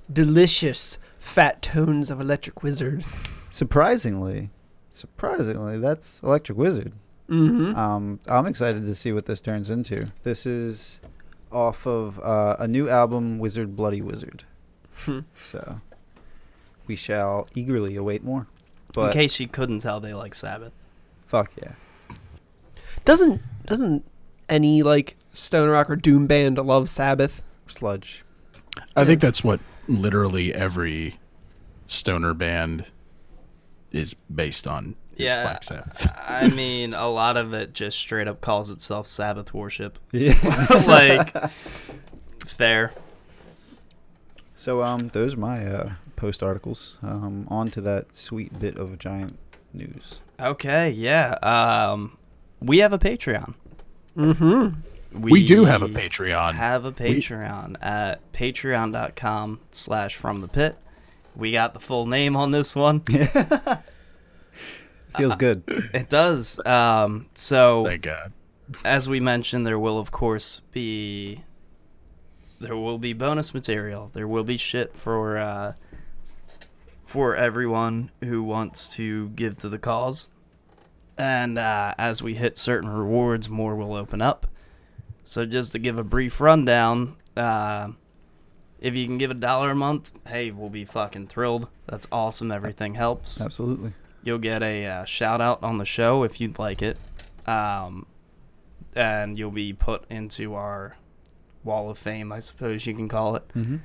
delicious 0.10 0.99
fat 1.20 1.62
tones 1.62 2.10
of 2.10 2.22
Electric 2.22 2.64
Wizard. 2.64 3.04
Surprisingly, 3.49 4.51
surprisingly, 4.89 5.80
that's 5.80 6.24
Electric 6.24 6.58
Wizard. 6.58 6.93
Mm-hmm. 7.28 7.76
Um, 7.76 8.22
I'm 8.26 8.45
excited 8.45 8.86
to 8.86 8.95
see 8.95 9.12
what 9.12 9.26
this 9.26 9.41
turns 9.41 9.70
into. 9.70 10.14
This 10.24 10.45
is 10.45 11.01
off 11.51 11.86
of 11.86 12.22
uh, 12.24 12.56
a 12.58 12.70
new 12.70 12.88
album, 12.88 13.38
Wizard 13.38 13.76
Bloody 13.76 14.01
Wizard. 14.01 14.45
Hmm. 14.99 15.20
so 15.36 15.82
we 16.88 16.95
shall 16.95 17.49
eagerly 17.54 17.97
await 17.97 18.24
more. 18.24 18.47
In 18.95 19.12
case 19.12 19.41
you 19.41 19.49
couldn't 19.49 19.80
tell, 19.80 19.99
they 19.99 20.14
like 20.14 20.34
Sabbath. 20.34 20.72
fuck 21.26 21.51
yeah, 21.62 21.74
Doesn't 23.04 23.41
doesn't 23.66 24.06
any 24.54 24.84
like 24.84 25.18
stoner 25.32 25.72
rock 25.72 25.89
or 25.89 25.95
doom 25.95 26.28
band 26.28 26.58
love 26.58 26.88
Sabbath? 26.88 27.43
sludge. 27.66 28.24
I 28.95 29.06
think 29.06 29.22
that's 29.22 29.43
what 29.43 29.60
literally 29.88 30.54
every 30.54 31.20
stoner 31.88 32.34
band 32.34 32.86
is 33.91 34.14
based 34.34 34.68
on. 34.68 34.95
is 35.16 35.26
Yeah. 35.30 35.43
Black 35.43 35.64
Sabbath. 35.64 36.08
I 36.28 36.47
mean, 36.56 36.93
a 36.93 37.08
lot 37.10 37.38
of 37.38 37.54
it 37.54 37.74
just 37.74 37.97
straight 37.97 38.28
up 38.28 38.41
calls 38.41 38.70
itself 38.70 39.08
Sabbath 39.08 39.54
worship. 39.54 39.99
Yeah. 40.12 40.34
like, 40.88 41.34
fair. 42.45 42.91
so 44.56 44.82
um, 44.82 45.10
those 45.10 45.36
are 45.36 45.39
my 45.39 45.66
uh, 45.66 45.91
post 46.16 46.43
articles. 46.43 46.95
Um, 47.01 47.47
on 47.49 47.70
to 47.72 47.82
that 47.82 48.16
sweet 48.16 48.60
bit 48.60 48.78
of 48.78 48.97
giant 48.99 49.38
news. 49.74 50.20
Okay, 50.39 50.89
yeah. 50.89 51.38
Um, 51.41 52.18
we 52.60 52.80
have 52.80 52.93
a 52.93 52.99
Patreon. 52.99 53.56
Mm-hmm. 54.18 55.22
We, 55.22 55.45
do 55.45 55.66
have 55.66 55.84
a 55.84 55.89
Patreon. 55.89 56.55
Have 56.55 56.86
a 56.86 56.91
Patreon 56.91 57.76
at 57.82 58.32
patreon.com 58.34 59.59
slash 59.72 60.16
from 60.16 60.39
the 60.39 60.47
pit. 60.47 60.78
We 61.36 61.51
got 61.51 61.74
the 61.74 61.80
full 61.80 62.05
name 62.05 62.36
on 62.36 62.51
this 62.51 62.76
one. 62.76 63.01
Feels 65.18 65.36
good. 65.36 65.64
It 65.68 66.09
does. 66.09 66.59
Um, 66.66 67.28
so 67.36 67.86
Thank 67.86 68.03
God. 68.03 68.34
as 68.84 69.07
we 69.07 69.20
mentioned, 69.20 69.68
there 69.68 69.78
will 69.78 69.99
of 69.99 70.11
course 70.11 70.61
be 70.72 71.43
there 72.59 72.76
will 72.76 72.97
be 72.97 73.14
bonus 73.14 73.53
material. 73.53 74.09
There 74.14 74.28
will 74.28 74.43
be 74.43 74.57
shit 74.57 74.95
for 74.95 75.38
uh, 75.38 75.74
for 77.05 77.36
everyone 77.36 78.09
who 78.24 78.43
wants 78.43 78.89
to 78.95 79.30
give 79.30 79.59
to 79.59 79.70
the 79.70 79.78
cause. 79.78 80.28
And 81.18 81.57
uh, 81.57 81.93
as 81.97 82.24
we 82.24 82.36
hit 82.36 82.57
certain 82.57 82.89
rewards, 82.89 83.49
more 83.49 83.76
will 83.76 83.93
open 83.93 84.22
up. 84.22 84.47
So 85.26 85.45
just 85.45 85.72
to 85.74 85.80
give 85.80 85.97
a 85.99 86.03
brief 86.03 86.41
rundown, 86.41 87.16
uh, 87.38 87.89
if 88.80 88.95
you 88.95 89.05
can 89.05 89.18
give 89.18 89.32
a 89.32 89.36
dollar 89.36 89.72
a 89.72 89.76
month, 89.76 90.11
hey, 90.28 90.51
we'll 90.51 90.70
be 90.70 90.86
fucking 90.86 91.28
thrilled. 91.28 91.68
That's 91.88 92.07
awesome. 92.11 92.51
Everything 92.51 92.95
helps. 92.95 93.39
Absolutely. 93.39 93.93
You'll 94.24 94.39
get 94.39 94.64
a 94.64 94.86
uh, 94.86 95.05
shout 95.05 95.39
out 95.39 95.64
on 95.64 95.78
the 95.78 95.86
show 95.86 96.24
if 96.24 96.41
you'd 96.41 96.59
like 96.59 96.82
it. 96.82 96.97
Um, 97.45 98.05
and 98.95 99.38
you'll 99.38 99.51
be 99.51 99.74
put 99.74 100.05
into 100.09 100.55
our 100.55 100.97
wall 101.64 101.89
of 101.89 101.97
fame, 101.97 102.32
I 102.32 102.39
suppose 102.39 102.86
you 102.86 102.93
can 102.93 103.07
call 103.07 103.36
it. 103.36 103.47
Mm-hmm. 103.55 103.78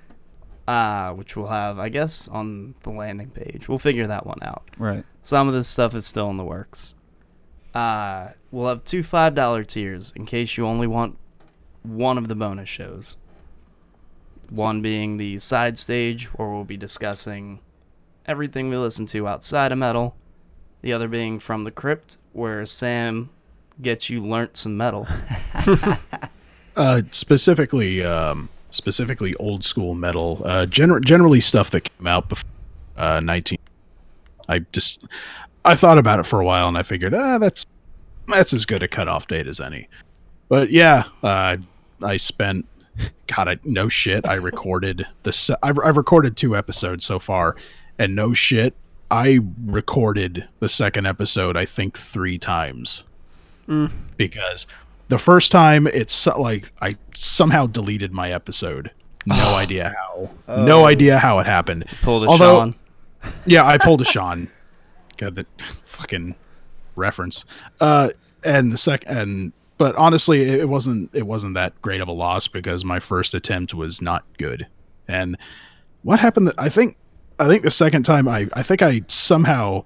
Uh, 0.67 1.15
which 1.15 1.35
we'll 1.35 1.47
have, 1.47 1.79
I 1.79 1.89
guess, 1.89 2.29
on 2.29 2.75
the 2.83 2.91
landing 2.91 3.31
page. 3.31 3.69
We'll 3.69 3.79
figure 3.79 4.07
that 4.07 4.27
one 4.27 4.39
out. 4.43 4.69
Right. 4.77 5.03
Some 5.23 5.49
of 5.49 5.55
this 5.55 5.67
stuff 5.67 5.95
is 5.95 6.05
still 6.05 6.29
in 6.29 6.37
the 6.37 6.45
works. 6.45 6.95
Uh, 7.75 8.29
we'll 8.51 8.69
have 8.69 8.85
two 8.85 9.03
$5 9.03 9.67
tiers 9.67 10.13
in 10.17 10.27
case 10.27 10.57
you 10.57 10.67
only 10.67 10.87
want 10.87 11.17
one 11.83 12.19
of 12.19 12.29
the 12.29 12.35
bonus 12.35 12.69
shows. 12.69 13.17
One 14.51 14.81
being 14.81 15.17
the 15.17 15.39
side 15.39 15.79
stage, 15.79 16.25
where 16.35 16.49
we'll 16.49 16.65
be 16.65 16.77
discussing 16.77 17.61
everything 18.27 18.71
we 18.71 18.77
listen 18.77 19.07
to 19.07 19.29
outside 19.29 19.73
of 19.73 19.79
metal. 19.79 20.17
The 20.81 20.93
other 20.93 21.09
being 21.09 21.39
from 21.39 21.65
the 21.65 21.71
crypt, 21.71 22.17
where 22.33 22.65
Sam 22.65 23.31
gets 23.83 24.09
you 24.09 24.21
learnt 24.21 24.57
some 24.57 24.77
metal. 24.77 25.07
Uh, 26.77 27.03
specifically, 27.11 28.05
um, 28.05 28.49
specifically 28.71 29.35
old 29.35 29.65
school 29.65 29.97
metal. 29.97 30.41
Uh, 30.45 30.65
gener- 30.65 31.05
generally 31.05 31.41
stuff 31.41 31.71
that 31.71 31.81
came 31.81 32.07
out 32.07 32.29
before 32.29 32.49
uh, 32.97 33.19
19. 33.19 33.59
I 34.49 34.61
just 34.71 35.05
I 35.69 35.75
thought 35.75 35.99
about 35.99 36.19
it 36.21 36.25
for 36.25 36.41
a 36.41 36.45
while 36.45 36.67
and 36.69 36.77
I 36.79 36.83
figured, 36.83 37.15
ah, 37.15 37.39
that's 37.39 37.67
that's 38.27 38.53
as 38.53 38.67
good 38.67 38.83
a 38.83 38.89
cutoff 38.89 39.27
date 39.27 39.47
as 39.47 39.61
any. 39.61 39.89
But 40.49 40.71
yeah, 40.71 41.05
uh, 41.23 41.57
I 42.03 42.17
spent. 42.17 42.67
God, 43.29 43.49
I 43.49 43.57
no 43.65 43.89
shit. 43.89 44.27
I 44.27 44.35
recorded 44.35 45.07
the. 45.23 45.59
I've 45.63 45.79
I've 45.85 45.97
recorded 45.97 46.37
two 46.37 46.57
episodes 46.57 47.05
so 47.05 47.19
far, 47.19 47.55
and 47.99 48.17
no 48.17 48.35
shit. 48.35 48.75
I 49.11 49.41
recorded 49.67 50.47
the 50.61 50.69
second 50.69 51.07
episode. 51.07 51.57
I 51.57 51.65
think 51.65 51.97
three 51.97 52.39
times 52.39 53.05
because 54.17 54.67
the 55.09 55.19
first 55.19 55.53
time 55.53 55.87
it's 55.87 56.27
like 56.27 56.73
I 56.83 56.97
somehow 57.15 57.67
deleted 57.67 58.13
my 58.13 58.33
episode. 58.33 58.91
No 59.27 59.35
idea 59.55 59.95
how. 59.97 60.31
No 60.65 60.85
idea 60.87 61.19
how 61.19 61.39
it 61.39 61.47
happened. 61.47 61.85
Pulled 62.03 62.25
a 62.25 62.27
Although- 62.27 62.59
Sean. 62.59 62.75
Yeah, 63.47 63.67
I 63.67 63.79
pulled 63.79 64.01
a 64.01 64.05
Sean. 64.05 64.49
God, 65.19 65.35
that 65.35 65.47
fucking 65.85 66.35
reference. 66.97 67.45
Uh, 67.81 68.11
and 68.45 68.73
the 68.73 68.79
sec 68.79 69.05
and 69.07 69.53
but 69.79 69.95
honestly, 69.95 70.43
it, 70.43 70.69
wasn't 70.69 71.15
it 71.15 71.27
wasn't 71.27 71.55
that 71.55 71.81
great 71.83 72.01
of 72.01 72.09
a 72.09 72.13
loss 72.13 72.49
because 72.49 72.85
my 72.85 72.99
first 72.99 73.33
attempt 73.33 73.73
was 73.73 74.03
not 74.03 74.25
good. 74.37 74.67
And 75.07 75.39
what 76.03 76.19
happened? 76.19 76.53
I 76.59 76.69
think 76.69 76.97
I 77.39 77.47
think 77.47 77.63
the 77.63 77.71
second 77.71 78.03
time 78.03 78.27
I 78.27 78.49
I 78.53 78.63
think 78.65 78.83
I 78.83 79.03
somehow 79.07 79.85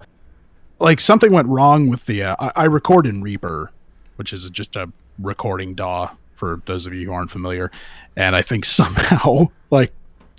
like 0.81 0.99
something 0.99 1.31
went 1.31 1.49
wrong 1.49 1.89
with 1.91 2.07
the 2.07 2.23
uh, 2.23 2.37
I, 2.39 2.53
I 2.57 2.65
record 2.65 3.07
in 3.07 3.23
Reaper, 3.23 3.71
which 4.17 4.33
is 4.33 4.49
just 4.51 4.77
a 4.77 4.91
recording 5.19 5.75
DAW 5.75 6.11
for 6.35 6.63
those 6.65 6.87
of 6.87 6.95
you 6.95 7.07
who 7.07 7.13
aren't 7.13 7.31
familiar, 7.31 7.71
and 8.17 8.35
I 8.35 8.41
think 8.41 8.65
somehow 8.81 9.49
like 9.71 9.93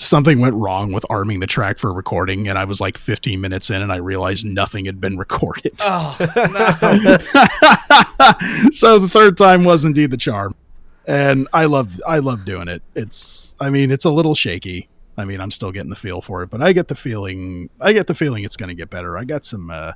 something 0.03 0.39
went 0.39 0.55
wrong 0.55 0.91
with 0.91 1.05
arming 1.09 1.39
the 1.39 1.47
track 1.47 1.79
for 1.79 1.91
recording 1.93 2.47
and 2.47 2.57
I 2.57 2.65
was 2.65 2.79
like 2.81 2.97
15 2.97 3.39
minutes 3.41 3.69
in 3.69 3.81
and 3.81 3.91
I 3.91 3.97
realized 3.97 4.45
nothing 4.45 4.85
had 4.85 4.99
been 5.01 5.17
recorded. 5.17 5.73
Oh, 5.81 6.15
so 8.71 8.99
the 8.99 9.09
third 9.09 9.37
time 9.37 9.63
was 9.63 9.85
indeed 9.85 10.11
the 10.11 10.17
charm. 10.17 10.55
And 11.05 11.47
I 11.51 11.65
love 11.65 11.99
I 12.07 12.19
love 12.19 12.45
doing 12.45 12.67
it. 12.69 12.81
It's 12.95 13.55
I 13.59 13.69
mean 13.69 13.91
it's 13.91 14.05
a 14.05 14.11
little 14.11 14.35
shaky. 14.35 14.87
I 15.17 15.25
mean 15.25 15.41
I'm 15.41 15.51
still 15.51 15.71
getting 15.71 15.89
the 15.89 15.95
feel 15.95 16.21
for 16.21 16.43
it, 16.43 16.49
but 16.49 16.61
I 16.61 16.73
get 16.73 16.87
the 16.87 16.95
feeling 16.95 17.69
I 17.81 17.93
get 17.93 18.07
the 18.07 18.13
feeling 18.13 18.43
it's 18.43 18.57
going 18.57 18.69
to 18.69 18.75
get 18.75 18.89
better. 18.89 19.17
I 19.17 19.25
got 19.25 19.45
some 19.45 19.69
uh 19.69 19.93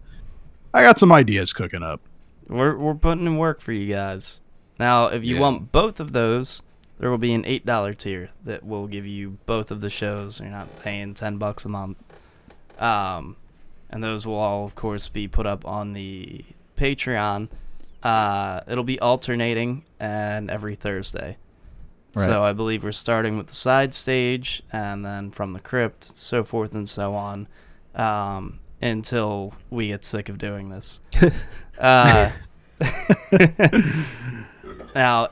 I 0.73 0.83
got 0.83 0.99
some 0.99 1.11
ideas 1.11 1.53
cooking 1.53 1.83
up. 1.83 2.01
We're 2.49 2.77
we're 2.77 2.95
putting 2.95 3.25
in 3.25 3.37
work 3.37 3.61
for 3.61 3.71
you 3.71 3.93
guys. 3.93 4.41
Now, 4.79 5.07
if 5.07 5.23
you 5.23 5.35
Yeah. 5.35 5.41
want 5.41 5.71
both 5.71 5.99
of 5.99 6.11
those, 6.13 6.61
there 6.99 7.09
will 7.09 7.17
be 7.17 7.33
an 7.33 7.45
eight 7.45 7.65
dollar 7.65 7.93
tier 7.93 8.29
that 8.43 8.63
will 8.63 8.87
give 8.87 9.05
you 9.05 9.37
both 9.45 9.71
of 9.71 9.81
the 9.81 9.89
shows. 9.89 10.39
You're 10.39 10.49
not 10.49 10.81
paying 10.81 11.13
ten 11.13 11.37
bucks 11.37 11.65
a 11.65 11.69
month. 11.69 11.97
Um, 12.79 13.35
and 13.89 14.03
those 14.03 14.25
will 14.25 14.35
all, 14.35 14.65
of 14.65 14.75
course, 14.75 15.07
be 15.07 15.27
put 15.27 15.45
up 15.45 15.65
on 15.65 15.93
the 15.93 16.43
Patreon. 16.77 17.49
Uh, 18.03 18.61
it'll 18.67 18.83
be 18.83 18.99
alternating 18.99 19.83
and 19.99 20.51
every 20.51 20.75
Thursday. 20.75 21.37
Right. 22.15 22.25
So 22.25 22.43
I 22.43 22.53
believe 22.53 22.83
we're 22.83 22.91
starting 22.91 23.37
with 23.37 23.47
the 23.47 23.55
side 23.55 23.93
stage 23.93 24.63
and 24.71 25.05
then 25.05 25.31
from 25.31 25.53
the 25.53 25.59
crypt, 25.59 26.03
so 26.03 26.43
forth 26.43 26.73
and 26.73 26.87
so 26.87 27.13
on, 27.13 27.47
um, 27.95 28.59
until 28.81 29.53
we 29.69 29.87
get 29.87 30.03
sick 30.03 30.29
of 30.29 30.37
doing 30.37 30.69
this. 30.69 30.99
uh, 31.79 32.31
now, 34.95 35.29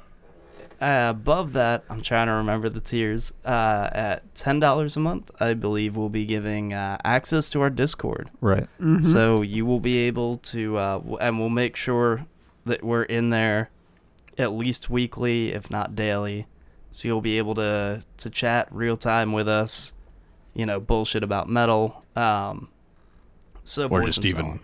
uh, 0.85 1.09
above 1.09 1.53
that, 1.53 1.83
I'm 1.89 2.03
trying 2.03 2.27
to 2.27 2.33
remember 2.33 2.69
the 2.69 2.79
tiers. 2.79 3.33
Uh, 3.43 3.89
at 3.91 4.35
ten 4.35 4.59
dollars 4.59 4.95
a 4.95 4.99
month, 4.99 5.31
I 5.39 5.55
believe 5.55 5.97
we'll 5.97 6.09
be 6.09 6.25
giving 6.25 6.73
uh, 6.73 6.97
access 7.03 7.49
to 7.51 7.61
our 7.61 7.71
Discord. 7.71 8.29
Right. 8.39 8.67
So 9.01 9.41
you 9.41 9.65
will 9.65 9.79
be 9.79 9.97
able 10.05 10.35
to, 10.37 10.77
uh, 10.77 11.01
and 11.19 11.39
we'll 11.39 11.49
make 11.49 11.75
sure 11.75 12.27
that 12.65 12.83
we're 12.83 13.03
in 13.03 13.31
there 13.31 13.71
at 14.37 14.51
least 14.51 14.89
weekly, 14.89 15.53
if 15.53 15.71
not 15.71 15.95
daily. 15.95 16.45
So 16.91 17.07
you'll 17.07 17.21
be 17.21 17.39
able 17.39 17.55
to 17.55 18.03
to 18.17 18.29
chat 18.29 18.67
real 18.69 18.95
time 18.95 19.33
with 19.33 19.47
us. 19.47 19.91
You 20.53 20.67
know, 20.67 20.79
bullshit 20.79 21.23
about 21.23 21.49
metal. 21.49 22.03
Um, 22.15 22.69
so 23.63 23.87
Or 23.87 24.03
just 24.03 24.19
and 24.19 24.29
so 24.29 24.37
even 24.37 24.45
on. 24.51 24.59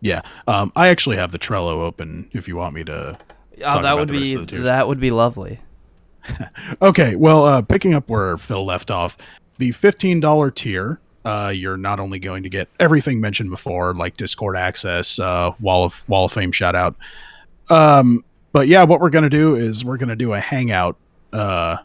Yeah. 0.00 0.22
Um 0.46 0.72
I 0.74 0.88
actually 0.88 1.18
have 1.18 1.30
the 1.30 1.38
Trello 1.38 1.82
open 1.82 2.30
if 2.32 2.48
you 2.48 2.56
want 2.56 2.74
me 2.74 2.84
to 2.84 3.18
Oh, 3.64 3.74
that 3.74 3.78
about 3.80 3.98
would 4.00 4.08
the 4.08 4.14
rest 4.14 4.24
be 4.24 4.34
of 4.34 4.40
the 4.42 4.46
tiers. 4.46 4.64
that 4.64 4.88
would 4.88 5.00
be 5.00 5.10
lovely. 5.10 5.60
Okay, 6.80 7.16
well, 7.16 7.44
uh, 7.44 7.62
picking 7.62 7.94
up 7.94 8.08
where 8.08 8.36
Phil 8.36 8.64
left 8.64 8.90
off, 8.90 9.16
the 9.58 9.70
$15 9.70 10.54
tier, 10.54 11.00
uh, 11.24 11.52
you're 11.54 11.76
not 11.76 12.00
only 12.00 12.18
going 12.18 12.42
to 12.44 12.48
get 12.48 12.68
everything 12.80 13.20
mentioned 13.20 13.50
before, 13.50 13.94
like 13.94 14.16
Discord 14.16 14.56
access, 14.56 15.18
uh, 15.18 15.52
Wall 15.60 15.84
of 15.84 16.08
Wall 16.08 16.24
of 16.24 16.32
Fame 16.32 16.52
shout 16.52 16.74
out. 16.74 16.96
Um, 17.70 18.24
but 18.52 18.68
yeah, 18.68 18.82
what 18.84 19.00
we're 19.00 19.10
gonna 19.10 19.30
do 19.30 19.54
is 19.54 19.84
we're 19.84 19.96
gonna 19.96 20.16
do 20.16 20.32
a 20.32 20.40
hangout 20.40 20.96
uh, 21.32 21.76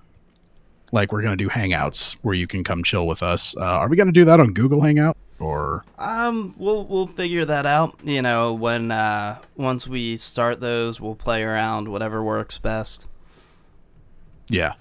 like 0.91 1.11
we're 1.11 1.21
gonna 1.21 1.37
do 1.37 1.49
hangouts 1.49 2.13
where 2.23 2.33
you 2.35 2.47
can 2.47 2.63
come 2.63 2.83
chill 2.83 3.07
with 3.07 3.21
us. 3.23 3.55
Uh, 3.57 3.61
are 3.63 3.87
we 3.87 3.95
gonna 3.95 4.11
do 4.11 4.25
that 4.25 4.39
on 4.39 4.53
Google 4.53 4.81
Hangout 4.81 5.17
or? 5.39 5.85
Um, 5.97 6.53
we'll 6.57 6.85
we'll 6.85 7.07
figure 7.07 7.45
that 7.45 7.65
out. 7.65 7.99
You 8.03 8.21
know, 8.21 8.53
when 8.53 8.91
uh 8.91 9.39
once 9.55 9.87
we 9.87 10.17
start 10.17 10.59
those, 10.59 10.99
we'll 10.99 11.15
play 11.15 11.43
around 11.43 11.89
whatever 11.89 12.23
works 12.23 12.57
best. 12.57 13.07
Yeah. 14.49 14.73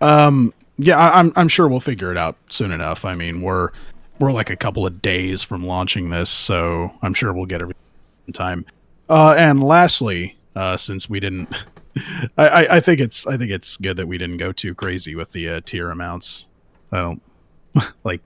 Um, 0.00 0.52
yeah, 0.78 0.98
I, 0.98 1.18
I'm 1.18 1.32
I'm 1.36 1.48
sure 1.48 1.68
we'll 1.68 1.80
figure 1.80 2.10
it 2.10 2.18
out 2.18 2.36
soon 2.50 2.72
enough. 2.72 3.04
I 3.04 3.14
mean, 3.14 3.42
we're 3.42 3.70
we're 4.18 4.32
like 4.32 4.50
a 4.50 4.56
couple 4.56 4.86
of 4.86 5.02
days 5.02 5.42
from 5.42 5.66
launching 5.66 6.10
this, 6.10 6.30
so 6.30 6.92
I'm 7.02 7.14
sure 7.14 7.32
we'll 7.32 7.46
get 7.46 7.60
everything 7.60 7.80
in 8.26 8.32
time. 8.32 8.66
Uh, 9.08 9.34
and 9.36 9.62
lastly, 9.62 10.36
uh, 10.56 10.76
since 10.76 11.08
we 11.08 11.20
didn't, 11.20 11.54
I, 12.38 12.48
I 12.48 12.76
I 12.76 12.80
think 12.80 13.00
it's 13.00 13.26
I 13.26 13.36
think 13.36 13.50
it's 13.50 13.76
good 13.76 13.96
that 13.96 14.08
we 14.08 14.18
didn't 14.18 14.38
go 14.38 14.52
too 14.52 14.74
crazy 14.74 15.14
with 15.14 15.32
the 15.32 15.48
uh, 15.48 15.60
tier 15.64 15.90
amounts. 15.90 16.46
I 16.90 17.00
don't 17.00 17.22
like 18.04 18.22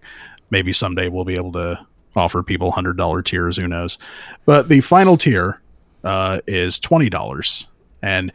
maybe 0.51 0.73
someday 0.73 1.09
we'll 1.09 1.25
be 1.25 1.35
able 1.35 1.53
to 1.53 1.87
offer 2.17 2.43
people 2.43 2.71
hundred 2.71 2.97
dollar 2.97 3.23
tiers. 3.23 3.57
Who 3.57 3.69
knows? 3.69 3.99
But 4.45 4.69
the 4.69 4.81
final 4.81 5.17
tier 5.17 5.61
uh, 6.05 6.41
is 6.47 6.79
twenty 6.79 7.09
dollars, 7.09 7.69
and 8.03 8.33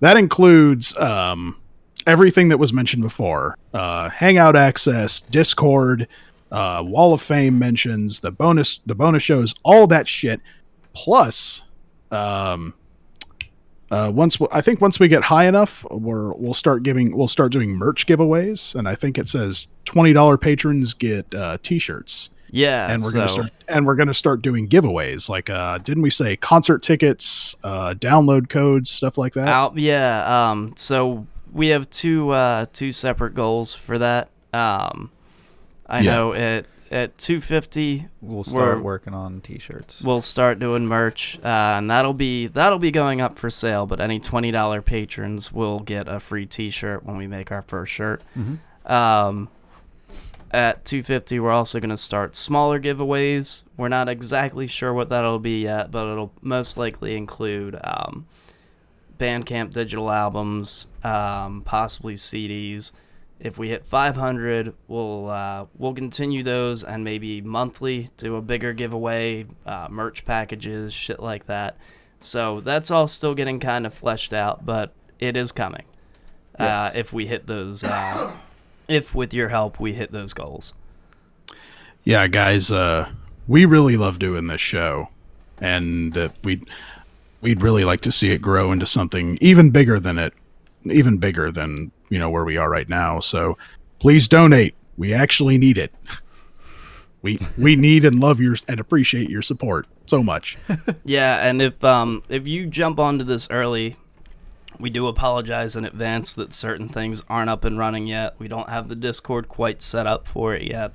that 0.00 0.16
includes 0.16 0.96
um, 0.96 1.56
everything 2.06 2.48
that 2.48 2.58
was 2.58 2.72
mentioned 2.72 3.02
before: 3.02 3.56
uh, 3.74 4.08
Hangout 4.08 4.56
access, 4.56 5.20
Discord, 5.20 6.08
uh, 6.50 6.82
Wall 6.84 7.12
of 7.12 7.22
Fame 7.22 7.58
mentions, 7.58 8.20
the 8.20 8.30
bonus, 8.30 8.78
the 8.80 8.94
bonus 8.94 9.22
shows, 9.22 9.54
all 9.62 9.86
that 9.88 10.08
shit. 10.08 10.40
Plus, 10.92 11.62
um, 12.10 12.74
uh, 13.90 14.10
once 14.14 14.36
w- 14.36 14.48
I 14.56 14.60
think 14.60 14.80
once 14.80 15.00
we 15.00 15.08
get 15.08 15.22
high 15.22 15.46
enough, 15.46 15.84
we're 15.90 16.32
we'll 16.34 16.54
start 16.54 16.82
giving 16.82 17.16
we'll 17.16 17.26
start 17.28 17.52
doing 17.52 17.70
merch 17.72 18.06
giveaways, 18.06 18.74
and 18.74 18.88
I 18.88 18.94
think 18.94 19.18
it 19.18 19.28
says 19.28 19.68
twenty 19.84 20.12
dollar 20.12 20.36
patrons 20.38 20.94
get 20.94 21.34
uh, 21.34 21.58
t-shirts 21.62 22.30
Yeah, 22.50 22.92
and 22.92 23.02
we're 23.02 23.12
gonna 23.12 23.28
start 23.28 23.52
and 23.68 23.86
we're 23.86 23.96
gonna 23.96 24.14
start 24.14 24.42
doing 24.42 24.68
giveaways 24.68 25.28
like 25.28 25.50
uh 25.50 25.78
didn't 25.78 26.02
we 26.02 26.10
say 26.10 26.36
concert 26.36 26.82
tickets 26.82 27.54
uh 27.64 27.94
download 27.94 28.48
codes 28.48 28.90
stuff 28.90 29.18
like 29.18 29.32
that 29.34 29.48
Out, 29.48 29.76
yeah. 29.78 30.50
Um, 30.50 30.74
so 30.76 31.26
we 31.52 31.68
have 31.68 31.90
two 31.90 32.30
uh, 32.30 32.66
two 32.72 32.92
separate 32.92 33.34
goals 33.34 33.74
for 33.74 33.98
that. 33.98 34.28
Um, 34.52 35.10
I 35.88 36.00
Yeah. 36.02 36.14
know 36.16 36.32
at 36.32 36.66
at 36.90 37.16
250 37.18 38.08
We'll 38.20 38.42
start 38.44 38.82
working 38.82 39.14
on 39.14 39.40
t-shirts. 39.40 40.02
we'll 40.02 40.20
start 40.20 40.58
doing 40.58 40.86
merch, 40.86 41.38
uh, 41.44 41.46
and 41.78 41.88
that'll 41.90 42.14
be 42.14 42.48
that'll 42.48 42.78
be 42.80 42.90
going 42.90 43.20
up 43.20 43.38
for 43.38 43.48
sale. 43.50 43.86
But 43.86 44.00
any 44.00 44.18
twenty 44.18 44.50
dollar 44.50 44.82
patrons 44.82 45.52
will 45.52 45.78
get 45.80 46.08
a 46.08 46.18
free 46.20 46.46
T-shirt 46.46 47.04
when 47.04 47.16
we 47.16 47.26
make 47.26 47.52
our 47.52 47.62
first 47.62 47.92
shirt. 47.92 48.22
Mhm. 48.36 48.58
Um, 48.90 49.48
at 50.52 50.84
250, 50.84 51.38
we're 51.38 51.52
also 51.52 51.78
going 51.78 51.90
to 51.90 51.96
start 51.96 52.34
smaller 52.34 52.80
giveaways. 52.80 53.62
We're 53.76 53.86
not 53.86 54.08
exactly 54.08 54.66
sure 54.66 54.92
what 54.92 55.08
that'll 55.10 55.38
be 55.38 55.62
yet, 55.62 55.92
but 55.92 56.10
it'll 56.10 56.32
most 56.42 56.76
likely 56.76 57.16
include 57.16 57.78
um, 57.84 58.26
Bandcamp 59.16 59.72
digital 59.72 60.10
albums, 60.10 60.88
um, 61.04 61.62
possibly 61.64 62.14
CDs. 62.16 62.90
If 63.40 63.56
we 63.56 63.70
hit 63.70 63.86
500, 63.86 64.74
we'll 64.86 65.30
uh, 65.30 65.66
we'll 65.76 65.94
continue 65.94 66.42
those 66.42 66.84
and 66.84 67.02
maybe 67.02 67.40
monthly 67.40 68.08
do 68.18 68.36
a 68.36 68.42
bigger 68.42 68.72
giveaway, 68.74 69.46
uh, 69.64 69.88
merch 69.90 70.24
packages, 70.26 70.92
shit 70.92 71.20
like 71.20 71.46
that. 71.46 71.76
So 72.20 72.60
that's 72.60 72.90
all 72.90 73.08
still 73.08 73.34
getting 73.34 73.58
kind 73.58 73.86
of 73.86 73.94
fleshed 73.94 74.34
out, 74.34 74.66
but 74.66 74.92
it 75.18 75.36
is 75.38 75.52
coming. 75.52 75.84
Uh, 76.58 76.90
if 76.94 77.10
we 77.10 77.26
hit 77.26 77.46
those, 77.46 77.82
uh, 77.82 78.36
if 78.90 79.14
with 79.14 79.32
your 79.32 79.48
help 79.48 79.80
we 79.80 79.94
hit 79.94 80.12
those 80.12 80.32
goals. 80.34 80.74
yeah 82.04 82.26
guys 82.26 82.70
uh 82.70 83.08
we 83.46 83.64
really 83.64 83.96
love 83.96 84.18
doing 84.18 84.46
this 84.46 84.60
show 84.60 85.08
and 85.60 86.16
uh, 86.16 86.28
we'd 86.42 86.66
we'd 87.40 87.62
really 87.62 87.84
like 87.84 88.00
to 88.00 88.12
see 88.12 88.30
it 88.30 88.40
grow 88.42 88.72
into 88.72 88.86
something 88.86 89.38
even 89.40 89.70
bigger 89.70 90.00
than 90.00 90.18
it 90.18 90.34
even 90.84 91.18
bigger 91.18 91.52
than 91.52 91.92
you 92.10 92.18
know 92.18 92.28
where 92.28 92.44
we 92.44 92.58
are 92.58 92.68
right 92.68 92.88
now 92.88 93.18
so 93.20 93.56
please 93.98 94.28
donate 94.28 94.74
we 94.98 95.14
actually 95.14 95.56
need 95.56 95.78
it 95.78 95.92
we 97.22 97.38
we 97.56 97.76
need 97.76 98.04
and 98.04 98.20
love 98.20 98.40
your 98.40 98.56
and 98.68 98.78
appreciate 98.78 99.30
your 99.30 99.42
support 99.42 99.86
so 100.06 100.22
much 100.22 100.58
Yeah, 101.04 101.46
and 101.46 101.62
if 101.62 101.82
um 101.84 102.22
if 102.28 102.46
you 102.46 102.66
jump 102.66 102.98
onto 102.98 103.24
this 103.24 103.46
early, 103.50 103.96
we 104.78 104.90
do 104.90 105.06
apologize 105.06 105.76
in 105.76 105.84
advance 105.84 106.32
that 106.34 106.52
certain 106.52 106.88
things 106.88 107.22
aren't 107.28 107.50
up 107.50 107.64
and 107.64 107.78
running 107.78 108.06
yet. 108.06 108.34
We 108.38 108.48
don't 108.48 108.68
have 108.68 108.88
the 108.88 108.96
Discord 108.96 109.48
quite 109.48 109.82
set 109.82 110.06
up 110.06 110.26
for 110.26 110.54
it 110.54 110.62
yet. 110.62 110.92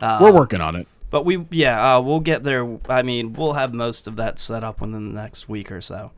Uh, 0.00 0.18
we're 0.20 0.32
working 0.32 0.60
on 0.60 0.76
it 0.76 0.86
But 1.10 1.24
we 1.24 1.46
yeah, 1.50 1.96
uh, 1.96 2.00
we'll 2.00 2.20
get 2.20 2.42
there. 2.44 2.78
I 2.88 3.02
mean, 3.02 3.32
we'll 3.32 3.54
have 3.54 3.72
most 3.72 4.06
of 4.06 4.16
that 4.16 4.38
set 4.38 4.64
up 4.64 4.80
within 4.80 5.12
the 5.12 5.20
next 5.20 5.48
week 5.48 5.70
or 5.72 5.80
so. 5.80 6.12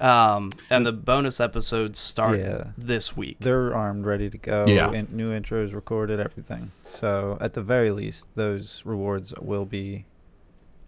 Um, 0.00 0.50
and 0.70 0.86
the 0.86 0.92
bonus 0.92 1.40
episodes 1.40 1.98
start 1.98 2.38
Yeah. 2.38 2.68
this 2.78 3.16
week. 3.16 3.36
They're 3.40 3.74
armed, 3.74 4.06
ready 4.06 4.30
to 4.30 4.38
go. 4.38 4.64
Yeah. 4.66 4.90
In, 4.92 5.08
new 5.10 5.30
intros 5.38 5.74
recorded, 5.74 6.18
everything. 6.20 6.72
So 6.88 7.36
at 7.40 7.52
the 7.54 7.60
very 7.62 7.90
least, 7.90 8.26
those 8.34 8.82
rewards 8.86 9.34
will 9.40 9.66
be 9.66 10.06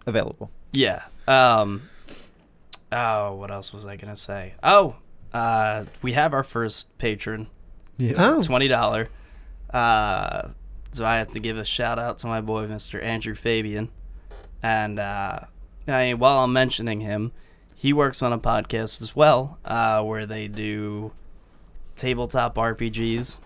available. 0.06 0.50
Yeah. 0.72 1.02
Um. 1.28 1.82
Oh, 2.90 3.34
what 3.34 3.50
else 3.50 3.72
was 3.72 3.86
I 3.86 3.96
gonna 3.96 4.16
say? 4.16 4.54
Oh, 4.62 4.96
uh, 5.32 5.84
we 6.02 6.12
have 6.14 6.32
our 6.34 6.42
first 6.42 6.96
patron. 6.98 7.48
Yeah. 7.98 8.14
Oh, 8.16 8.42
twenty 8.42 8.68
dollar. 8.68 9.08
Uh, 9.72 10.48
so 10.92 11.04
I 11.06 11.16
have 11.16 11.30
to 11.32 11.40
give 11.40 11.56
a 11.56 11.64
shout 11.64 11.98
out 11.98 12.18
to 12.18 12.26
my 12.26 12.40
boy 12.40 12.66
Mr. 12.66 13.02
Andrew 13.02 13.34
Fabian, 13.34 13.90
and 14.62 14.98
uh, 14.98 15.40
I 15.88 16.04
mean, 16.06 16.18
while 16.18 16.40
I'm 16.44 16.52
mentioning 16.52 17.00
him, 17.00 17.32
he 17.82 17.92
works 17.92 18.22
on 18.22 18.32
a 18.32 18.38
podcast 18.38 19.02
as 19.02 19.16
well, 19.16 19.58
uh, 19.64 20.00
where 20.04 20.24
they 20.24 20.46
do 20.46 21.10
tabletop 21.96 22.54
RPGs. 22.54 23.40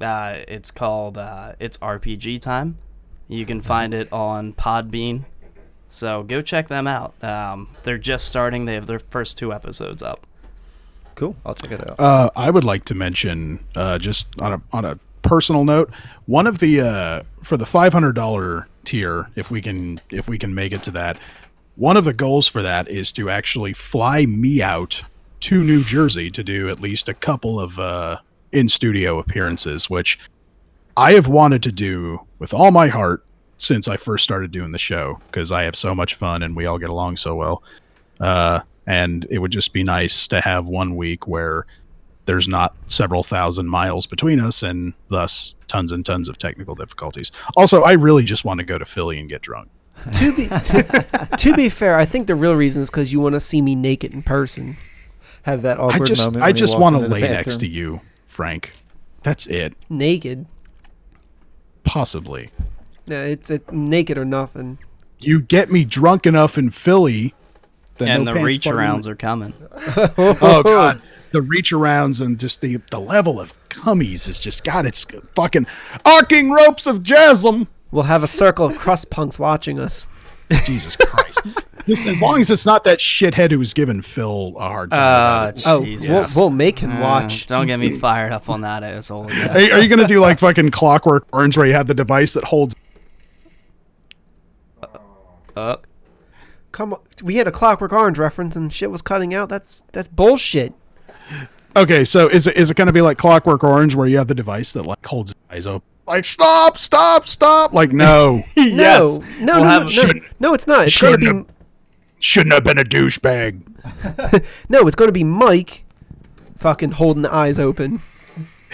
Uh, 0.00 0.36
it's 0.48 0.70
called 0.70 1.18
uh, 1.18 1.52
it's 1.60 1.76
RPG 1.76 2.40
time. 2.40 2.78
You 3.28 3.44
can 3.44 3.60
find 3.60 3.92
it 3.92 4.10
on 4.10 4.54
Podbean. 4.54 5.26
So 5.90 6.22
go 6.22 6.40
check 6.40 6.68
them 6.68 6.86
out. 6.86 7.12
Um, 7.22 7.68
they're 7.82 7.98
just 7.98 8.26
starting. 8.26 8.64
They 8.64 8.72
have 8.72 8.86
their 8.86 8.98
first 8.98 9.36
two 9.36 9.52
episodes 9.52 10.02
up. 10.02 10.26
Cool. 11.14 11.36
I'll 11.44 11.54
check 11.54 11.72
it 11.72 11.90
out. 11.90 12.00
Uh, 12.00 12.30
I 12.34 12.48
would 12.48 12.64
like 12.64 12.86
to 12.86 12.94
mention, 12.94 13.62
uh, 13.76 13.98
just 13.98 14.28
on 14.40 14.54
a 14.54 14.62
on 14.72 14.86
a 14.86 14.98
personal 15.20 15.64
note, 15.66 15.92
one 16.24 16.46
of 16.46 16.60
the 16.60 16.80
uh, 16.80 17.22
for 17.42 17.58
the 17.58 17.66
five 17.66 17.92
hundred 17.92 18.14
dollar 18.14 18.66
tier, 18.84 19.28
if 19.36 19.50
we 19.50 19.60
can 19.60 20.00
if 20.08 20.26
we 20.26 20.38
can 20.38 20.54
make 20.54 20.72
it 20.72 20.82
to 20.84 20.90
that, 20.92 21.18
one 21.78 21.96
of 21.96 22.04
the 22.04 22.12
goals 22.12 22.48
for 22.48 22.60
that 22.60 22.88
is 22.88 23.12
to 23.12 23.30
actually 23.30 23.72
fly 23.72 24.26
me 24.26 24.60
out 24.60 25.00
to 25.38 25.62
New 25.62 25.84
Jersey 25.84 26.28
to 26.30 26.42
do 26.42 26.68
at 26.68 26.80
least 26.80 27.08
a 27.08 27.14
couple 27.14 27.60
of 27.60 27.78
uh, 27.78 28.18
in 28.50 28.68
studio 28.68 29.20
appearances, 29.20 29.88
which 29.88 30.18
I 30.96 31.12
have 31.12 31.28
wanted 31.28 31.62
to 31.62 31.72
do 31.72 32.26
with 32.40 32.52
all 32.52 32.72
my 32.72 32.88
heart 32.88 33.24
since 33.58 33.86
I 33.86 33.96
first 33.96 34.24
started 34.24 34.50
doing 34.50 34.72
the 34.72 34.78
show 34.78 35.20
because 35.26 35.52
I 35.52 35.62
have 35.62 35.76
so 35.76 35.94
much 35.94 36.16
fun 36.16 36.42
and 36.42 36.56
we 36.56 36.66
all 36.66 36.78
get 36.78 36.90
along 36.90 37.16
so 37.16 37.36
well. 37.36 37.62
Uh, 38.18 38.60
and 38.88 39.24
it 39.30 39.38
would 39.38 39.52
just 39.52 39.72
be 39.72 39.84
nice 39.84 40.26
to 40.28 40.40
have 40.40 40.66
one 40.66 40.96
week 40.96 41.28
where 41.28 41.64
there's 42.24 42.48
not 42.48 42.74
several 42.88 43.22
thousand 43.22 43.68
miles 43.68 44.04
between 44.04 44.40
us 44.40 44.64
and 44.64 44.94
thus 45.08 45.54
tons 45.68 45.92
and 45.92 46.04
tons 46.04 46.28
of 46.28 46.38
technical 46.38 46.74
difficulties. 46.74 47.30
Also, 47.56 47.82
I 47.82 47.92
really 47.92 48.24
just 48.24 48.44
want 48.44 48.58
to 48.58 48.66
go 48.66 48.78
to 48.78 48.84
Philly 48.84 49.20
and 49.20 49.28
get 49.28 49.42
drunk. 49.42 49.68
To 50.12 50.36
be 50.36 50.46
to, 50.46 51.28
to 51.38 51.54
be 51.54 51.68
fair, 51.68 51.96
I 51.96 52.04
think 52.04 52.26
the 52.26 52.34
real 52.34 52.54
reason 52.54 52.82
is 52.82 52.90
because 52.90 53.12
you 53.12 53.20
want 53.20 53.34
to 53.34 53.40
see 53.40 53.60
me 53.62 53.74
naked 53.74 54.12
in 54.12 54.22
person. 54.22 54.76
Have 55.42 55.62
that 55.62 55.78
I 55.78 55.82
awkward 55.82 56.06
just 56.06 56.26
moment. 56.26 56.44
I 56.44 56.52
just 56.52 56.78
want 56.78 56.94
to 56.94 56.98
into 56.98 57.08
the 57.08 57.14
lay 57.14 57.20
next 57.22 57.58
to 57.60 57.66
you, 57.66 58.00
Frank. 58.26 58.72
That's 59.22 59.46
it. 59.46 59.74
Naked. 59.88 60.46
Possibly. 61.84 62.50
No, 63.06 63.22
it's 63.24 63.50
it, 63.50 63.72
naked 63.72 64.18
or 64.18 64.24
nothing. 64.24 64.78
You 65.20 65.40
get 65.40 65.70
me 65.70 65.84
drunk 65.84 66.26
enough 66.26 66.58
in 66.58 66.70
Philly 66.70 67.34
that 67.96 68.08
and 68.08 68.24
no 68.24 68.34
the 68.34 68.40
reach 68.40 68.64
party- 68.64 68.78
arounds 68.78 69.06
are 69.06 69.16
coming. 69.16 69.52
Oh 70.18 70.62
god. 70.62 71.02
The 71.30 71.42
reach 71.42 71.72
arounds 71.72 72.20
and 72.24 72.38
just 72.38 72.60
the 72.60 72.76
the 72.90 73.00
level 73.00 73.40
of 73.40 73.52
cummies 73.68 74.28
is 74.28 74.38
just 74.38 74.64
God, 74.64 74.86
it's 74.86 75.04
fucking 75.34 75.66
arcing 76.04 76.50
ropes 76.50 76.86
of 76.86 77.02
jasm. 77.02 77.68
We'll 77.90 78.04
have 78.04 78.22
a 78.22 78.26
circle 78.26 78.66
of 78.66 78.76
crust 78.76 79.10
punks 79.10 79.38
watching 79.38 79.78
us. 79.80 80.08
Jesus 80.64 80.96
Christ. 80.96 81.40
Just 81.86 82.06
as 82.06 82.20
long 82.20 82.40
as 82.40 82.50
it's 82.50 82.66
not 82.66 82.84
that 82.84 82.98
shithead 82.98 83.50
who's 83.50 83.72
giving 83.72 84.02
Phil 84.02 84.54
a 84.58 84.68
hard 84.68 84.90
time. 84.90 85.00
Uh, 85.00 85.02
about 85.16 85.58
it. 85.58 85.66
Oh, 85.66 85.80
we'll, 86.12 86.26
we'll 86.36 86.50
make 86.50 86.78
him 86.78 86.92
Uh, 86.92 87.00
watch. 87.00 87.46
Don't 87.46 87.66
get 87.66 87.78
me 87.78 87.92
fired 87.98 88.32
up 88.32 88.50
on 88.50 88.60
that 88.62 88.82
asshole. 88.82 89.30
Are, 89.30 89.58
you- 89.60 89.72
are 89.72 89.78
you 89.80 89.88
gonna 89.88 90.06
do 90.06 90.20
like 90.20 90.38
fucking 90.38 90.70
Clockwork 90.70 91.26
Orange, 91.32 91.56
where 91.56 91.66
you 91.66 91.72
have 91.72 91.86
the 91.86 91.94
device 91.94 92.34
that 92.34 92.44
holds? 92.44 92.74
Uh, 95.56 95.76
Come 96.70 96.92
on, 96.92 97.00
we 97.22 97.36
had 97.36 97.48
a 97.48 97.50
Clockwork 97.50 97.92
Orange 97.92 98.18
reference 98.18 98.54
and 98.54 98.72
shit 98.72 98.90
was 98.90 99.02
cutting 99.02 99.34
out. 99.34 99.48
That's 99.48 99.82
that's 99.92 100.06
bullshit. 100.08 100.74
Okay, 101.74 102.04
so 102.04 102.28
is 102.28 102.46
it 102.46 102.56
is 102.56 102.70
it 102.70 102.76
going 102.76 102.86
to 102.86 102.92
be 102.92 103.00
like 103.00 103.16
Clockwork 103.18 103.64
Orange, 103.64 103.94
where 103.94 104.06
you 104.06 104.18
have 104.18 104.28
the 104.28 104.34
device 104.34 104.72
that 104.74 104.84
like 104.84 105.04
holds 105.04 105.34
eyes 105.50 105.66
open, 105.66 105.88
like 106.08 106.24
stop, 106.24 106.78
stop, 106.78 107.28
stop? 107.28 107.72
Like 107.72 107.92
no, 107.92 108.42
yes. 108.56 109.18
No, 109.40 109.44
no, 109.44 109.54
We'll 109.56 109.64
no, 109.64 109.70
have- 109.70 109.82
no, 109.82 109.88
Shouldn't- 109.88 110.24
no, 110.40 110.54
it's 110.54 110.66
not. 110.66 110.86
It's 110.88 111.00
going 111.00 111.20
to 111.20 111.26
shouldn't 111.26 111.48
be 111.48 111.54
shouldn't 112.20 112.52
have 112.54 112.64
been 112.64 112.78
a 112.78 112.84
douchebag. 112.84 113.62
no, 114.68 114.86
it's 114.86 114.96
going 114.96 115.08
to 115.08 115.12
be 115.12 115.24
Mike, 115.24 115.84
fucking 116.56 116.90
holding 116.92 117.22
the 117.22 117.32
eyes 117.32 117.58
open, 117.58 118.00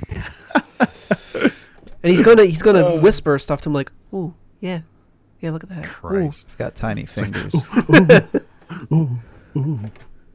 and 0.09 1.53
he's 2.03 2.23
gonna 2.23 2.45
he's 2.45 2.63
gonna 2.63 2.97
whisper 3.01 3.39
stuff 3.39 3.61
to 3.63 3.69
him 3.69 3.75
like, 3.75 3.93
"Ooh, 4.13 4.35
yeah, 4.61 4.81
yeah, 5.41 5.51
look 5.51 5.63
at 5.63 5.71
that." 5.71 5.85
Ooh." 5.85 5.89
Christ. 5.89 6.47
It's 6.47 6.55
got 6.57 6.75
tiny 6.75 7.07
fingers. 7.07 7.55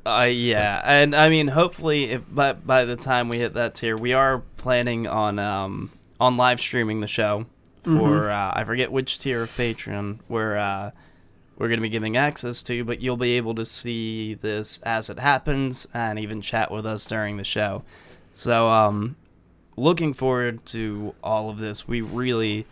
Uh, 0.06 0.24
yeah, 0.24 0.82
and 0.86 1.14
I 1.16 1.30
mean, 1.30 1.50
hopefully, 1.50 2.06
if 2.12 2.24
by 2.34 2.54
by 2.54 2.86
the 2.86 2.96
time 2.96 3.28
we 3.30 3.38
hit 3.38 3.54
that 3.56 3.76
tier, 3.76 3.96
we 3.98 4.14
are 4.14 4.40
planning 4.58 5.06
on 5.08 5.38
um 5.38 5.92
on 6.20 6.38
live 6.38 6.60
streaming 6.60 7.02
the 7.02 7.08
show 7.08 7.46
for 7.84 8.30
uh, 8.30 8.52
I 8.54 8.64
forget 8.66 8.92
which 8.92 9.18
tier 9.20 9.44
of 9.44 9.50
Patreon 9.50 10.20
where 10.28 10.58
uh, 10.58 10.92
we're 11.58 11.70
gonna 11.70 11.82
be 11.82 11.90
giving 11.90 12.18
access 12.18 12.62
to, 12.64 12.84
but 12.84 13.02
you'll 13.02 13.18
be 13.18 13.38
able 13.38 13.56
to 13.56 13.66
see 13.66 14.34
this 14.36 14.80
as 14.80 15.10
it 15.10 15.20
happens 15.20 15.88
and 15.94 16.20
even 16.20 16.42
chat 16.42 16.72
with 16.72 16.86
us 16.86 17.06
during 17.06 17.38
the 17.38 17.44
show. 17.44 17.84
So, 18.34 18.68
um, 18.68 19.16
looking 19.76 20.14
forward 20.14 20.66
to 20.68 21.16
all 21.24 21.50
of 21.50 21.58
this. 21.58 21.88
We 21.88 22.02
really. 22.02 22.66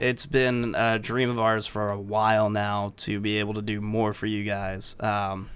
It's 0.00 0.26
been 0.26 0.76
a 0.76 0.96
dream 1.00 1.28
of 1.28 1.40
ours 1.40 1.66
for 1.66 1.88
a 1.88 1.98
while 1.98 2.50
now 2.50 2.92
to 2.98 3.18
be 3.18 3.38
able 3.38 3.54
to 3.54 3.62
do 3.62 3.80
more 3.80 4.12
for 4.12 4.26
you 4.26 4.44
guys. 4.44 4.94
Um, 5.00 5.50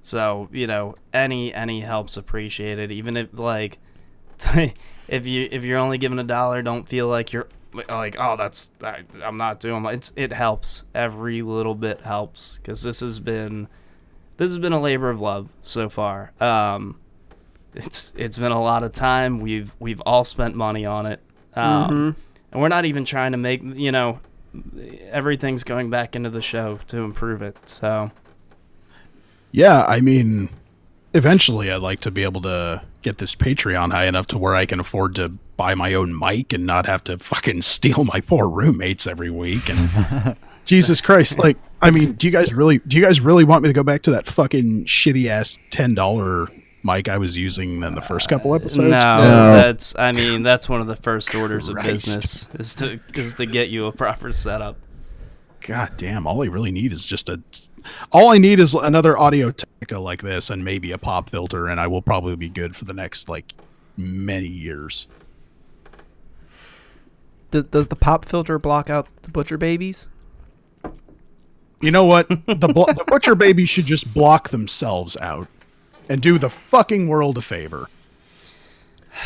so 0.00 0.48
you 0.50 0.66
know, 0.66 0.94
any 1.12 1.52
any 1.52 1.80
help's 1.80 2.16
appreciated. 2.16 2.90
Even 2.90 3.18
if 3.18 3.38
like, 3.38 3.78
if 5.08 5.26
you 5.26 5.48
if 5.50 5.64
you're 5.64 5.78
only 5.78 5.98
given 5.98 6.18
a 6.18 6.24
dollar, 6.24 6.62
don't 6.62 6.88
feel 6.88 7.08
like 7.08 7.32
you're 7.32 7.48
like, 7.88 8.16
oh, 8.18 8.36
that's 8.36 8.70
I, 8.82 9.04
I'm 9.22 9.36
not 9.36 9.60
doing. 9.60 9.84
It's 9.86 10.12
it 10.16 10.32
helps. 10.32 10.84
Every 10.94 11.42
little 11.42 11.74
bit 11.74 12.00
helps 12.00 12.58
because 12.58 12.82
this 12.82 13.00
has 13.00 13.20
been 13.20 13.68
this 14.36 14.50
has 14.50 14.58
been 14.58 14.72
a 14.72 14.80
labor 14.80 15.10
of 15.10 15.20
love 15.20 15.48
so 15.62 15.88
far. 15.88 16.32
Um, 16.40 16.98
it's 17.74 18.12
it's 18.16 18.38
been 18.38 18.52
a 18.52 18.62
lot 18.62 18.82
of 18.82 18.92
time. 18.92 19.40
We've 19.40 19.72
we've 19.78 20.00
all 20.02 20.24
spent 20.24 20.54
money 20.54 20.84
on 20.84 21.06
it, 21.06 21.20
um, 21.54 22.16
and 22.52 22.62
we're 22.62 22.68
not 22.68 22.84
even 22.84 23.04
trying 23.04 23.32
to 23.32 23.38
make 23.38 23.62
you 23.62 23.92
know 23.92 24.20
everything's 25.10 25.64
going 25.64 25.90
back 25.90 26.16
into 26.16 26.30
the 26.30 26.42
show 26.42 26.76
to 26.88 26.98
improve 26.98 27.42
it. 27.42 27.68
So. 27.68 28.10
Yeah, 29.52 29.84
I 29.86 30.00
mean, 30.00 30.50
eventually 31.14 31.70
I'd 31.70 31.80
like 31.80 32.00
to 32.00 32.10
be 32.10 32.24
able 32.24 32.42
to 32.42 32.82
get 33.06 33.18
this 33.18 33.36
Patreon 33.36 33.92
high 33.92 34.06
enough 34.06 34.26
to 34.26 34.36
where 34.38 34.56
I 34.56 34.66
can 34.66 34.80
afford 34.80 35.14
to 35.14 35.28
buy 35.56 35.76
my 35.76 35.94
own 35.94 36.18
mic 36.18 36.52
and 36.52 36.66
not 36.66 36.86
have 36.86 37.04
to 37.04 37.16
fucking 37.16 37.62
steal 37.74 38.04
my 38.04 38.20
poor 38.20 38.48
roommates 38.48 39.06
every 39.06 39.30
week. 39.30 39.70
And 39.70 40.36
Jesus 40.64 41.00
Christ, 41.00 41.38
like, 41.38 41.56
I 41.80 41.92
mean, 41.92 42.14
do 42.14 42.26
you 42.26 42.32
guys 42.32 42.52
really, 42.52 42.78
do 42.78 42.96
you 42.98 43.04
guys 43.04 43.20
really 43.20 43.44
want 43.44 43.62
me 43.62 43.68
to 43.68 43.72
go 43.72 43.84
back 43.84 44.02
to 44.02 44.10
that 44.10 44.26
fucking 44.26 44.86
shitty 44.86 45.28
ass 45.28 45.56
ten 45.70 45.94
dollar 45.94 46.48
mic 46.82 47.08
I 47.08 47.16
was 47.18 47.36
using 47.36 47.80
in 47.84 47.94
the 47.94 48.00
first 48.00 48.28
couple 48.28 48.52
uh, 48.52 48.56
episodes? 48.56 48.88
No, 48.88 48.88
No. 49.20 49.52
that's. 49.52 49.94
I 49.96 50.10
mean, 50.10 50.42
that's 50.42 50.68
one 50.68 50.80
of 50.80 50.88
the 50.88 50.96
first 50.96 51.32
orders 51.36 51.68
of 51.68 51.76
business 51.76 52.48
is 52.54 52.74
to 52.76 52.98
is 53.14 53.34
to 53.34 53.46
get 53.46 53.68
you 53.68 53.84
a 53.86 53.92
proper 53.92 54.32
setup. 54.32 54.78
God 55.60 55.92
damn, 55.96 56.26
all 56.26 56.42
I 56.42 56.46
really 56.46 56.72
need 56.72 56.90
is 56.92 57.06
just 57.06 57.28
a. 57.28 57.40
All 58.12 58.30
I 58.30 58.38
need 58.38 58.60
is 58.60 58.74
another 58.74 59.16
Audio 59.18 59.50
Technica 59.50 59.98
like 59.98 60.22
this 60.22 60.50
and 60.50 60.64
maybe 60.64 60.92
a 60.92 60.98
pop 60.98 61.28
filter, 61.28 61.68
and 61.68 61.80
I 61.80 61.86
will 61.86 62.02
probably 62.02 62.36
be 62.36 62.48
good 62.48 62.74
for 62.74 62.84
the 62.84 62.94
next 62.94 63.28
like 63.28 63.52
many 63.96 64.48
years. 64.48 65.06
Does, 67.50 67.64
does 67.64 67.88
the 67.88 67.96
pop 67.96 68.24
filter 68.24 68.58
block 68.58 68.90
out 68.90 69.08
the 69.22 69.30
butcher 69.30 69.58
babies? 69.58 70.08
You 71.80 71.90
know 71.90 72.04
what? 72.04 72.28
The, 72.28 72.68
bl- 72.68 72.92
the 72.92 73.04
butcher 73.06 73.34
babies 73.34 73.68
should 73.68 73.86
just 73.86 74.12
block 74.14 74.48
themselves 74.48 75.16
out 75.18 75.48
and 76.08 76.22
do 76.22 76.38
the 76.38 76.50
fucking 76.50 77.08
world 77.08 77.38
a 77.38 77.42
favor. 77.42 77.88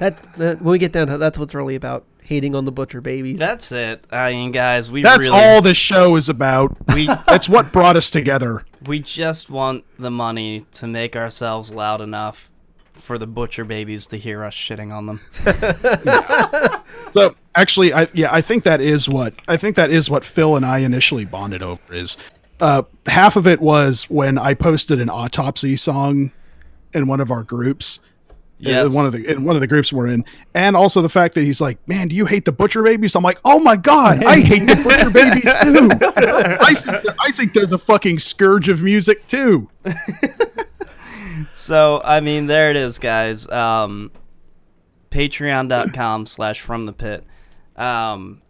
That, 0.00 0.20
that 0.34 0.60
when 0.60 0.72
we 0.72 0.78
get 0.78 0.90
down 0.90 1.06
to 1.06 1.18
that's 1.18 1.38
what's 1.38 1.54
really 1.54 1.76
about 1.76 2.04
hating 2.24 2.54
on 2.54 2.64
the 2.64 2.72
butcher 2.72 3.00
babies. 3.00 3.38
That's 3.38 3.70
it. 3.70 4.04
I 4.10 4.32
mean, 4.32 4.50
guys, 4.50 4.90
we 4.90 5.02
That's 5.02 5.28
really 5.28 5.38
all 5.38 5.60
this 5.62 5.76
show 5.76 6.16
is 6.16 6.28
about. 6.28 6.74
we 6.94 7.06
That's 7.26 7.48
what 7.48 7.70
brought 7.70 7.96
us 7.96 8.10
together. 8.10 8.64
we 8.86 8.98
just 8.98 9.48
want 9.50 9.84
the 9.98 10.10
money 10.10 10.66
to 10.72 10.86
make 10.86 11.14
ourselves 11.16 11.70
loud 11.70 12.00
enough 12.00 12.50
for 12.94 13.18
the 13.18 13.26
butcher 13.26 13.64
babies 13.64 14.06
to 14.06 14.16
hear 14.16 14.42
us 14.44 14.54
shitting 14.54 14.92
on 14.92 15.06
them. 15.06 15.20
So 17.12 17.36
actually, 17.54 17.92
I 17.94 18.08
yeah, 18.12 18.28
I 18.32 18.40
think 18.40 18.64
that 18.64 18.80
is 18.80 19.08
what 19.08 19.34
I 19.46 19.56
think 19.56 19.76
that 19.76 19.90
is 19.92 20.10
what 20.10 20.24
Phil 20.24 20.56
and 20.56 20.66
I 20.66 20.78
initially 20.78 21.24
bonded 21.24 21.62
over. 21.62 21.94
Is 21.94 22.16
uh, 22.60 22.82
half 23.06 23.36
of 23.36 23.46
it 23.46 23.60
was 23.60 24.10
when 24.10 24.36
I 24.36 24.54
posted 24.54 25.00
an 25.00 25.08
autopsy 25.08 25.76
song 25.76 26.32
in 26.92 27.06
one 27.06 27.20
of 27.20 27.30
our 27.30 27.44
groups. 27.44 28.00
Yes. 28.58 28.86
in 28.88 28.94
one 28.94 29.04
of 29.04 29.12
the 29.12 29.30
in 29.30 29.44
one 29.44 29.56
of 29.56 29.60
the 29.60 29.66
groups 29.66 29.92
we're 29.92 30.06
in, 30.06 30.24
and 30.54 30.76
also 30.76 31.02
the 31.02 31.08
fact 31.08 31.34
that 31.34 31.42
he's 31.44 31.60
like, 31.60 31.76
"Man, 31.88 32.08
do 32.08 32.16
you 32.16 32.24
hate 32.26 32.44
the 32.44 32.52
butcher 32.52 32.82
babies?" 32.82 33.14
I'm 33.14 33.22
like, 33.22 33.38
"Oh 33.44 33.58
my 33.58 33.76
god, 33.76 34.24
I 34.24 34.40
hate 34.40 34.66
the 34.66 34.76
butcher 34.76 35.10
babies 35.10 35.52
too. 35.62 35.88
I 36.64 36.74
think 36.74 37.02
they're, 37.02 37.14
I 37.20 37.30
think 37.32 37.52
they're 37.52 37.66
the 37.66 37.78
fucking 37.78 38.18
scourge 38.20 38.68
of 38.68 38.82
music 38.82 39.26
too." 39.26 39.68
So 41.52 42.00
I 42.04 42.20
mean, 42.20 42.46
there 42.46 42.70
it 42.70 42.76
is, 42.76 42.98
guys. 42.98 43.48
Um, 43.48 44.10
Patreon.com 45.10 46.26
slash 46.26 46.60
from 46.60 46.86
the 46.86 46.92
pit. 46.92 47.24
Um, 47.76 48.40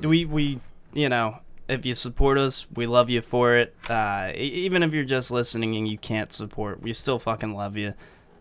we 0.00 0.24
we 0.24 0.60
you 0.92 1.08
know 1.08 1.38
if 1.68 1.86
you 1.86 1.94
support 1.94 2.38
us, 2.38 2.66
we 2.74 2.86
love 2.86 3.10
you 3.10 3.20
for 3.22 3.56
it. 3.56 3.74
Uh, 3.88 4.32
even 4.34 4.82
if 4.82 4.92
you're 4.92 5.04
just 5.04 5.30
listening 5.30 5.76
and 5.76 5.88
you 5.88 5.98
can't 5.98 6.32
support, 6.32 6.82
we 6.82 6.92
still 6.92 7.18
fucking 7.18 7.54
love 7.54 7.76
you. 7.76 7.94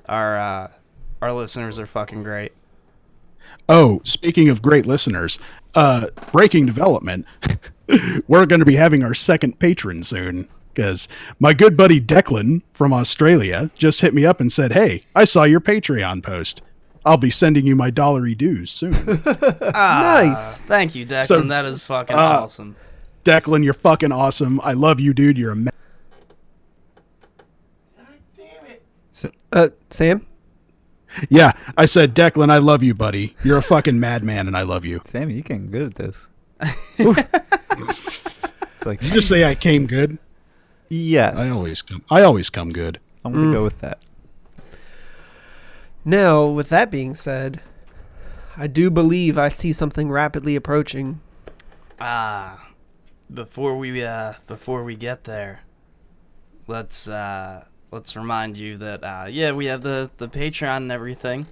Our 0.08 0.38
uh, 0.38 0.72
our 1.24 1.32
listeners 1.32 1.80
are 1.80 1.86
fucking 1.86 2.24
great. 2.24 2.52
Oh, 3.70 4.02
speaking 4.04 4.50
of 4.50 4.62
great 4.62 4.86
listeners, 4.86 5.40
uh, 5.74 6.08
breaking 6.34 6.66
development. 6.66 7.26
We're 8.28 8.46
going 8.46 8.60
to 8.60 8.66
be 8.66 8.76
having 8.76 9.04
our 9.04 9.14
second 9.14 9.58
patron 9.60 10.04
soon 10.04 10.50
because 10.74 11.08
my 11.40 11.54
good 11.54 11.78
buddy 11.78 12.02
Declan 12.02 12.62
from 12.74 12.92
Australia 12.92 13.72
just 13.76 14.02
hit 14.02 14.14
me 14.14 14.26
up 14.26 14.42
and 14.42 14.52
said, 14.52 14.74
"Hey, 14.74 15.04
I 15.16 15.24
saw 15.24 15.44
your 15.44 15.62
Patreon 15.62 16.24
post. 16.24 16.62
I'll 17.06 17.18
be 17.18 17.30
sending 17.30 17.66
you 17.66 17.76
my 17.76 17.90
dollary 17.90 18.36
dues 18.36 18.70
soon." 18.70 18.92
nice. 19.62 20.60
Thank 20.60 20.94
you, 20.96 21.06
Declan. 21.06 21.26
So, 21.26 21.42
that 21.42 21.66
is 21.66 21.86
fucking 21.88 22.18
uh, 22.18 22.20
awesome. 22.20 22.76
Declan, 23.24 23.64
you're 23.64 23.74
fucking 23.74 24.12
awesome. 24.12 24.60
I 24.62 24.74
love 24.74 25.00
you, 25.00 25.14
dude. 25.14 25.38
You're 25.38 25.54
a 25.54 25.56
ma- 25.56 25.70
Uh, 29.54 29.70
Sam. 29.90 30.26
Yeah. 31.30 31.54
I 31.78 31.86
said, 31.86 32.16
Declan, 32.16 32.50
I 32.50 32.58
love 32.58 32.84
you, 32.84 32.94
buddy. 32.94 33.36
You're 33.44 33.58
a 33.58 33.62
fucking 33.62 34.00
madman, 34.00 34.48
and 34.48 34.58
I 34.58 34.64
love 34.64 34.86
you. 34.86 35.02
Sammy, 35.06 35.36
you 35.36 35.42
getting 35.42 35.72
good 35.72 35.84
at 35.84 35.96
this. 35.96 36.30
it's 36.60 38.86
like 38.86 39.02
You 39.02 39.12
just 39.12 39.30
say 39.30 39.44
I 39.44 39.56
came 39.56 39.88
good. 39.88 40.18
yes. 40.90 41.38
I 41.38 41.50
always 41.50 41.82
come. 41.82 42.04
I 42.10 42.22
always 42.22 42.50
come 42.50 42.72
good. 42.72 43.00
I'm 43.26 43.34
gonna 43.34 43.54
go 43.54 43.64
with 43.64 43.80
that. 43.80 44.00
Now, 46.06 46.46
with 46.48 46.70
that 46.70 46.92
being 46.92 47.16
said, 47.16 47.62
I 48.58 48.68
do 48.68 48.90
believe 48.90 49.38
I 49.38 49.50
see 49.50 49.72
something 49.72 50.10
rapidly 50.12 50.56
approaching. 50.56 51.22
Ah, 52.02 52.70
before 53.34 53.78
we 53.78 54.04
uh 54.04 54.34
before 54.48 54.84
we 54.84 54.96
get 54.96 55.24
there, 55.24 55.62
let's 56.68 57.08
uh 57.08 57.66
let's 57.94 58.16
remind 58.16 58.58
you 58.58 58.78
that 58.78 59.04
uh 59.04 59.28
yeah 59.30 59.52
we 59.52 59.68
have 59.68 59.84
the 59.84 60.10
the 60.18 60.28
Patreon 60.28 60.78
and 60.78 60.92
everything. 60.92 61.46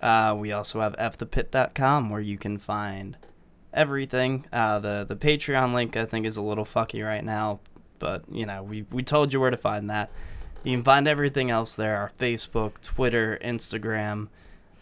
Uh, 0.00 0.36
we 0.38 0.52
also 0.52 0.80
have 0.80 0.94
fthepit.com 0.96 2.10
where 2.10 2.20
you 2.20 2.36
can 2.36 2.58
find 2.58 3.16
everything. 3.72 4.44
Uh, 4.52 4.78
the 4.78 5.04
the 5.06 5.16
Patreon 5.16 5.74
link 5.74 5.96
I 5.96 6.04
think 6.04 6.26
is 6.26 6.36
a 6.36 6.42
little 6.42 6.64
fucky 6.64 7.04
right 7.04 7.24
now, 7.24 7.60
but 7.98 8.22
you 8.30 8.46
know 8.46 8.62
we 8.62 8.86
we 8.90 9.02
told 9.02 9.32
you 9.32 9.40
where 9.40 9.50
to 9.50 9.56
find 9.56 9.90
that. 9.90 10.10
You 10.62 10.76
can 10.76 10.84
find 10.84 11.08
everything 11.08 11.50
else 11.50 11.74
there: 11.74 11.96
our 11.96 12.12
Facebook, 12.18 12.80
Twitter, 12.80 13.38
Instagram, 13.42 14.28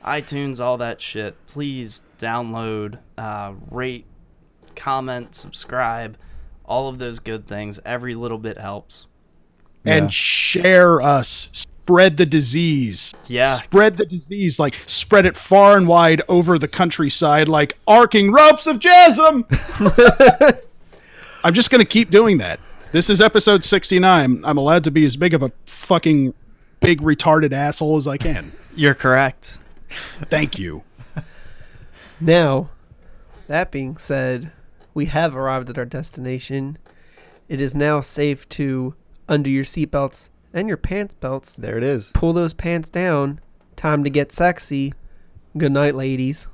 iTunes, 0.05 0.61
all 0.61 0.77
that 0.77 1.01
shit. 1.01 1.35
Please 1.47 2.03
download, 2.19 2.99
uh, 3.17 3.55
rate, 3.71 4.07
comment, 4.77 5.35
subscribe, 5.35 6.17
all 6.65 6.89
of 6.89 6.99
those 6.99 7.19
good 7.19 7.47
things. 7.47 7.81
Every 7.85 8.15
little 8.15 8.39
bit 8.39 8.59
helps. 8.59 9.07
Yeah. 9.85 9.95
And 9.95 10.13
share 10.13 11.01
us. 11.03 11.49
Spread 11.53 12.17
the 12.17 12.27
disease. 12.27 13.13
Yeah. 13.27 13.55
Spread 13.55 13.97
the 13.97 14.07
disease. 14.07 14.59
Like 14.59 14.75
spread 14.87 15.27
it 15.27 15.37
far 15.37 15.77
and 15.77 15.89
wide 15.89 16.23
over 16.29 16.59
the 16.59 16.69
countryside 16.69 17.49
like 17.49 17.77
arcing 17.87 18.31
ropes 18.31 18.67
of 18.67 18.79
jasm. 18.79 19.45
I'm 21.45 21.55
just 21.55 21.71
gonna 21.71 21.85
keep 21.85 22.11
doing 22.11 22.39
that. 22.39 22.61
This 22.93 23.11
is 23.11 23.21
episode 23.21 23.65
69. 23.65 24.45
I'm 24.45 24.59
allowed 24.59 24.85
to 24.85 24.91
be 24.91 25.05
as 25.05 25.17
big 25.17 25.35
of 25.35 25.43
a 25.43 25.51
fucking 25.67 26.35
big 26.81 27.01
retarded 27.01 27.53
asshole 27.53 27.97
as 27.97 28.07
I 28.07 28.17
can. 28.19 28.53
You're 28.77 28.95
correct. 28.95 29.59
Thank 29.89 30.59
you. 30.59 30.83
Now, 32.21 32.71
that 33.49 33.73
being 33.73 33.97
said, 33.97 34.53
we 34.95 35.07
have 35.07 35.35
arrived 35.35 35.69
at 35.71 35.77
our 35.77 35.85
destination. 35.85 36.79
It 37.49 37.61
is 37.61 37.75
now 37.75 38.01
safe 38.01 38.49
to 38.51 38.95
undo 39.29 39.51
your 39.51 39.65
seatbelts 39.65 40.29
and 40.53 40.69
your 40.69 40.77
pants 40.77 41.15
belts. 41.15 41.57
There 41.57 41.77
it 41.77 41.85
is. 41.85 42.13
Pull 42.13 42.33
those 42.33 42.55
pants 42.55 42.89
down. 42.89 43.41
Time 43.77 44.05
to 44.05 44.11
get 44.11 44.33
sexy. 44.33 44.95
Good 45.57 45.73
night, 45.73 45.95
ladies. 45.95 46.49